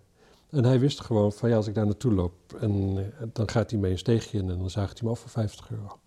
En 0.50 0.64
hij 0.64 0.80
wist 0.80 1.00
gewoon 1.00 1.32
van 1.32 1.48
ja, 1.48 1.56
als 1.56 1.66
ik 1.66 1.74
daar 1.74 1.84
naartoe 1.86 2.12
loop 2.12 2.32
en 2.60 2.96
eh, 2.98 3.26
dan 3.32 3.48
gaat 3.50 3.70
hij 3.70 3.80
mee 3.80 3.90
een 3.92 3.98
steegje 3.98 4.38
in 4.38 4.50
en 4.50 4.58
dan 4.58 4.70
zaagt 4.70 4.98
hij 4.98 5.08
me 5.08 5.14
af 5.14 5.20
voor 5.20 5.30
50 5.30 5.70
euro. 5.70 5.98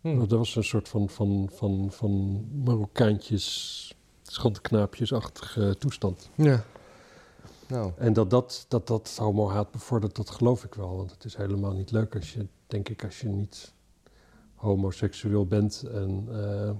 Hm. 0.00 0.18
Dat 0.18 0.30
was 0.38 0.56
een 0.56 0.64
soort 0.64 0.88
van, 0.88 1.08
van, 1.08 1.48
van, 1.52 1.88
van 1.90 2.44
Marokkaantjes, 2.64 3.94
schandknaapjesachtige 4.22 5.76
toestand. 5.78 6.30
Ja. 6.34 6.64
Nou, 7.68 7.92
En 7.96 8.12
dat 8.12 8.30
dat, 8.30 8.64
dat, 8.68 8.86
dat 8.86 9.16
homo-haat 9.16 9.70
bevordert, 9.70 10.16
dat 10.16 10.30
geloof 10.30 10.64
ik 10.64 10.74
wel. 10.74 10.96
Want 10.96 11.10
het 11.10 11.24
is 11.24 11.36
helemaal 11.36 11.72
niet 11.72 11.90
leuk 11.90 12.14
als 12.16 12.32
je, 12.32 12.46
denk 12.66 12.88
ik, 12.88 13.04
als 13.04 13.20
je 13.20 13.28
niet 13.28 13.74
homoseksueel 14.54 15.46
bent. 15.46 15.82
En, 15.82 16.28
eh, 16.30 16.70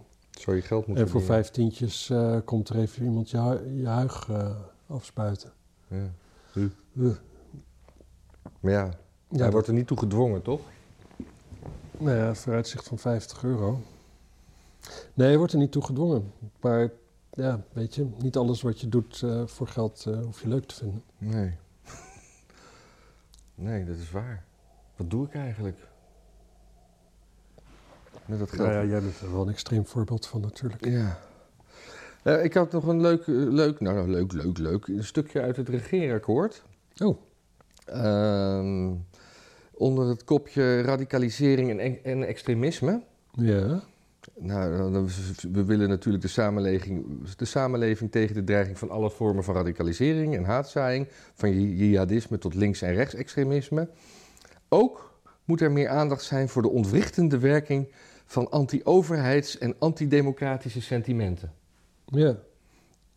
zou 0.41 0.57
je 0.57 0.63
geld 0.63 0.87
moeten 0.87 1.05
en 1.05 1.11
voor 1.11 1.21
verdienen. 1.21 1.45
vijf 1.45 1.51
tientjes 1.51 2.11
eh, 2.11 2.37
komt 2.45 2.69
er 2.69 2.77
even 2.77 3.05
iemand 3.05 3.31
je, 3.31 3.39
hu- 3.39 3.81
je 3.81 3.87
huig 3.87 4.29
eh, 4.29 4.57
afspuiten. 4.87 5.53
Ja. 5.91 6.11
Uh. 6.95 7.17
Maar 8.61 8.73
ja, 8.73 8.91
Ja, 9.29 9.39
hij 9.39 9.51
wordt 9.51 9.67
er 9.67 9.73
niet 9.75 9.87
toe 9.87 9.99
gedwongen, 9.99 10.43
toch? 10.43 10.61
Nou 11.99 12.17
ja, 12.17 12.35
vooruitzicht 12.35 12.89
van 12.89 12.99
50 12.99 13.43
euro. 13.45 13.81
Nee, 15.15 15.31
je 15.31 15.37
wordt 15.37 15.53
er 15.53 15.59
niet 15.59 15.73
toe 15.73 15.85
gedwongen. 15.85 16.33
Maar 16.61 16.91
ja, 17.31 17.61
weet 17.73 17.95
je, 17.95 18.09
niet 18.19 18.37
alles 18.37 18.63
wat 18.63 18.81
je 18.81 18.89
doet 18.89 19.23
eh, 19.23 19.47
voor 19.47 19.67
geld 19.69 20.05
eh, 20.07 20.23
hoef 20.23 20.43
je 20.43 20.49
leuk 20.49 20.65
te 20.65 20.75
vinden. 20.75 21.03
Nee. 21.19 21.57
Nee, 23.55 23.85
dat 23.85 23.97
is 23.97 24.11
waar. 24.11 24.45
Wat 24.97 25.11
doe 25.11 25.27
ik 25.27 25.35
eigenlijk? 25.35 25.79
Met 28.25 28.39
dat 28.39 28.49
geld. 28.51 28.69
Nou 28.69 28.73
ja, 28.73 28.85
jij 28.85 29.01
bent 29.01 29.21
er 29.21 29.33
wel 29.33 29.43
een 29.43 29.49
extreem 29.49 29.87
voorbeeld 29.87 30.27
van 30.27 30.41
natuurlijk. 30.41 30.85
Ja. 30.85 31.19
Eh, 32.23 32.45
ik 32.45 32.55
had 32.55 32.73
nog 32.73 32.87
een 32.87 33.01
leuk, 33.01 33.21
eh, 33.21 33.35
leuk, 33.35 33.81
nou 33.81 33.95
nou, 33.97 34.09
leuk, 34.11 34.33
leuk, 34.33 34.59
leuk, 34.59 34.87
een 34.87 35.05
stukje 35.05 35.41
uit 35.41 35.57
het 35.57 35.69
regeerakkoord. 35.69 36.63
Oh, 37.05 37.17
Ehm, 37.87 38.91
onder 39.73 40.09
het 40.09 40.25
kopje 40.25 40.81
radicalisering 40.81 41.81
en, 41.81 42.05
en 42.05 42.27
extremisme. 42.27 43.03
ja. 43.33 43.83
Nou, 44.39 44.93
we 45.53 45.65
willen 45.65 45.89
natuurlijk 45.89 46.23
de 46.23 46.29
samenleving, 46.29 47.07
de 47.37 47.45
samenleving 47.45 48.11
tegen 48.11 48.35
de 48.35 48.45
dreiging 48.45 48.79
van 48.79 48.91
alle 48.91 49.11
vormen 49.11 49.45
van 49.45 49.55
radicalisering 49.55 50.37
en 50.37 50.45
haatzaaiing, 50.45 51.07
van 51.35 51.51
ji- 51.61 51.77
jihadisme 51.77 52.39
tot 52.39 52.55
links- 52.55 52.83
en 52.83 52.95
rechtsextremisme. 52.95 53.89
Ook 54.69 55.21
moet 55.45 55.61
er 55.61 55.73
meer 55.73 55.89
aandacht 55.89 56.23
zijn 56.23 56.49
voor 56.49 56.63
de 56.63 56.69
ontwrichtende 56.71 57.39
werking 57.39 57.89
van 58.27 58.51
anti-overheids- 58.51 59.59
en 59.59 59.75
antidemocratische 59.79 60.83
sentimenten. 60.83 61.53
Ja, 62.11 62.37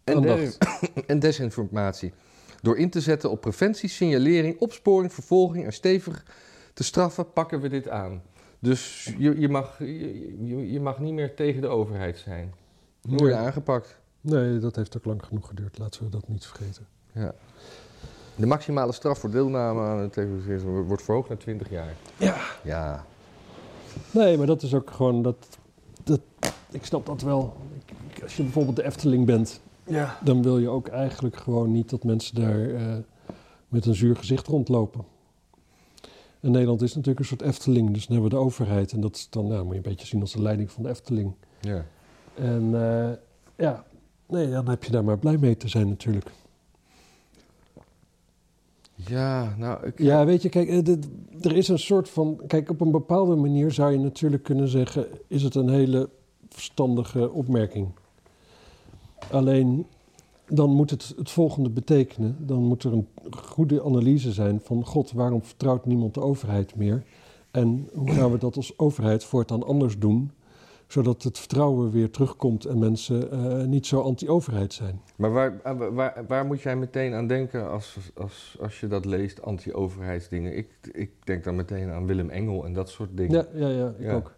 En, 0.03 0.21
des- 0.21 0.57
en 1.07 1.19
desinformatie. 1.19 2.13
Door 2.61 2.77
in 2.77 2.89
te 2.89 3.01
zetten 3.01 3.29
op 3.31 3.41
preventie, 3.41 3.89
signalering, 3.89 4.59
opsporing, 4.59 5.13
vervolging 5.13 5.65
en 5.65 5.73
stevig 5.73 6.25
te 6.73 6.83
straffen, 6.83 7.31
pakken 7.33 7.59
we 7.61 7.69
dit 7.69 7.89
aan. 7.89 8.21
Dus 8.59 9.13
je, 9.17 9.39
je, 9.39 9.49
mag, 9.49 9.79
je, 9.79 10.79
mag 10.81 10.99
niet 10.99 11.13
meer 11.13 11.35
tegen 11.35 11.61
de 11.61 11.67
overheid 11.67 12.17
zijn. 12.17 12.53
Word 13.01 13.21
je 13.31 13.35
aangepakt. 13.35 13.99
Nee, 14.21 14.59
dat 14.59 14.75
heeft 14.75 14.97
ook 14.97 15.05
lang 15.05 15.25
genoeg 15.25 15.47
geduurd. 15.47 15.77
Laten 15.77 16.03
we 16.03 16.09
dat 16.09 16.27
niet 16.27 16.45
vergeten. 16.45 16.87
Ja. 17.11 17.33
De 18.35 18.45
maximale 18.45 18.91
straf 18.91 19.19
voor 19.19 19.31
deelname 19.31 19.81
aan 19.81 19.97
het 19.99 20.13
terrorisme 20.13 20.81
wordt 20.81 21.03
verhoogd 21.03 21.29
naar 21.29 21.37
20 21.37 21.69
jaar. 21.69 21.93
Ja. 22.17 22.37
Ja. 22.63 23.05
Nee, 24.11 24.37
maar 24.37 24.47
dat 24.47 24.61
is 24.61 24.73
ook 24.73 24.91
gewoon 24.91 25.21
dat. 25.21 25.57
dat 26.03 26.19
ik 26.71 26.85
snap 26.85 27.05
dat 27.05 27.21
wel. 27.21 27.55
Als 28.23 28.35
je 28.37 28.43
bijvoorbeeld 28.43 28.75
de 28.75 28.83
Efteling 28.85 29.25
bent, 29.25 29.61
Ja. 29.83 30.17
dan 30.23 30.43
wil 30.43 30.57
je 30.59 30.69
ook 30.69 30.87
eigenlijk 30.87 31.35
gewoon 31.35 31.71
niet 31.71 31.89
dat 31.89 32.03
mensen 32.03 32.35
daar 32.35 32.69
eh, 32.69 32.95
met 33.67 33.85
een 33.85 33.95
zuur 33.95 34.15
gezicht 34.15 34.47
rondlopen. 34.47 35.03
En 36.39 36.51
Nederland 36.51 36.81
is 36.81 36.89
natuurlijk 36.95 37.19
een 37.19 37.25
soort 37.37 37.41
Efteling, 37.41 37.91
dus 37.93 38.05
dan 38.07 38.13
hebben 38.15 38.31
we 38.31 38.37
de 38.37 38.43
overheid. 38.45 38.91
En 38.91 39.01
dat 39.01 39.15
is 39.15 39.27
dan, 39.29 39.47
nou, 39.47 39.63
moet 39.63 39.71
je 39.71 39.77
een 39.77 39.89
beetje 39.89 40.07
zien 40.07 40.21
als 40.21 40.31
de 40.31 40.41
leiding 40.41 40.71
van 40.71 40.83
de 40.83 40.89
Efteling. 40.89 41.33
Ja. 41.61 41.85
En 42.35 42.63
eh, 42.73 43.11
ja, 43.57 43.83
nee, 44.27 44.49
dan 44.49 44.69
heb 44.69 44.83
je 44.83 44.91
daar 44.91 45.03
maar 45.03 45.19
blij 45.19 45.37
mee 45.37 45.57
te 45.57 45.67
zijn 45.67 45.87
natuurlijk. 45.87 46.31
Ja, 48.95 49.55
nou, 49.57 49.85
ik... 49.87 49.99
Ja, 49.99 50.25
weet 50.25 50.41
je, 50.41 50.49
kijk, 50.49 50.67
eh, 50.69 50.83
dit- 50.83 51.07
er 51.41 51.55
is 51.55 51.67
een 51.67 51.79
soort 51.79 52.09
van. 52.09 52.39
Kijk, 52.47 52.69
op 52.69 52.81
een 52.81 52.91
bepaalde 52.91 53.35
manier 53.35 53.71
zou 53.71 53.91
je 53.91 53.97
natuurlijk 53.99 54.43
kunnen 54.43 54.67
zeggen: 54.67 55.07
is 55.27 55.43
het 55.43 55.55
een 55.55 55.69
hele 55.69 56.09
verstandige 56.49 57.31
opmerking. 57.31 57.87
Alleen 59.31 59.85
dan 60.47 60.69
moet 60.69 60.89
het 60.89 61.13
het 61.17 61.31
volgende 61.31 61.69
betekenen: 61.69 62.37
dan 62.39 62.63
moet 62.63 62.83
er 62.83 62.93
een 62.93 63.07
goede 63.31 63.83
analyse 63.83 64.31
zijn 64.31 64.59
van: 64.63 64.85
God, 64.85 65.11
waarom 65.11 65.43
vertrouwt 65.43 65.85
niemand 65.85 66.13
de 66.13 66.21
overheid 66.21 66.75
meer? 66.75 67.03
En 67.51 67.89
hoe 67.93 68.11
gaan 68.11 68.31
we 68.31 68.37
dat 68.37 68.55
als 68.55 68.79
overheid 68.79 69.23
voortaan 69.23 69.63
anders 69.63 69.99
doen? 69.99 70.31
Zodat 70.87 71.23
het 71.23 71.39
vertrouwen 71.39 71.91
weer 71.91 72.09
terugkomt 72.09 72.65
en 72.65 72.79
mensen 72.79 73.31
eh, 73.31 73.65
niet 73.67 73.85
zo 73.87 74.01
anti-overheid 74.01 74.73
zijn. 74.73 75.01
Maar 75.15 75.31
waar, 75.31 75.59
ah, 75.63 75.77
waar, 75.77 75.93
waar, 75.93 76.25
waar 76.27 76.45
moet 76.45 76.61
jij 76.61 76.75
meteen 76.75 77.13
aan 77.13 77.27
denken 77.27 77.69
als, 77.69 77.97
als, 78.15 78.57
als 78.61 78.79
je 78.79 78.87
dat 78.87 79.05
leest, 79.05 79.41
anti-overheidsdingen? 79.41 80.57
Ik, 80.57 80.67
ik 80.91 81.11
denk 81.25 81.43
dan 81.43 81.55
meteen 81.55 81.89
aan 81.89 82.05
Willem 82.05 82.29
Engel 82.29 82.65
en 82.65 82.73
dat 82.73 82.89
soort 82.89 83.17
dingen. 83.17 83.47
Ja, 83.53 83.67
ja, 83.67 83.75
ja, 83.77 83.93
ik 83.97 84.05
Ja. 84.05 84.13
ook. 84.15 84.35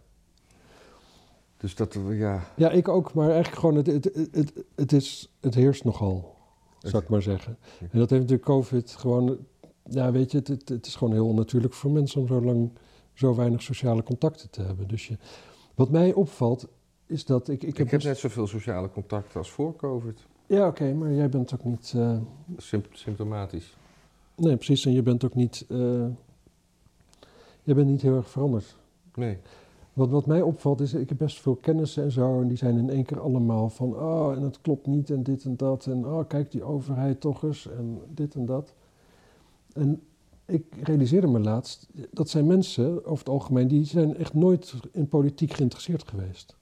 Dus 1.58 1.76
dat, 1.76 1.98
ja... 2.10 2.44
Ja, 2.56 2.70
ik 2.70 2.88
ook, 2.88 3.14
maar 3.14 3.30
eigenlijk 3.30 3.60
gewoon, 3.60 3.76
het, 3.76 3.88
het, 3.88 4.30
het, 4.32 4.54
het, 4.76 4.92
is, 4.94 5.32
het 5.42 5.56
heerst 5.56 5.84
nogal, 5.84 6.36
zou 6.80 7.04
ik 7.04 7.10
maar 7.10 7.22
zeggen. 7.22 7.58
En 7.80 8.00
dat 8.00 8.10
heeft 8.10 8.22
natuurlijk 8.22 8.44
COVID 8.50 8.92
gewoon, 8.92 9.38
ja 9.84 10.12
weet 10.12 10.32
je, 10.32 10.38
het, 10.38 10.48
het, 10.48 10.70
het 10.70 10.86
is 10.86 10.96
gewoon 10.96 11.14
heel 11.14 11.28
onnatuurlijk 11.28 11.74
voor 11.74 11.92
mensen 11.92 12.22
om 12.22 12.28
zo 12.28 12.42
lang 12.42 12.72
zo 13.14 13.36
weinig 13.36 13.62
sociale 13.62 14.04
contacten 14.04 14.50
te 14.50 14.62
hebben. 14.62 14.88
Dus 14.88 15.08
je, 15.08 15.18
wat 15.76 15.90
mij 15.90 16.14
opvalt, 16.14 16.68
is 17.06 17.26
dat 17.26 17.48
ik... 17.48 17.64
Ik 17.64 17.70
Ik 17.70 17.78
heb, 17.78 17.90
heb 17.90 18.00
dus- 18.00 18.10
net 18.10 18.18
zoveel 18.18 18.48
sociale 18.48 18.90
contacten 18.90 19.38
als 19.40 19.52
voor 19.52 19.76
COVID. 19.76 20.26
Ja, 20.48 20.68
oké, 20.68 20.94
maar 20.94 21.12
jij 21.14 21.30
bent 21.30 21.54
ook 21.54 21.64
niet... 21.64 21.94
Symp- 22.58 22.88
symptomatisch. 22.96 23.78
nee, 24.36 24.56
precies. 24.56 24.86
En 24.86 24.92
je 24.92 25.02
bent 25.02 25.26
ook 25.26 25.36
niet... 25.36 25.66
eh, 25.70 26.06
jij 27.64 27.76
bent 27.76 27.88
niet 27.88 28.02
heel 28.02 28.16
erg 28.16 28.30
veranderd. 28.30 28.76
Nee. 29.16 29.38
Wat, 29.96 30.10
wat 30.10 30.26
mij 30.26 30.42
opvalt 30.42 30.82
is, 30.82 30.94
ik 30.94 31.10
heb 31.10 31.18
best 31.18 31.42
veel 31.42 31.56
kennissen 31.56 32.04
en 32.04 32.12
zo, 32.12 32.42
en 32.42 32.48
die 32.48 32.58
zijn 32.58 32.78
in 32.78 32.90
één 32.90 33.06
keer 33.06 33.20
allemaal 33.20 33.70
van, 33.70 33.96
oh, 33.96 34.34
en 34.36 34.42
het 34.42 34.62
klopt 34.62 34.88
niet, 34.88 35.10
en 35.10 35.24
dit 35.24 35.44
en 35.44 35.56
dat, 35.58 35.86
en 35.86 36.06
oh, 36.06 36.28
kijk 36.28 36.52
die 36.52 36.64
overheid 36.64 37.20
toch 37.22 37.44
eens, 37.44 37.70
en 37.78 38.00
dit 38.10 38.36
en 38.36 38.46
dat. 38.46 38.74
En 39.74 40.02
ik 40.46 40.64
realiseerde 40.84 41.28
me 41.28 41.40
laatst, 41.40 41.88
dat 42.12 42.30
zijn 42.30 42.48
mensen, 42.48 43.06
over 43.06 43.18
het 43.18 43.30
algemeen, 43.30 43.68
die 43.68 43.86
zijn 43.86 44.18
echt 44.18 44.34
nooit 44.34 44.74
in 44.92 45.08
politiek 45.08 45.54
geïnteresseerd 45.54 46.08
geweest. 46.08 46.56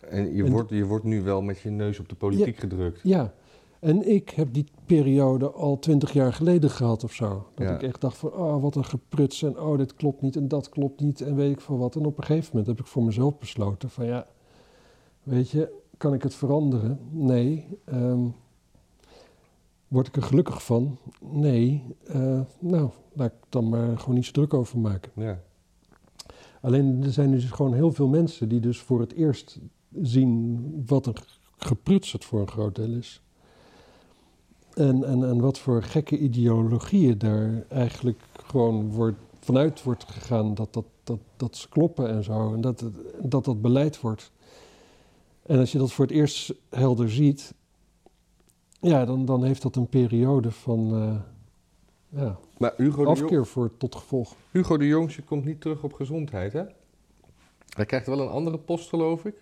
En 0.00 0.34
je, 0.34 0.44
En- 0.44 0.50
wordt, 0.50 0.70
je 0.70 0.84
wordt 0.86 1.04
nu 1.04 1.22
wel 1.22 1.42
met 1.42 1.58
je 1.58 1.70
neus 1.70 1.98
op 1.98 2.08
de 2.08 2.14
politiek 2.14 2.56
gedrukt. 2.56 3.00
Ja, 3.02 3.34
en 3.80 4.08
ik 4.10 4.30
heb 4.30 4.52
die 4.52 4.66
periode 4.86 5.50
al 5.50 5.78
twintig 5.78 6.12
jaar 6.12 6.32
geleden 6.32 6.70
gehad 6.70 7.04
of 7.04 7.12
zo. 7.12 7.46
Dat 7.54 7.68
Ja. 7.68 7.74
ik 7.74 7.82
echt 7.82 8.00
dacht 8.00 8.16
van, 8.16 8.32
oh, 8.32 8.62
wat 8.62 8.76
een 8.76 8.84
gepruts 8.84 9.42
en 9.42 9.60
oh, 9.60 9.78
dit 9.78 9.94
klopt 9.94 10.20
niet 10.22 10.36
en 10.36 10.48
dat 10.48 10.68
klopt 10.68 11.00
niet 11.00 11.20
en 11.20 11.34
weet 11.34 11.52
ik 11.52 11.60
veel 11.60 11.78
wat. 11.78 11.96
En 11.96 12.04
op 12.06 12.18
een 12.18 12.24
gegeven 12.24 12.48
moment 12.50 12.66
heb 12.66 12.86
ik 12.86 12.92
voor 12.92 13.02
mezelf 13.02 13.38
besloten 13.38 13.90
van, 13.90 14.06
ja, 14.06 14.26
weet 15.22 15.50
je, 15.50 15.72
kan 15.96 16.14
ik 16.14 16.22
het 16.22 16.34
veranderen? 16.34 16.98
Nee. 17.10 17.66
Ehm, 17.84 18.26
word 19.88 20.06
ik 20.06 20.16
er 20.16 20.22
gelukkig 20.22 20.64
van? 20.64 20.98
Nee. 21.20 21.84
Eh, 22.06 22.40
nou, 22.58 22.90
laat 23.12 23.30
ik 23.32 23.38
dan 23.48 23.68
maar 23.68 23.98
gewoon 23.98 24.14
niet 24.14 24.24
zo 24.24 24.32
druk 24.32 24.54
over 24.54 24.78
maken. 24.78 25.12
Ja. 25.14 25.40
Alleen 26.60 27.02
er 27.02 27.12
zijn 27.12 27.30
dus 27.30 27.50
gewoon 27.50 27.74
heel 27.74 27.92
veel 27.92 28.08
mensen 28.08 28.48
die 28.48 28.60
dus 28.60 28.80
voor 28.80 29.00
het 29.00 29.12
eerst 29.12 29.60
zien 30.02 30.82
wat 30.86 31.06
een 31.06 31.16
gepruts 31.56 32.12
het 32.12 32.24
voor 32.24 32.40
een 32.40 32.48
groot 32.48 32.74
deel 32.74 32.92
is. 32.92 33.22
En, 34.80 35.04
en, 35.04 35.24
en 35.24 35.40
wat 35.40 35.58
voor 35.58 35.82
gekke 35.82 36.18
ideologieën 36.18 37.18
daar 37.18 37.64
eigenlijk 37.68 38.20
gewoon 38.46 38.90
wordt, 38.90 39.18
vanuit 39.40 39.82
wordt 39.82 40.04
gegaan 40.04 40.54
dat, 40.54 40.72
dat, 40.72 40.84
dat, 41.04 41.18
dat 41.36 41.56
ze 41.56 41.68
kloppen 41.68 42.08
en 42.08 42.24
zo. 42.24 42.54
En 42.54 42.60
dat, 42.60 42.84
dat 43.22 43.44
dat 43.44 43.60
beleid 43.60 44.00
wordt. 44.00 44.30
En 45.42 45.58
als 45.58 45.72
je 45.72 45.78
dat 45.78 45.92
voor 45.92 46.04
het 46.04 46.14
eerst 46.14 46.54
helder 46.70 47.10
ziet, 47.10 47.54
ja, 48.80 49.04
dan, 49.04 49.24
dan 49.24 49.44
heeft 49.44 49.62
dat 49.62 49.76
een 49.76 49.88
periode 49.88 50.50
van 50.50 50.94
eh, 50.94 52.20
ja, 52.20 52.38
Maar 52.58 52.72
Hugo 52.76 52.96
de, 52.96 53.02
Jong, 53.02 53.20
afkeer 53.20 53.46
voor 53.46 53.76
tot 53.76 53.94
gevolg. 53.94 54.34
Hugo 54.50 54.76
de 54.76 54.86
Jongste 54.86 55.22
komt 55.22 55.44
niet 55.44 55.60
terug 55.60 55.82
op 55.82 55.92
gezondheid, 55.92 56.52
hè? 56.52 56.62
Hij 57.68 57.86
krijgt 57.86 58.06
wel 58.06 58.20
een 58.20 58.28
andere 58.28 58.58
post, 58.58 58.88
geloof 58.88 59.24
ik. 59.24 59.34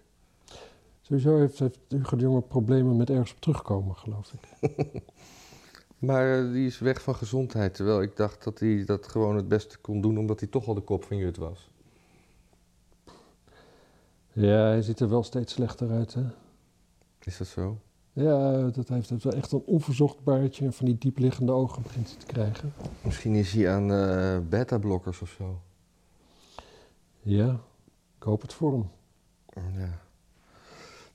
Sowieso 1.09 1.39
heeft, 1.39 1.59
heeft 1.59 1.79
Hugo 1.89 2.17
de 2.17 2.23
Jonge 2.23 2.41
problemen 2.41 2.97
met 2.97 3.11
ergens 3.11 3.33
op 3.33 3.41
terugkomen, 3.41 3.97
geloof 3.97 4.33
ik. 4.33 4.71
Maar 5.99 6.39
eh, 6.39 6.53
die 6.53 6.67
is 6.67 6.79
weg 6.79 7.03
van 7.03 7.15
gezondheid. 7.15 7.75
Terwijl 7.75 8.03
ik 8.03 8.17
dacht 8.17 8.45
dat 8.45 8.59
hij 8.59 8.85
dat 8.85 9.09
gewoon 9.09 9.37
het 9.37 9.49
beste 9.49 9.79
kon 9.79 10.01
doen, 10.01 10.19
omdat 10.19 10.41
hij 10.41 10.49
toch 10.49 10.67
al 10.67 10.75
de 10.75 10.81
kop 10.81 11.05
van 11.05 11.17
Jut 11.17 11.37
was. 11.37 11.71
Ja, 14.33 14.67
hij 14.67 14.83
ziet 14.83 15.01
er 15.01 15.09
wel 15.09 15.23
steeds 15.23 15.53
slechter 15.53 15.91
uit, 15.91 16.15
hè? 16.15 16.23
Is 17.23 17.39
dat 17.39 17.47
zo? 17.47 17.79
Ja, 18.13 18.71
dat 18.71 18.89
heeft 18.89 19.11
heeft 19.11 19.25
wel 19.25 19.33
echt 19.33 19.53
een 19.53 19.63
onverzocht 19.67 20.25
baardje 20.25 20.65
en 20.65 20.73
van 20.73 20.87
die 20.87 20.99
diepliggende 20.99 21.53
ogen 21.53 21.83
begint 21.83 22.09
hij 22.09 22.19
te 22.19 22.27
krijgen. 22.27 22.73
Misschien 23.03 23.35
is 23.35 23.53
hij 23.53 23.71
aan 23.71 23.93
eh 23.93 24.39
beta-blokkers 24.49 25.23
of 25.23 25.31
zo. 25.31 25.61
Ja, 27.21 27.61
ik 28.17 28.23
hoop 28.23 28.43
het 28.43 28.53
voor 28.53 28.73
hem. 28.73 28.91
Ja. 29.77 30.07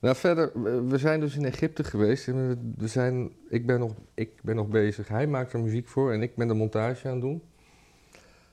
Nou, 0.04 0.16
verder, 0.16 0.50
we- 0.88 0.98
zijn 0.98 1.20
dus 1.20 1.36
in 1.36 1.44
Egypte 1.44 1.84
geweest. 1.84 2.28
En 2.28 2.58
we- 2.78 2.88
zijn, 2.88 3.32
ik, 3.48 3.66
ben 3.66 3.78
nog, 3.78 3.92
ik 4.14 4.42
ben 4.42 4.56
nog 4.56 4.68
bezig. 4.68 5.08
Hij 5.08 5.26
maakt 5.26 5.52
er 5.52 5.60
muziek 5.60 5.88
voor 5.88 6.12
en 6.12 6.22
ik 6.22 6.34
ben 6.36 6.48
de 6.48 6.54
montage 6.54 7.06
aan 7.06 7.12
het 7.12 7.20
doen. 7.22 7.42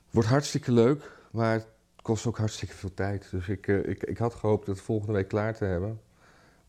Wordt 0.10 0.30
hartstikke 0.30 0.72
leuk, 0.72 1.12
maar 1.32 1.54
het 1.54 1.68
kost 2.02 2.26
ook 2.26 2.38
hartstikke 2.38 2.74
veel 2.76 2.94
tijd. 2.94 3.28
Dus 3.32 3.48
ik, 3.48 3.68
eh, 3.68 3.88
ik, 3.90 4.04
ik 4.04 4.18
had 4.18 4.34
gehoopt 4.34 4.68
het 4.68 4.82
volgende 4.82 5.14
week 5.14 5.28
klaar 5.28 5.56
te 5.56 5.66
hebben. 5.66 5.90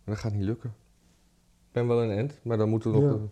Maar 0.05 0.15
dat 0.15 0.19
gaat 0.19 0.33
niet 0.33 0.45
lukken. 0.45 0.75
Ik 1.67 1.73
ben 1.73 1.87
wel 1.87 2.03
een 2.03 2.11
end, 2.19 2.39
maar 2.43 2.57
dan 2.57 2.69
moeten 2.69 2.93
we, 2.93 3.01
nog, 3.01 3.13
Ja. 3.21 3.27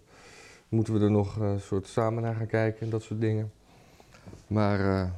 moeten 0.68 0.94
we 0.94 1.00
er 1.00 1.10
nog 1.10 1.36
een 1.36 1.60
soort 1.60 1.86
samen 1.86 2.22
naar 2.22 2.34
gaan 2.34 2.46
kijken 2.46 2.80
en 2.80 2.90
dat 2.90 3.02
soort 3.02 3.20
dingen. 3.20 3.52
Maar 4.46 4.80
eh, 4.80 5.10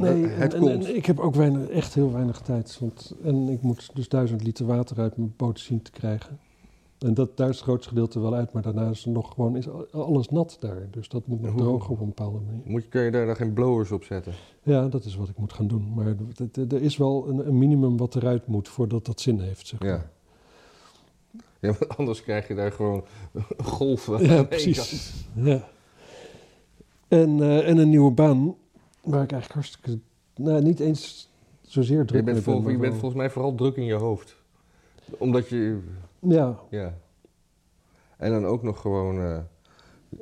Nee, 0.00 0.26
het 0.26 0.54
en, 0.54 0.60
komt. 0.60 0.84
en 0.86 0.96
ik 0.96 1.06
heb 1.06 1.18
ook 1.20 1.34
weinig, 1.34 1.68
echt 1.68 1.94
heel 1.94 2.12
weinig 2.12 2.40
tijd. 2.40 2.76
Want, 2.80 3.14
en 3.24 3.48
ik 3.48 3.62
moet 3.62 3.90
dus 3.94 4.08
duizend 4.08 4.42
liter 4.44 4.66
water 4.66 4.98
uit 5.00 5.16
mijn 5.16 5.34
boot 5.36 5.60
zien 5.60 5.82
te 5.82 5.90
krijgen. 5.90 6.38
En 6.98 7.14
dat, 7.14 7.36
daar 7.36 7.48
is 7.48 7.54
het 7.54 7.64
grootste 7.64 7.88
gedeelte 7.88 8.20
wel 8.20 8.34
uit, 8.34 8.52
maar 8.52 8.62
daarna 8.62 8.88
is 8.90 9.04
er 9.04 9.10
nog 9.10 9.32
gewoon 9.34 9.56
is 9.56 9.66
alles 9.92 10.28
nat 10.28 10.56
daar. 10.60 10.86
Dus 10.90 11.08
dat 11.08 11.26
moet 11.26 11.40
nog 11.42 11.56
drogen 11.56 11.90
op 11.90 12.00
een 12.00 12.06
bepaalde 12.06 12.38
manier. 12.46 12.62
Moet, 12.64 12.82
je- 12.82 12.88
kun 12.88 13.02
je 13.02 13.10
daar 13.10 13.26
dan 13.26 13.36
geen 13.36 13.52
blowers 13.52 13.90
op 13.90 14.04
zetten? 14.04 14.32
Ja, 14.62 14.88
dat 14.88 15.04
is 15.04 15.16
wat 15.16 15.28
ik 15.28 15.38
moet 15.38 15.52
gaan 15.52 15.66
doen. 15.66 15.92
Maar 15.94 16.14
er 16.68 16.82
is 16.82 16.96
wel 16.96 17.28
een, 17.28 17.46
een 17.46 17.58
minimum 17.58 17.96
wat 17.96 18.14
eruit 18.14 18.46
moet 18.46 18.68
voordat 18.68 19.06
dat 19.06 19.20
zin 19.20 19.40
heeft, 19.40 19.66
zeg 19.66 19.80
maar. 19.80 19.88
Ja. 19.88 20.10
Ja, 21.60 21.68
want 21.78 21.96
anders 21.96 22.22
krijg 22.22 22.48
je 22.48 22.54
daar 22.54 22.72
gewoon 22.72 23.04
golven. 23.64 24.24
Ja, 24.24 24.42
precies. 24.42 25.12
Ja. 25.34 25.68
En, 27.08 27.40
eh, 27.42 27.68
en 27.68 27.78
een 27.78 27.88
nieuwe 27.90 28.10
baan 28.10 28.54
waar 29.02 29.22
ik 29.22 29.32
eigenlijk 29.32 29.52
hartstikke... 29.52 29.98
Nou, 30.36 30.62
niet 30.62 30.80
eens 30.80 31.28
zozeer 31.62 32.06
druk 32.06 32.18
Je 32.18 32.32
bent, 32.32 32.44
ben, 32.44 32.72
je 32.72 32.78
bent 32.78 32.92
volgens 32.92 33.14
mij 33.14 33.30
vooral 33.30 33.54
druk 33.54 33.76
in 33.76 33.84
je 33.84 33.94
hoofd. 33.94 34.36
Omdat 35.18 35.48
je, 35.48 35.80
Ja, 36.18 36.58
ja. 36.70 36.98
En 38.16 38.30
dan 38.30 38.44
ook 38.46 38.62
nog 38.62 38.80
gewoon 38.80 39.20
eh, 39.20 39.38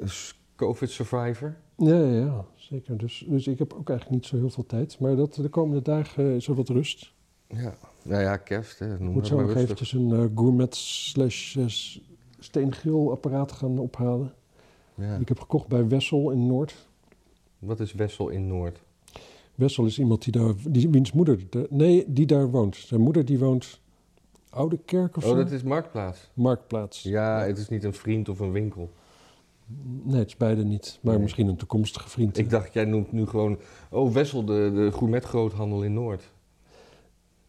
s- 0.04 0.40
COVID-survivor. 0.56 1.56
ja, 1.76 1.94
ja, 1.98 2.24
ja, 2.24 2.44
zeker. 2.54 2.96
Dus, 2.98 3.24
dus 3.28 3.46
ik 3.46 3.58
heb 3.58 3.72
ook 3.72 3.88
eigenlijk 3.88 4.20
niet 4.20 4.26
zo 4.30 4.36
heel 4.36 4.50
veel 4.50 4.66
tijd. 4.66 4.98
Maar 4.98 5.16
dat, 5.16 5.34
de 5.34 5.48
komende 5.48 5.82
dagen 5.82 6.24
is 6.34 6.46
er 6.48 6.54
wat 6.54 6.68
rust. 6.68 7.12
Ja. 7.46 7.74
Nou 8.02 8.22
ja, 8.22 8.36
kerst, 8.36 8.78
hè. 8.78 8.94
Ik 8.94 9.00
Noem 9.00 9.12
moet 9.12 9.26
zo 9.26 9.40
nog 9.40 9.54
eventjes 9.54 9.92
een 9.92 10.12
eh, 10.12 10.24
gourmet 10.34 10.74
slash 10.76 11.56
eh, 11.56 11.66
s- 11.66 12.00
steengrillapparaat 12.38 13.52
gaan 13.52 13.78
ophalen. 13.78 14.32
Ja. 14.94 15.12
Die 15.12 15.20
ik 15.20 15.28
heb 15.28 15.40
gekocht 15.40 15.68
bij 15.68 15.88
Wessel 15.88 16.30
in 16.30 16.46
Noord. 16.46 16.87
Wat 17.58 17.80
is 17.80 17.92
Wessel 17.92 18.28
in 18.28 18.46
Noord? 18.46 18.80
Wessel 19.54 19.84
is 19.86 19.98
iemand 19.98 20.22
die 20.22 20.32
daar, 20.32 20.52
die, 20.68 20.88
wiens 20.88 21.12
moeder, 21.12 21.38
de- 21.50 21.66
nee, 21.70 22.04
die 22.08 22.26
daar 22.26 22.50
woont. 22.50 22.76
Zijn 22.76 23.00
moeder 23.00 23.24
die 23.24 23.38
woont 23.38 23.80
Oude 24.50 24.78
Kerk 24.84 25.16
of 25.16 25.24
Oh, 25.24 25.36
dat 25.36 25.50
is 25.50 25.62
Marktplaats. 25.62 26.30
Marktplaats. 26.34 27.02
Ja, 27.02 27.40
het 27.44 27.58
is 27.58 27.68
niet 27.68 27.84
een 27.84 27.92
vriend 27.94 28.28
of 28.28 28.38
een 28.40 28.52
winkel. 28.52 28.90
Nee, 30.02 30.18
het 30.18 30.26
is 30.28 30.36
beide 30.36 30.64
niet. 30.64 30.98
Maar 31.02 31.12
Nee. 31.14 31.22
misschien 31.22 31.48
een 31.48 31.56
toekomstige 31.56 32.08
vriend. 32.08 32.38
Ik 32.38 32.50
dacht, 32.50 32.72
jij 32.72 32.84
noemt 32.84 33.12
nu 33.12 33.26
gewoon... 33.26 33.58
Oh, 33.90 34.12
Wessel, 34.12 34.44
de, 34.44 34.70
de 34.74 34.92
gourmetgroothandel 34.92 35.82
in 35.82 35.92
Noord. 35.92 36.22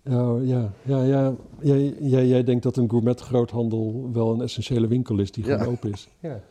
Oh, 0.09 0.45
ja, 0.47 0.71
ja, 0.83 1.03
ja. 1.03 1.35
Jij, 1.61 1.95
jij, 1.99 2.27
jij 2.27 2.43
denkt 2.43 2.63
dat 2.63 2.77
een 2.77 2.89
gourmet 2.89 3.19
groothandel 3.19 4.09
wel 4.13 4.33
een 4.33 4.41
essentiële 4.41 4.87
winkel 4.87 5.19
is 5.19 5.31
die 5.31 5.45
Ja. 5.45 5.57
gewoon 5.57 5.73
open 5.73 5.91
is. 5.91 6.07
Ja. 6.19 6.41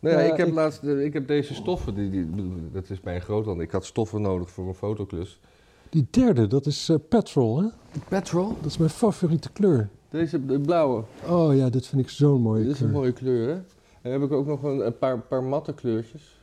Nou 0.00 0.14
ja, 0.16 0.20
Ja, 0.22 0.30
ik 0.32 0.36
heb 0.36 0.46
ik- 0.48 0.54
laatst, 0.54 0.82
eh, 0.82 1.04
ik 1.04 1.12
heb 1.12 1.26
deze 1.28 1.54
stoffen, 1.54 1.94
die, 1.94 2.10
die, 2.10 2.26
dat 2.72 2.90
is 2.90 3.00
bij 3.00 3.14
een 3.14 3.20
groothandel. 3.20 3.64
Ik 3.64 3.70
had 3.70 3.84
stoffen 3.84 4.20
nodig 4.20 4.50
voor 4.50 4.68
een 4.68 4.74
fotoklus. 4.74 5.40
Die 5.88 6.06
derde, 6.10 6.46
dat 6.46 6.66
is 6.66 6.88
eh, 6.88 6.96
petrol, 7.08 7.62
hè? 7.62 7.66
Petrol? 8.08 8.48
Dat 8.60 8.70
is 8.70 8.76
mijn 8.78 8.90
favoriete 8.90 9.50
kleur. 9.52 9.88
Deze 10.10 10.46
de 10.46 10.60
blauwe. 10.60 11.02
Oh 11.28 11.56
ja, 11.56 11.68
dit 11.70 11.86
vind 11.86 12.00
ik 12.02 12.08
zo'n 12.08 12.40
mooie 12.40 12.62
Dit 12.62 12.70
is 12.72 12.76
kleur. 12.76 12.88
een 12.90 12.94
mooie 12.96 13.12
kleur, 13.12 13.48
hè? 13.48 13.52
En 13.54 13.62
dan 14.10 14.12
heb 14.12 14.22
ik 14.22 14.32
ook 14.32 14.46
nog 14.46 14.62
een, 14.62 14.86
een 14.86 14.98
paar, 14.98 15.18
paar 15.18 15.42
matte 15.44 15.72
kleurtjes. 15.74 16.38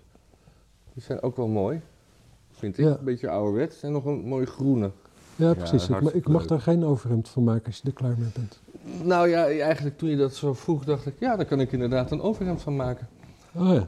Die 0.93 1.04
zijn 1.04 1.22
ook 1.22 1.36
wel 1.36 1.48
mooi, 1.48 1.82
vind 2.52 2.78
ik. 2.78 2.86
Ja. 2.86 2.91
Een 2.91 3.04
beetje 3.04 3.30
ouderwets. 3.30 3.84
En 3.84 3.91
nog 3.91 4.06
een 4.06 4.20
mooie 4.26 4.46
groene. 4.46 4.91
Ja, 5.36 5.48
Ja, 5.48 5.54
precies. 5.54 5.89
ik, 5.89 6.02
ma- 6.02 6.12
ik 6.13 6.28
mag 6.28 6.39
leuk. 6.39 6.50
daar 6.50 6.62
geen 6.62 6.86
overhemd 6.86 7.30
van 7.30 7.43
maken 7.43 7.65
als 7.65 7.78
je 7.78 7.88
er 7.88 7.93
klaar 7.93 8.15
mee 8.17 8.30
bent. 8.34 8.60
Nou 9.04 9.30
ja, 9.30 9.46
eigenlijk 9.48 9.98
toen 9.98 10.10
je 10.10 10.15
dat 10.17 10.36
zo 10.36 10.54
vroeg, 10.54 10.86
dacht 10.86 11.06
ik... 11.06 11.13
Ja, 11.20 11.36
daar 11.36 11.46
kan 11.46 11.60
ik 11.60 11.72
inderdaad 11.72 12.12
een 12.12 12.22
overhemd 12.22 12.62
van 12.62 12.76
maken. 12.76 13.08
Oh 13.58 13.74
ja. 13.74 13.88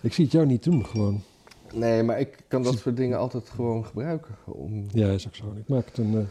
Ik 0.00 0.12
zie 0.12 0.24
het 0.24 0.32
jou 0.32 0.46
niet 0.46 0.62
doen, 0.62 0.86
gewoon. 0.86 1.22
Nee, 1.74 2.02
maar 2.02 2.20
ik 2.20 2.44
kan 2.48 2.62
dat 2.62 2.78
soort 2.78 2.96
dingen 2.96 3.18
altijd 3.18 3.48
gewoon 3.48 3.84
gebruiken. 3.86 4.34
Om... 4.44 4.86
Ja, 4.92 5.08
is 5.08 5.26
ook 5.26 5.34
zo. 5.34 5.54
Ik 5.56 5.68
maak 5.68 5.86
het 5.86 5.98
een... 5.98 6.18
eh, 6.18 6.24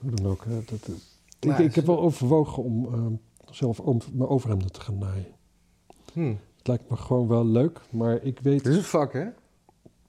hoe 0.00 0.10
dan 0.10 0.26
ook. 0.26 0.44
Hè. 0.44 0.54
Dat, 0.64 0.88
ik, 1.38 1.58
ik 1.58 1.74
heb 1.74 1.86
wel 1.86 2.00
overwogen 2.00 2.62
om 2.62 2.86
eh, 2.94 3.06
zelf 3.50 3.80
om 3.80 4.00
mijn 4.12 4.28
overhemden 4.28 4.72
te 4.72 4.80
gaan 4.80 4.98
naaien. 4.98 5.26
Hm. 6.12 6.34
Het 6.56 6.66
lijkt 6.66 6.90
me 6.90 6.96
gewoon 6.96 7.28
wel 7.28 7.46
leuk, 7.46 7.80
maar 7.90 8.22
ik 8.22 8.40
weet... 8.40 8.64
Het 8.64 8.66
is 8.66 8.76
een 8.76 8.82
vak, 8.82 9.12
hè? 9.12 9.26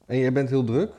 En 0.05 0.17
jij 0.17 0.33
bent 0.33 0.49
heel 0.49 0.63
druk? 0.63 0.91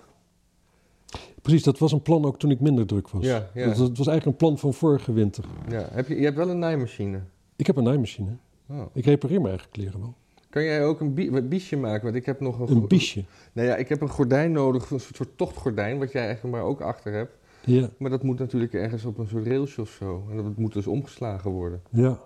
Precies, 1.42 1.62
dat 1.62 1.78
was 1.78 1.92
een 1.92 2.02
plan 2.02 2.24
ook 2.24 2.38
toen 2.38 2.50
ik 2.50 2.60
minder 2.60 2.86
druk 2.86 3.08
was. 3.08 3.24
Ja, 3.24 3.50
ja. 3.54 3.66
Dat, 3.66 3.76
dat 3.76 3.96
was 3.96 4.06
eigenlijk 4.06 4.26
een 4.26 4.46
plan 4.46 4.58
van 4.58 4.74
vorige 4.74 5.12
winter. 5.12 5.44
Ja. 5.68 5.88
Heb 5.90 6.08
je, 6.08 6.16
je 6.16 6.24
hebt 6.24 6.36
wel 6.36 6.50
een 6.50 6.58
naaimachine. 6.58 7.20
Ik 7.56 7.66
heb 7.66 7.76
een 7.76 7.84
naaimachine. 7.84 8.30
Oh. 8.70 8.86
Ik 8.92 9.04
repareer 9.04 9.40
mijn 9.40 9.50
eigen 9.50 9.70
kleren 9.70 10.00
wel. 10.00 10.14
Kan 10.50 10.62
jij 10.62 10.84
ook 10.84 11.00
een 11.00 11.48
biesje 11.48 11.76
maken? 11.76 12.04
Want 12.04 12.14
ik 12.16 12.26
heb 12.26 12.40
nog 12.40 12.58
een... 12.58 12.76
Een 12.76 12.86
biesje. 12.86 13.24
Nou 13.52 13.68
ja, 13.68 13.76
ik 13.76 13.88
heb 13.88 14.00
een 14.00 14.08
gordijn 14.08 14.52
nodig, 14.52 14.90
een 14.90 15.00
soort, 15.00 15.30
tochtgordijn, 15.36 15.98
wat 15.98 16.12
jij 16.12 16.26
eigenlijk 16.26 16.56
maar 16.56 16.64
ook 16.64 16.80
achter 16.80 17.12
hebt. 17.12 17.36
Ja, 17.64 17.90
Maar 17.98 18.10
dat 18.10 18.22
moet 18.22 18.38
natuurlijk 18.38 18.72
ergens 18.72 19.04
op 19.04 19.18
een 19.18 19.28
soort 19.28 19.46
railsje 19.46 19.80
of 19.80 19.90
zo. 19.90 20.26
En 20.30 20.36
dat 20.36 20.56
moet 20.56 20.72
dus 20.72 20.86
omgeslagen 20.86 21.50
worden. 21.50 21.82
ja. 21.90 22.18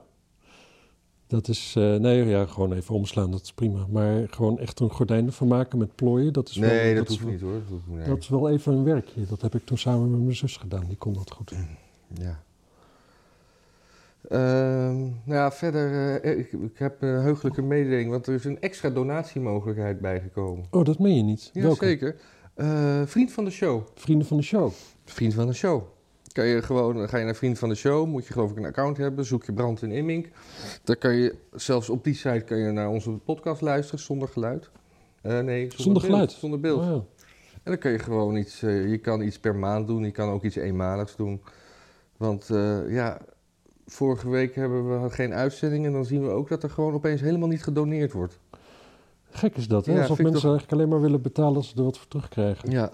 Dat 1.26 1.48
is, 1.48 1.74
eh, 1.76 1.96
nee, 1.96 2.24
ja, 2.24 2.46
gewoon 2.46 2.72
even 2.72 2.94
omslaan, 2.94 3.30
dat 3.30 3.42
is 3.42 3.52
prima. 3.52 3.86
Maar 3.90 4.26
gewoon 4.30 4.58
echt 4.58 4.80
een 4.80 4.90
gordijn 4.90 5.26
ervan 5.26 5.48
maken 5.48 5.78
met 5.78 5.94
plooien, 5.94 6.32
dat 6.32 6.48
is 6.48 6.56
wel, 6.56 6.70
nee, 6.70 6.94
dat, 6.94 7.08
hoeft 7.08 7.24
niet 7.26 7.40
hoor. 7.40 7.52
Dat, 7.52 7.62
hoeft, 7.68 7.86
nee. 7.86 8.08
Dat 8.08 8.18
is 8.18 8.28
wel 8.28 8.50
even 8.50 8.72
een 8.72 8.84
werkje. 8.84 9.26
Dat 9.26 9.40
heb 9.40 9.54
ik 9.54 9.64
toen 9.64 9.78
samen 9.78 10.10
met 10.10 10.20
mijn 10.20 10.36
zus 10.36 10.56
gedaan, 10.56 10.84
die 10.86 10.96
kon 10.96 11.12
dat 11.12 11.30
goed. 11.30 11.52
Ja. 12.14 12.42
Ehm, 14.28 15.00
nou 15.00 15.12
ja, 15.24 15.52
verder, 15.52 16.20
eh, 16.20 16.38
ik, 16.38 16.52
ik 16.52 16.78
heb 16.78 17.02
een 17.02 17.20
heugelijke 17.20 17.62
mededeling, 17.62 18.10
want 18.10 18.26
er 18.26 18.34
is 18.34 18.44
een 18.44 18.60
extra 18.60 18.90
donatiemogelijkheid 18.90 20.00
bijgekomen. 20.00 20.66
Oh, 20.70 20.84
dat 20.84 20.98
meen 20.98 21.16
je 21.16 21.22
niet? 21.22 21.50
Zeker. 21.78 22.16
Eh, 22.54 23.02
vriend 23.04 23.32
van 23.32 23.44
de 23.44 23.50
show. 23.50 23.82
Vrienden 23.94 24.26
van 24.26 24.36
de 24.36 24.42
show. 24.42 24.72
Vriend 25.04 25.34
van 25.34 25.46
de 25.46 25.52
show. 25.52 25.82
Kan 26.32 26.46
je 26.46 26.62
gewoon, 26.62 27.08
ga 27.08 27.18
je 27.18 27.24
naar 27.24 27.34
Vriend 27.34 27.58
van 27.58 27.68
de 27.68 27.74
Show, 27.74 28.06
moet 28.06 28.26
je 28.26 28.32
geloof 28.32 28.50
ik 28.50 28.56
een 28.56 28.64
account 28.64 28.96
hebben, 28.96 29.24
zoek 29.24 29.44
je 29.44 29.52
Brand 29.52 29.82
in 29.82 29.90
Immink. 29.90 30.28
Dan 30.84 30.98
kan 30.98 31.14
je, 31.14 31.34
zelfs 31.52 31.88
op 31.88 32.04
die 32.04 32.14
site 32.14 32.44
kan 32.46 32.58
je 32.58 32.70
naar 32.70 32.88
onze 32.88 33.10
podcast 33.10 33.60
luisteren 33.60 34.00
zonder 34.00 34.28
geluid. 34.28 34.70
Eh, 35.22 35.40
nee, 35.40 35.60
zonder, 35.60 35.80
Zonder 35.80 36.02
beeld, 36.02 36.12
geluid? 36.12 36.32
Zonder 36.32 36.60
beeld. 36.60 36.80
Oh, 36.80 36.86
ja. 36.86 37.04
En 37.52 37.70
dan 37.70 37.78
kan 37.78 37.92
je 37.92 37.98
gewoon 37.98 38.36
iets, 38.36 38.62
eh, 38.62 38.90
je 38.90 38.98
kan 38.98 39.22
iets 39.22 39.38
per 39.38 39.56
maand 39.56 39.86
doen, 39.86 40.04
je 40.04 40.10
kan 40.10 40.28
ook 40.28 40.44
iets 40.44 40.56
eenmaligs 40.56 41.16
doen. 41.16 41.42
Want 42.16 42.50
eh, 42.50 42.92
ja, 42.92 43.20
vorige 43.92 44.28
week 44.28 44.54
hebben 44.54 45.02
we 45.02 45.10
geen 45.10 45.32
uitzending 45.34 45.86
en 45.86 45.92
dan 45.92 46.04
zien 46.04 46.22
we 46.22 46.30
ook 46.30 46.48
dat 46.48 46.62
er 46.62 46.70
gewoon 46.70 46.92
opeens 46.94 47.20
helemaal 47.20 47.48
niet 47.48 47.62
gedoneerd 47.62 48.12
wordt. 48.12 48.38
Gek 49.30 49.56
is 49.56 49.68
dat, 49.68 49.86
hè? 49.86 49.92
Ja, 49.92 50.00
Alsof 50.00 50.18
mensen 50.18 50.48
eigenlijk 50.48 50.72
alleen 50.72 50.88
maar 50.88 51.00
willen 51.00 51.22
betalen 51.22 51.56
als 51.56 51.68
ze 51.68 51.76
er 51.76 51.82
wat 51.84 51.98
voor 51.98 52.08
terugkrijgen. 52.08 52.70
Ja. 52.70 52.90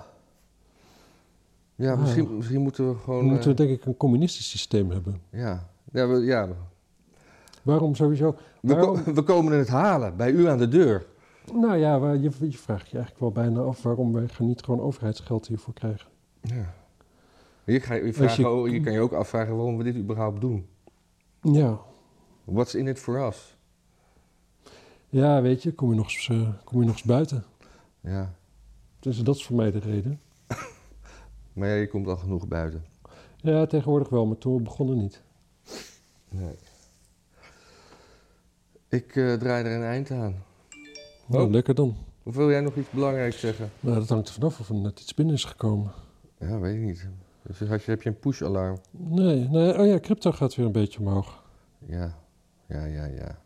Ja, 1.74 1.92
Ah. 1.92 2.01
misschien, 2.01 2.36
misschien 2.36 2.61
moeten 2.61 2.84
we 2.86 2.92
Dan 2.92 3.01
gewoon... 3.01 3.24
moeten 3.24 3.44
we 3.57 3.62
eh, 3.62 3.66
denk 3.68 3.78
ik 3.80 3.86
een 3.86 3.96
communistisch 3.96 4.51
systeem 4.51 4.90
hebben. 4.90 5.20
ja. 5.30 5.68
Ja, 5.92 6.09
we, 6.09 6.18
ja. 6.24 6.49
Waarom 7.62 7.94
sowieso? 7.94 8.34
We, 8.61 8.76
ko- 8.76 8.99
we 9.14 9.22
komen 9.22 9.53
het 9.59 9.68
halen, 9.68 10.16
bij 10.16 10.30
u 10.30 10.49
aan 10.49 10.59
de 10.59 10.68
deur. 10.68 11.07
Nou 11.53 11.76
ja, 11.76 11.99
waar- 11.99 12.16
je, 12.16 12.30
je 12.38 12.59
vraagt 12.59 12.88
je 12.88 12.96
eigenlijk 12.96 13.20
wel 13.20 13.44
bijna 13.44 13.61
af 13.61 13.82
waarom 13.82 14.12
wij 14.12 14.26
niet 14.38 14.62
gewoon 14.62 14.80
overheidsgeld 14.80 15.46
hiervoor 15.46 15.74
krijgen. 15.74 16.09
Ja. 16.40 16.74
Je, 17.64 17.80
ga, 17.80 17.94
je, 17.94 18.70
je 18.70 18.80
kan 18.80 18.92
je 18.92 19.01
ook 19.01 19.12
afvragen 19.12 19.57
waarom 19.57 19.76
we 19.76 19.84
dit 19.84 19.96
überhaupt 19.96 20.40
doen. 20.40 20.66
Ja, 21.43 21.78
What's 22.45 22.74
in 22.74 22.86
it 22.86 22.99
for 22.99 23.26
us? 23.26 23.57
ja 25.09 25.43
weet 25.43 25.62
je, 25.62 25.72
kom 25.72 25.91
je 25.91 25.97
nog 25.97 26.07
eens, 26.07 26.28
eh, 26.28 26.49
kom 26.64 26.80
je 26.80 26.86
nog 26.86 26.95
eens 26.97 27.03
buiten. 27.07 27.45
Ja, 28.01 28.34
Dus 29.01 29.22
dat 29.22 29.36
is 29.36 29.45
voor 29.45 29.57
mij 29.57 29.70
de 29.70 29.78
reden. 29.78 30.20
maar 31.53 31.68
ja, 31.68 31.74
je 31.74 31.89
komt 31.89 32.07
al 32.07 32.16
genoeg 32.16 32.49
buiten. 32.49 32.84
Ja, 33.36 33.66
tegenwoordig 33.66 34.09
wel, 34.09 34.26
maar 34.26 34.39
toen 34.39 34.62
begonnen 34.62 34.97
niet. 34.97 35.22
Nee. 36.28 36.55
Ik 38.89 39.16
eh, 39.16 39.34
draai 39.34 39.64
er 39.64 39.76
een 39.76 39.82
eind 39.82 40.11
aan. 40.11 40.43
Nou, 41.26 41.45
Oh. 41.45 41.51
lekker 41.51 41.74
dan. 41.74 41.97
Of 42.22 42.34
wil 42.36 42.51
jij 42.51 42.61
nog 42.61 42.76
iets 42.76 42.91
belangrijks 42.91 43.41
zeggen? 43.41 43.70
Nou, 43.80 43.99
dat 43.99 44.09
hangt 44.09 44.28
er 44.28 44.34
vanaf 44.34 44.61
of 44.61 44.68
er 44.68 44.74
net 44.74 45.01
iets 45.01 45.14
binnen 45.14 45.34
is 45.34 45.45
gekomen. 45.45 45.93
Ja, 46.39 46.59
weet 46.59 46.74
ik 46.74 46.80
niet. 46.80 47.09
Dus 47.49 47.68
had 47.68 47.84
je, 47.84 47.90
heb 47.90 48.03
je 48.03 48.09
een 48.09 48.18
push-alarm? 48.18 48.78
Nee, 48.90 49.49
nee, 49.49 49.78
oh 49.78 49.86
ja, 49.86 50.01
crypto 50.01 50.32
gaat 50.32 50.55
weer 50.55 50.66
een 50.66 50.72
beetje 50.72 51.01
omhoog. 51.01 51.44
Ja, 51.86 52.18
ja, 52.68 52.84
ja, 52.84 53.05
ja. 53.05 53.38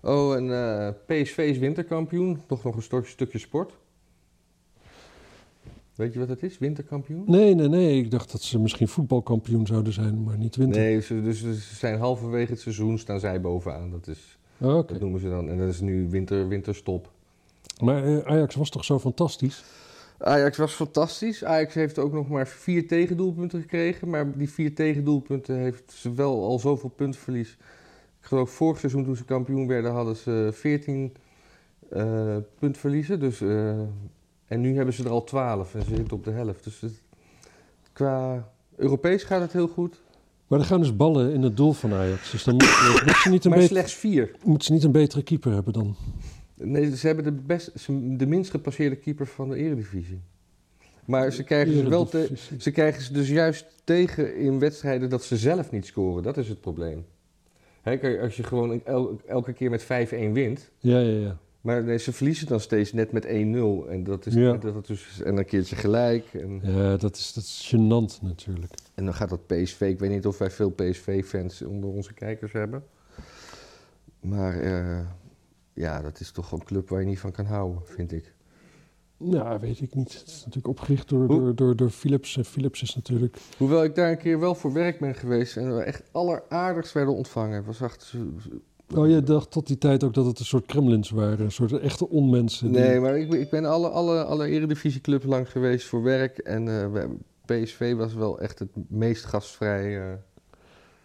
Oh, 0.00 0.34
en 0.34 0.52
eh, 0.52 0.88
PSV 1.06 1.38
is 1.38 1.58
winterkampioen. 1.58 2.40
Toch 2.46 2.64
nog 2.64 2.76
een 2.76 3.04
stukje 3.04 3.38
sport. 3.38 3.78
Weet 5.94 6.12
je 6.12 6.18
wat 6.18 6.28
het 6.28 6.42
is, 6.42 6.58
winterkampioen? 6.58 7.24
Nee, 7.26 7.54
nee, 7.54 7.68
nee, 7.68 7.98
ik 7.98 8.10
dacht 8.10 8.32
dat 8.32 8.42
ze 8.42 8.58
misschien 8.58 8.88
voetbalkampioen 8.88 9.66
zouden 9.66 9.92
zijn, 9.92 10.22
maar 10.22 10.38
niet 10.38 10.56
winter. 10.56 10.80
Nee, 10.80 11.00
ze, 11.00 11.22
dus 11.22 11.40
ze 11.40 11.54
zijn 11.54 11.98
halverwege 11.98 12.50
het 12.50 12.60
seizoen, 12.60 12.98
staan 12.98 13.20
zij 13.20 13.40
bovenaan. 13.40 13.90
Dat, 13.90 14.06
is, 14.06 14.38
Oh, 14.58 14.88
dat 14.88 15.00
noemen 15.00 15.20
ze 15.20 15.28
dan. 15.28 15.48
En 15.48 15.58
dat 15.58 15.68
is 15.68 15.80
nu 15.80 16.08
winter, 16.10 16.48
winterstop. 16.48 17.10
Maar 17.82 18.04
eh, 18.04 18.18
Ajax 18.18 18.54
was 18.54 18.70
toch 18.70 18.84
zo 18.84 18.98
fantastisch? 18.98 19.64
Ajax 20.24 20.56
was 20.56 20.72
fantastisch. 20.72 21.44
Ajax 21.44 21.74
heeft 21.74 21.98
ook 21.98 22.12
nog 22.12 22.28
maar 22.28 22.46
vier 22.48 22.86
tegendoelpunten 22.86 23.60
gekregen. 23.60 24.08
Maar 24.10 24.32
die 24.38 24.50
vier 24.50 24.74
tegendoelpunten 24.74 25.56
heeft 25.56 25.92
ze 25.92 26.14
wel 26.14 26.44
al 26.44 26.58
zoveel 26.58 26.88
puntverlies. 26.88 27.50
Ik 28.20 28.28
geloof 28.28 28.50
vorig 28.50 28.78
seizoen 28.78 29.04
toen 29.04 29.16
ze 29.16 29.24
kampioen 29.24 29.66
werden 29.66 29.92
hadden 29.92 30.16
ze 30.16 30.50
14 30.52 31.12
eh 31.90 32.36
puntverliezen. 32.58 33.20
Dus, 33.20 33.40
eh, 33.40 33.68
en 34.46 34.60
nu 34.60 34.76
hebben 34.76 34.94
ze 34.94 35.04
er 35.04 35.10
al 35.10 35.24
12 35.24 35.74
en 35.74 35.82
ze 35.82 35.94
zitten 35.94 36.16
op 36.16 36.24
de 36.24 36.30
helft. 36.30 36.64
Dus 36.64 36.80
het- 36.80 37.02
qua 37.92 38.48
Europees 38.76 39.22
gaat 39.22 39.40
het 39.40 39.52
heel 39.52 39.68
goed. 39.68 40.00
Maar 40.46 40.58
er 40.60 40.64
gaan 40.66 40.80
dus 40.80 40.96
ballen 40.96 41.32
in 41.32 41.42
het 41.42 41.56
doel 41.56 41.72
van 41.72 41.92
Ajax. 41.92 42.30
Dus 42.30 42.44
dan 42.44 42.54
moet, 42.54 42.62
ze, 43.22 43.28
niet 43.30 43.44
een 43.44 43.50
Maar 43.50 43.58
beter, 43.58 43.74
slechts 43.76 43.94
vier. 43.94 44.30
moet 44.44 44.64
ze 44.64 44.72
niet 44.72 44.84
een 44.84 44.92
betere 44.92 45.22
keeper 45.22 45.52
hebben 45.52 45.72
dan. 45.72 45.96
Nee, 46.64 46.96
ze 46.96 47.06
hebben 47.06 47.24
de, 47.24 47.32
best, 47.32 47.86
de 48.18 48.26
minst 48.26 48.50
gepasseerde 48.50 48.96
keeper 48.96 49.26
van 49.26 49.48
de 49.48 49.56
eredivisie. 49.56 50.20
Maar 51.04 51.32
ze 51.32 51.42
krijgen 51.42 51.76
ze 51.76 51.88
wel 51.88 52.04
te. 52.06 52.30
Ze 52.58 52.70
krijgen 52.70 53.02
ze 53.02 53.12
dus 53.12 53.28
juist 53.28 53.66
tegen 53.84 54.36
in 54.36 54.58
wedstrijden 54.58 55.10
dat 55.10 55.24
ze 55.24 55.36
zelf 55.36 55.70
niet 55.70 55.86
scoren. 55.86 56.22
Dat 56.22 56.36
is 56.36 56.48
het 56.48 56.60
probleem. 56.60 57.04
Als 58.20 58.36
je 58.36 58.42
gewoon 58.42 58.84
el- 58.84 59.20
elke 59.26 59.52
keer 59.52 59.70
met 59.70 59.82
5-1 59.82 59.86
wint. 60.32 60.70
Ja, 60.78 60.98
ja, 60.98 61.18
ja. 61.20 61.38
Maar 61.60 61.84
nee, 61.84 61.98
ze 61.98 62.12
verliezen 62.12 62.46
dan 62.46 62.60
steeds 62.60 62.92
net 62.92 63.12
met 63.12 63.24
1-0. 63.26 63.28
En 63.88 64.04
dat 64.04 64.26
is, 64.26 64.34
Ja. 64.34 64.52
dat 64.56 64.88
is 64.88 65.20
en 65.24 65.36
een 65.36 65.44
keertje 65.44 65.76
gelijk. 65.76 66.24
En, 66.34 66.60
Ja, 66.62 66.96
dat 66.96 67.16
is, 67.16 67.32
dat 67.32 67.44
is 67.44 67.72
gênant 67.74 68.22
natuurlijk. 68.22 68.72
en 68.94 69.04
dan 69.04 69.14
gaat 69.14 69.28
dat 69.28 69.46
PSV. 69.46 69.80
Ik 69.80 69.98
weet 69.98 70.10
niet 70.10 70.26
of 70.26 70.38
wij 70.38 70.50
veel 70.50 70.70
PSV-fans 70.70 71.62
onder 71.62 71.90
onze 71.90 72.14
kijkers 72.14 72.52
hebben. 72.52 72.84
Maar 74.20 74.60
eh, 74.60 74.98
ja, 75.74 76.02
dat 76.02 76.20
is 76.20 76.30
toch 76.30 76.52
een 76.52 76.64
club 76.64 76.88
waar 76.88 77.00
je 77.00 77.06
niet 77.06 77.18
van 77.18 77.32
kan 77.32 77.44
houden, 77.46 77.82
vind 77.84 78.12
ik. 78.12 78.34
Ja, 79.16 79.58
weet 79.58 79.80
ik 79.80 79.94
niet. 79.94 80.12
Het 80.12 80.26
is 80.26 80.38
natuurlijk 80.38 80.66
opgericht 80.66 81.08
door, 81.08 81.26
Hoe- 81.26 81.38
door, 81.40 81.54
door, 81.54 81.76
door 81.76 81.90
Philips. 81.90 82.36
En 82.36 82.44
Philips 82.44 82.82
is 82.82 82.94
natuurlijk... 82.94 83.36
Hoewel 83.58 83.84
ik 83.84 83.94
daar 83.94 84.10
een 84.10 84.18
keer 84.18 84.40
wel 84.40 84.54
voor 84.54 84.72
werk 84.72 85.00
ben 85.00 85.14
geweest 85.14 85.56
en 85.56 85.76
we 85.76 85.82
echt 85.82 86.02
alleraardigst 86.12 86.92
werden 86.92 87.14
ontvangen. 87.14 87.56
Het 87.56 87.66
Was 87.66 87.80
echt, 87.80 88.14
Oh, 88.94 89.08
je 89.08 89.22
dacht 89.22 89.50
tot 89.50 89.66
die 89.66 89.78
tijd 89.78 90.04
ook 90.04 90.14
dat 90.14 90.26
het 90.26 90.38
een 90.38 90.44
soort 90.44 90.66
Kremlins 90.66 91.10
waren. 91.10 91.40
Een 91.44 91.52
soort 91.52 91.72
echte 91.72 92.08
onmensen. 92.08 92.72
die- 92.72 92.80
Nee, 92.80 93.00
maar 93.00 93.18
ik, 93.18 93.30
ben- 93.30 93.40
ik 93.40 93.50
ben 93.50 93.64
alle, 93.64 93.88
alle, 93.88 94.24
alle 94.24 94.46
eredivisieclubs 94.46 95.24
lang 95.24 95.50
geweest 95.50 95.86
voor 95.86 96.02
werk. 96.02 96.38
En 96.38 96.68
eh, 96.94 97.04
PSV 97.44 97.94
was 97.94 98.14
wel 98.14 98.40
echt 98.40 98.58
het 98.58 98.68
meest 98.88 99.24
gastvrij. 99.24 99.84
eh, 99.84 100.16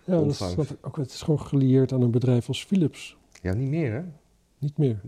ja, 0.04 0.14
dat 0.14 0.22
ontvangst. 0.22 0.54
snap 0.56 0.70
ik 0.70 0.88
ook. 0.88 0.96
Het 0.98 1.12
is 1.12 1.22
gewoon 1.22 1.40
gelieerd 1.42 1.92
aan 1.92 2.02
een 2.02 2.12
bedrijf 2.12 2.48
als 2.48 2.66
Philips. 2.66 3.18
ja, 3.42 3.54
niet 3.54 3.70
meer 3.70 3.92
hè? 3.94 4.02
Niet 4.58 4.78
meer. 4.78 5.00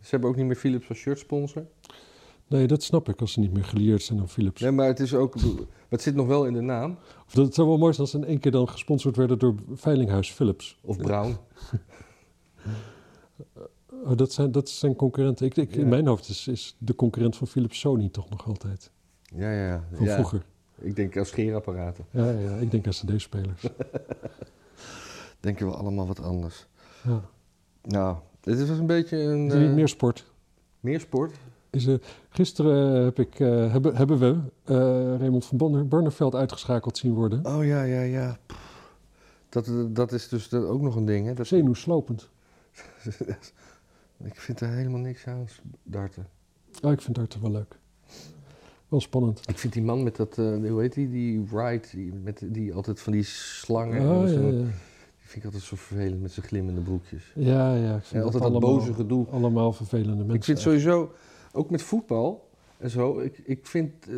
Ze 0.00 0.08
hebben 0.10 0.28
ook 0.28 0.36
niet 0.36 0.46
meer 0.46 0.56
Philips 0.56 0.88
als 0.88 0.98
shirtsponsor. 0.98 1.66
Nee, 2.46 2.66
dat 2.66 2.82
snap 2.82 3.08
ik 3.08 3.20
als 3.20 3.32
ze 3.32 3.40
niet 3.40 3.52
meer 3.52 3.64
gelieerd 3.64 4.02
zijn 4.02 4.20
aan 4.20 4.28
Philips. 4.28 4.60
Nee, 4.60 4.70
maar 4.70 4.86
het 4.86 5.00
is 5.00 5.14
ook... 5.14 5.34
Het 5.88 6.02
zit 6.02 6.14
nog 6.14 6.26
wel 6.26 6.46
in 6.46 6.52
de 6.52 6.60
naam. 6.60 6.98
Of 7.26 7.32
dat 7.32 7.44
het 7.44 7.54
zou 7.54 7.68
wel 7.68 7.78
mooi 7.78 7.92
zijn 7.92 8.02
als 8.02 8.10
ze 8.10 8.18
in 8.18 8.24
één 8.24 8.40
keer 8.40 8.52
dan 8.52 8.68
gesponsord 8.68 9.16
werden 9.16 9.38
door 9.38 9.54
Veilinghuis 9.74 10.32
Philips. 10.32 10.78
Of 10.82 10.96
Brown. 10.96 11.36
Oh, 14.04 14.16
dat, 14.16 14.32
zijn, 14.32 14.52
dat 14.52 14.68
zijn 14.68 14.96
concurrenten. 14.96 15.46
Ik, 15.46 15.56
ik, 15.56 15.74
Ja. 15.74 15.80
In 15.80 15.88
mijn 15.88 16.06
hoofd 16.06 16.28
is, 16.28 16.48
is 16.48 16.76
de 16.78 16.94
concurrent 16.94 17.36
van 17.36 17.46
Philips 17.46 17.80
Sony 17.80 18.08
toch 18.08 18.30
nog 18.30 18.46
altijd. 18.46 18.90
Ja, 19.22 19.52
ja, 19.52 19.66
ja. 19.66 19.84
Van 19.92 20.04
ja. 20.04 20.14
vroeger. 20.14 20.44
Ik 20.78 20.96
denk 20.96 21.16
als 21.16 21.28
scheerapparaten. 21.28 22.04
Ja, 22.10 22.30
ja, 22.30 22.56
ik 22.56 22.70
denk 22.70 22.86
aan 22.86 22.92
cd-spelers. 22.92 23.62
Denken 25.40 25.66
we 25.66 25.72
allemaal 25.72 26.06
wat 26.06 26.20
anders. 26.20 26.66
Ja. 27.02 27.20
Nou, 27.82 28.16
dit 28.40 28.68
was 28.68 28.78
een 28.78 28.86
beetje 28.86 29.16
een... 29.16 29.50
Eh, 29.50 29.72
meer 29.72 29.88
sport? 29.88 30.30
meer 30.80 31.00
sport. 31.00 31.34
Is 31.70 31.86
er, 31.86 32.00
gisteren 32.28 33.04
heb 33.04 33.18
ik, 33.18 33.40
eh, 33.40 33.72
hebben, 33.72 33.96
hebben 33.96 34.18
we 34.18 34.38
eh, 34.64 35.18
Raymond 35.18 35.46
van 35.46 35.88
Barneveld 35.88 36.34
uitgeschakeld 36.34 36.98
zien 36.98 37.14
worden. 37.14 37.46
Oh 37.46 37.64
ja, 37.64 37.82
ja, 37.82 38.00
ja. 38.00 38.38
Pff. 38.46 38.68
Dat, 39.48 39.70
dat 39.88 40.12
is 40.12 40.28
dus 40.28 40.48
dat 40.48 40.64
ook 40.64 40.80
nog 40.80 40.96
een 40.96 41.04
ding, 41.04 41.26
hè? 41.26 41.34
Dat, 41.34 41.46
Zenuwslopend. 41.46 42.28
ik 44.30 44.40
vind 44.40 44.60
er 44.60 44.68
helemaal 44.68 45.00
niks 45.00 45.26
aan, 45.26 45.48
darten. 45.82 46.26
Oh, 46.82 46.92
ik 46.92 47.00
vind 47.00 47.16
dat 47.16 47.36
wel 47.40 47.50
leuk. 47.50 47.78
Wel 48.88 49.00
spannend. 49.00 49.40
Ik 49.48 49.58
vind 49.58 49.72
die 49.72 49.82
man 49.82 50.02
met 50.02 50.16
dat, 50.16 50.36
hoe 50.36 50.80
heet 50.80 50.92
die, 50.92 51.10
die 51.10 51.46
Wright, 51.50 51.90
die, 51.90 52.12
met, 52.12 52.42
die 52.44 52.74
altijd 52.74 53.00
van 53.00 53.12
die 53.12 53.22
slangen, 53.22 54.00
Oh, 54.00 54.14
en 54.14 54.20
ja, 54.20 54.26
zo, 54.26 54.40
ja. 54.40 54.50
die 54.50 54.66
vind 55.30 55.44
ik 55.44 55.44
altijd 55.44 55.62
zo 55.70 55.76
vervelend 55.76 56.20
met 56.22 56.32
zijn 56.32 56.46
glimmende 56.46 56.80
broekjes. 56.80 57.32
ja, 57.34 57.74
ja. 57.74 57.96
Ik 57.96 58.04
vind 58.04 58.24
altijd 58.24 58.42
dat 58.42 58.52
allemaal, 58.52 58.70
boze 58.74 58.94
gedoe. 58.94 59.26
allemaal 59.30 59.72
vervelende 59.72 60.16
mensen. 60.16 60.34
Ik 60.34 60.44
vind 60.44 60.58
sowieso, 60.58 61.12
ook 61.52 61.70
met 61.70 61.82
voetbal 61.82 62.48
en 62.78 62.90
zo, 62.90 63.18
ik, 63.20 63.38
ik 63.44 63.66
vind, 63.66 64.08
eh, 64.08 64.16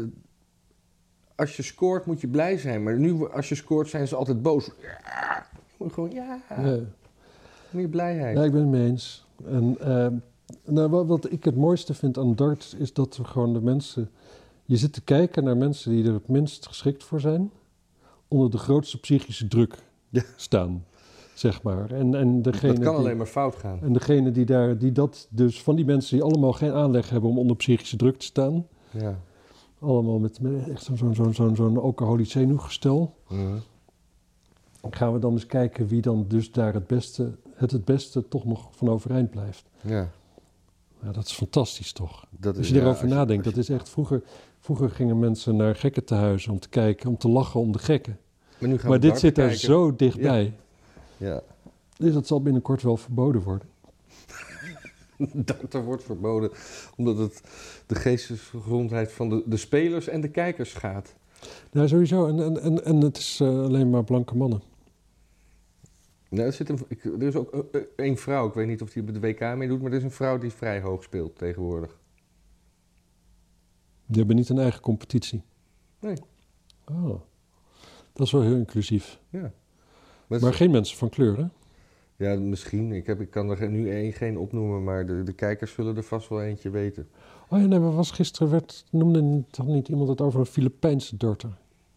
als 1.34 1.56
je 1.56 1.62
scoort 1.62 2.06
moet 2.06 2.20
je 2.20 2.28
blij 2.28 2.58
zijn, 2.58 2.82
maar 2.82 2.98
nu 2.98 3.30
als 3.30 3.48
je 3.48 3.54
scoort 3.54 3.88
zijn 3.88 4.08
ze 4.08 4.16
altijd 4.16 4.42
boos. 4.42 4.70
Ja, 4.80 5.46
moet 5.76 5.92
gewoon, 5.92 6.10
ja, 6.10 6.40
Ja. 6.48 6.78
meer 7.70 7.88
blijheid. 7.88 8.36
Ja, 8.36 8.44
ik 8.44 8.52
ben 8.52 8.60
het 8.60 8.70
mee 8.70 8.86
eens. 8.86 9.26
En 9.44 9.76
ehm, 9.80 10.14
nou, 10.64 10.88
wat, 10.88 11.06
wat 11.06 11.32
ik 11.32 11.44
het 11.44 11.56
mooiste 11.56 11.94
vind 11.94 12.18
aan 12.18 12.34
darts 12.34 12.74
is 12.74 12.92
dat 12.92 13.16
we 13.16 13.24
gewoon 13.24 13.52
de 13.52 13.60
mensen... 13.60 14.10
Je 14.64 14.76
zit 14.76 14.92
te 14.92 15.02
kijken 15.02 15.44
naar 15.44 15.56
mensen 15.56 15.90
die 15.90 16.04
er 16.06 16.12
het 16.12 16.28
minst 16.28 16.66
geschikt 16.66 17.04
voor 17.04 17.20
zijn... 17.20 17.50
onder 18.28 18.50
de 18.50 18.58
grootste 18.58 19.00
psychische 19.00 19.48
druk 19.48 19.74
Ja. 20.08 20.22
staan. 20.36 20.84
Zeg 21.34 21.62
maar. 21.62 21.90
En, 21.90 22.14
en 22.14 22.42
degene 22.42 22.72
dat 22.74 22.82
kan 22.82 22.94
die, 22.94 23.02
alleen 23.04 23.16
maar 23.16 23.26
fout 23.26 23.54
gaan. 23.56 23.78
En 23.82 23.92
degene 23.92 24.30
die 24.30 24.44
daar, 24.44 24.78
die 24.78 24.92
dat 24.92 25.26
dus 25.30 25.62
van 25.62 25.76
die 25.76 25.84
mensen 25.84 26.16
die 26.16 26.24
allemaal 26.24 26.52
geen 26.52 26.72
aanleg 26.72 27.10
hebben 27.10 27.30
om 27.30 27.38
onder 27.38 27.56
psychische 27.56 27.96
druk 27.96 28.18
te 28.18 28.24
staan. 28.24 28.66
Ja. 28.90 29.18
Allemaal 29.80 30.18
met, 30.18 30.40
met 30.40 30.68
echt 30.68 30.82
zo'n 30.84 30.96
zo'n 30.96 31.14
zo'n 31.14 31.34
zo'n 31.34 31.56
zo'n 31.56 31.78
alcoholisch 31.78 32.30
zenuwgestel. 32.30 33.14
Mhm. 33.28 33.56
Gaan 34.90 35.12
we 35.12 35.18
dan 35.18 35.32
eens 35.32 35.46
kijken 35.46 35.86
wie 35.86 36.00
dan 36.00 36.24
dus 36.28 36.52
daar 36.52 36.74
het 36.74 36.86
beste, 36.86 37.32
het 37.54 37.70
het 37.70 37.84
beste 37.84 38.28
toch 38.28 38.44
nog 38.44 38.68
van 38.70 38.88
overeind 38.88 39.30
blijft. 39.30 39.64
ja. 39.80 40.08
Ja, 41.04 41.12
dat 41.12 41.24
is 41.26 41.32
fantastisch 41.32 41.92
toch? 41.92 42.26
Dat 42.30 42.56
Als 42.56 42.68
je 42.68 42.74
ja, 42.74 42.96
je- 43.00 43.06
nadenkt, 43.06 43.44
dat 43.44 43.56
is 43.56 43.68
echt 43.68 43.88
vroeger. 43.88 44.22
Vroeger 44.60 44.90
gingen 44.90 45.18
mensen 45.18 45.56
naar 45.56 45.76
gekkentehuizen 45.76 46.52
om 46.52 46.58
te 46.58 46.68
kijken, 46.68 47.08
om 47.08 47.16
te 47.16 47.28
lachen 47.28 47.60
om 47.60 47.72
de 47.72 47.78
gekken. 47.78 48.18
Maar, 48.58 48.68
nu 48.68 48.78
gaan 48.78 48.90
Maar 48.90 49.00
we 49.00 49.06
dit 49.06 49.18
zit 49.18 49.34
kijken. 49.34 49.58
zo 49.58 49.96
dichtbij. 49.96 50.54
Ja. 51.22 51.42
Dus 51.96 52.12
dat 52.12 52.26
zal 52.26 52.42
binnenkort 52.42 52.82
wel 52.82 52.96
verboden 52.96 53.42
worden. 53.42 53.68
Darten 55.46 55.84
wordt 55.84 56.04
verboden 56.04 56.50
omdat 56.96 57.18
het 57.18 57.42
de 57.86 57.94
geestesgezondheid 57.94 59.12
van 59.12 59.28
de, 59.28 59.42
de 59.46 59.56
spelers 59.56 60.08
en 60.08 60.20
de 60.20 60.30
kijkers 60.30 60.72
gaat. 60.72 61.14
Nou, 61.70 61.88
sowieso. 61.88 62.26
En, 62.26 62.40
en, 62.40 62.62
en, 62.62 62.84
en 62.84 62.96
het 62.96 63.16
is 63.16 63.40
eh, 63.40 63.48
alleen 63.48 63.90
maar 63.90 64.04
blanke 64.04 64.36
mannen. 64.36 64.62
Nou, 66.28 66.46
er, 66.46 66.52
zit 66.52 66.68
een, 66.68 66.78
ik, 66.88 67.04
er 67.04 67.22
is 67.22 67.36
ook 67.36 67.52
eh, 67.52 67.80
eh, 67.80 67.86
één 67.96 68.16
vrouw, 68.16 68.48
ik 68.48 68.54
weet 68.54 68.66
niet 68.66 68.82
of 68.82 68.90
die 68.90 69.02
bij 69.02 69.12
de 69.12 69.20
WK 69.20 69.56
meedoet, 69.56 69.82
maar 69.82 69.90
er 69.90 69.96
is 69.96 70.04
een 70.04 70.10
vrouw 70.10 70.38
die 70.38 70.52
vrij 70.52 70.80
hoog 70.80 71.02
speelt 71.02 71.38
tegenwoordig. 71.38 71.98
Die 74.06 74.18
hebben 74.18 74.36
niet 74.36 74.48
een 74.48 74.58
eigen 74.58 74.80
competitie. 74.80 75.42
Nee. 76.00 76.16
Oh. 76.84 77.20
Dat 78.12 78.26
is 78.26 78.32
wel 78.32 78.42
heel 78.42 78.56
inclusief. 78.56 79.20
Ja. 79.28 79.52
Maar 80.40 80.48
Maar, 80.48 80.58
geen 80.58 80.70
mensen 80.70 80.96
van 80.96 81.08
kleur, 81.08 81.36
hè? 81.36 81.44
ja, 82.16 82.38
misschien. 82.38 82.92
Ik, 82.92 83.06
heb, 83.06 83.20
ik 83.20 83.30
kan 83.30 83.50
er 83.50 83.70
nu 83.70 83.90
één 83.90 84.12
geen 84.12 84.38
opnoemen, 84.38 84.84
maar 84.84 85.06
de, 85.06 85.22
de 85.22 85.32
kijkers 85.32 85.72
zullen 85.72 85.96
er 85.96 86.02
vast 86.02 86.28
wel 86.28 86.42
eentje 86.42 86.70
weten. 86.70 87.08
Oh 87.48 87.60
ja, 87.60 87.66
nee, 87.66 87.78
maar 87.78 87.94
was 87.94 88.10
gisteren 88.10 88.50
werd, 88.50 88.84
noemde 88.90 89.44
toch 89.50 89.66
niet 89.66 89.88
iemand 89.88 90.08
het 90.08 90.20
over 90.20 90.40
een 90.40 90.46
Filipijnse 90.46 91.16
darter? 91.16 91.50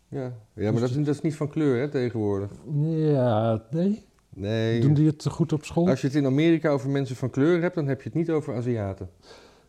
Ja, 0.08 0.34
ja 0.54 0.72
maar 0.72 0.82
dat 0.82 0.90
is, 0.90 0.96
dat 0.96 1.16
is 1.16 1.22
niet 1.22 1.36
van 1.36 1.50
kleur 1.50 1.80
hè, 1.80 1.90
tegenwoordig. 1.90 2.52
Ja, 2.82 3.64
nee. 3.72 4.06
Nee. 4.30 4.82
Doen 4.82 4.94
die 4.94 5.08
het 5.08 5.26
goed 5.28 5.54
op 5.54 5.66
school? 5.66 5.90
Als 5.90 6.02
je 6.02 6.08
het 6.08 6.16
in 6.16 6.26
Amerika 6.26 6.70
over 6.70 6.90
mensen 6.90 7.16
van 7.16 7.30
kleur 7.30 7.62
hebt, 7.62 7.76
dan 7.76 7.88
heb 7.88 8.02
je 8.02 8.10
het 8.10 8.18
niet 8.18 8.30
over 8.30 8.56
Aziaten. 8.56 9.10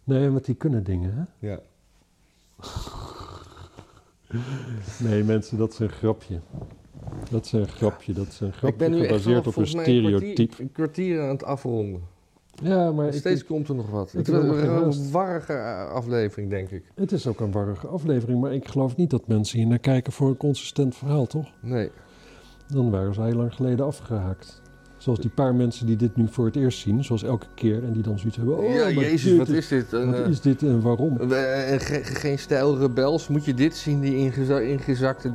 Nee, 0.05 0.31
want 0.31 0.45
die 0.45 0.55
kunnen 0.55 0.85
dingen, 0.85 1.15
hè? 1.15 1.49
Ja. 1.49 1.61
Nee, 4.99 5.25
mensen, 5.25 5.59
dat 5.59 5.73
is 5.73 5.79
een 5.79 5.89
grapje. 5.89 6.41
Dat 7.31 7.45
is 7.45 7.53
een 7.53 7.69
grapje. 7.69 8.13
Dat 8.13 8.27
is 8.27 8.41
een 8.41 8.49
ik 8.49 8.55
grapje 8.55 8.77
ben 8.79 8.91
nu 8.91 8.99
echt 8.99 9.07
gebaseerd 9.07 9.47
op 9.47 9.57
een 9.57 9.67
stereotype. 9.67 10.33
kwartier, 10.47 10.61
een 10.61 10.73
kwartier 10.73 11.21
aan 11.23 11.29
het 11.29 11.45
afronden. 11.45 12.01
Ja, 12.63 12.93
maar 12.93 13.07
ik- 13.07 13.13
Steeds 13.13 13.45
komt 13.45 13.69
er 13.69 13.75
nog 13.75 13.91
wat. 13.91 14.09
ik 14.13 14.27
Het 14.27 14.29
geen 14.29 14.83
een 14.83 15.11
warrige 15.11 15.59
aflevering, 15.93 16.51
denk 16.51 16.71
ik. 16.71 16.83
het 16.95 17.13
is 17.13 17.27
ook 17.27 17.41
een 17.41 17.53
warrige 17.53 17.87
aflevering, 17.87 18.41
maar 18.41 18.53
ik 18.55 18.69
geloof 18.69 18.97
niet 18.97 19.11
dat 19.11 19.27
mensen 19.29 19.59
hier 19.59 19.67
naar 19.67 19.79
kijken 19.79 20.13
voor 20.13 20.29
een 20.29 20.37
consistent 20.37 20.97
verhaal, 20.97 21.27
toch? 21.27 21.47
Nee. 21.63 21.91
Dan 22.69 22.91
waren 22.91 23.15
ze 23.15 23.23
heel 23.23 23.33
lang 23.37 23.55
geleden 23.55 23.87
afgehaakt. 23.87 24.63
Zoals 24.99 25.19
die 25.21 25.31
paar 25.31 25.55
mensen 25.55 25.87
die 25.87 25.97
dit 25.97 26.17
nu 26.17 26.27
voor 26.31 26.47
het 26.47 26.57
eerst 26.57 26.79
zien, 26.79 27.05
zoals 27.05 27.23
elke 27.23 27.47
keer, 27.55 27.85
en 27.85 27.93
die 27.93 28.03
dan 28.03 28.19
zoiets 28.19 28.37
hebben. 28.37 28.59
Oh, 28.59 28.75
ja, 28.75 28.91
jezus, 28.91 29.23
dit 29.23 29.37
wat 29.39 29.49
is 29.49 29.69
dit? 29.69 29.91
Wat 29.91 30.15
eh, 30.15 30.27
is 30.29 30.41
dit 30.41 30.63
en 30.63 30.81
waarom? 30.81 31.21
eh, 31.21 31.75
eh, 31.75 31.81
ge- 31.81 32.05
geen 32.05 32.39
stijl 32.39 32.79
rebels. 32.79 33.29
Moet 33.29 33.45
je 33.45 33.55
dit 33.55 33.77
zien, 33.77 34.01
die 34.01 34.17
ingeza- 34.17 34.59
ingezakte 34.61 35.33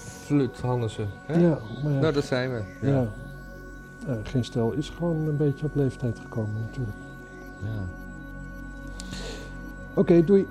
flut 0.00 0.60
Hannessen? 0.60 1.08
hè? 1.26 1.38
Ja, 1.40 1.58
maar 1.84 1.92
ja, 1.92 1.98
Nou, 2.00 2.12
dat 2.12 2.24
zijn 2.24 2.50
we. 2.50 2.62
ja. 2.86 3.06
Ja, 4.06 4.16
geen 4.22 4.44
stel 4.44 4.72
is 4.72 4.88
gewoon 4.88 5.28
een 5.28 5.36
beetje 5.36 5.66
op 5.66 5.74
leeftijd 5.74 6.18
gekomen 6.18 6.60
natuurlijk. 6.60 6.96
Ja. 7.62 7.84
Oké, 9.94 10.24
doei. 10.24 10.46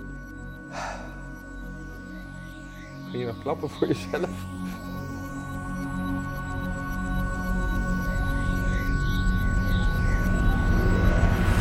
Ga 3.11 3.17
je 3.17 3.25
nog 3.25 3.39
klappen 3.41 3.69
voor 3.69 3.87
jezelf? 3.87 4.29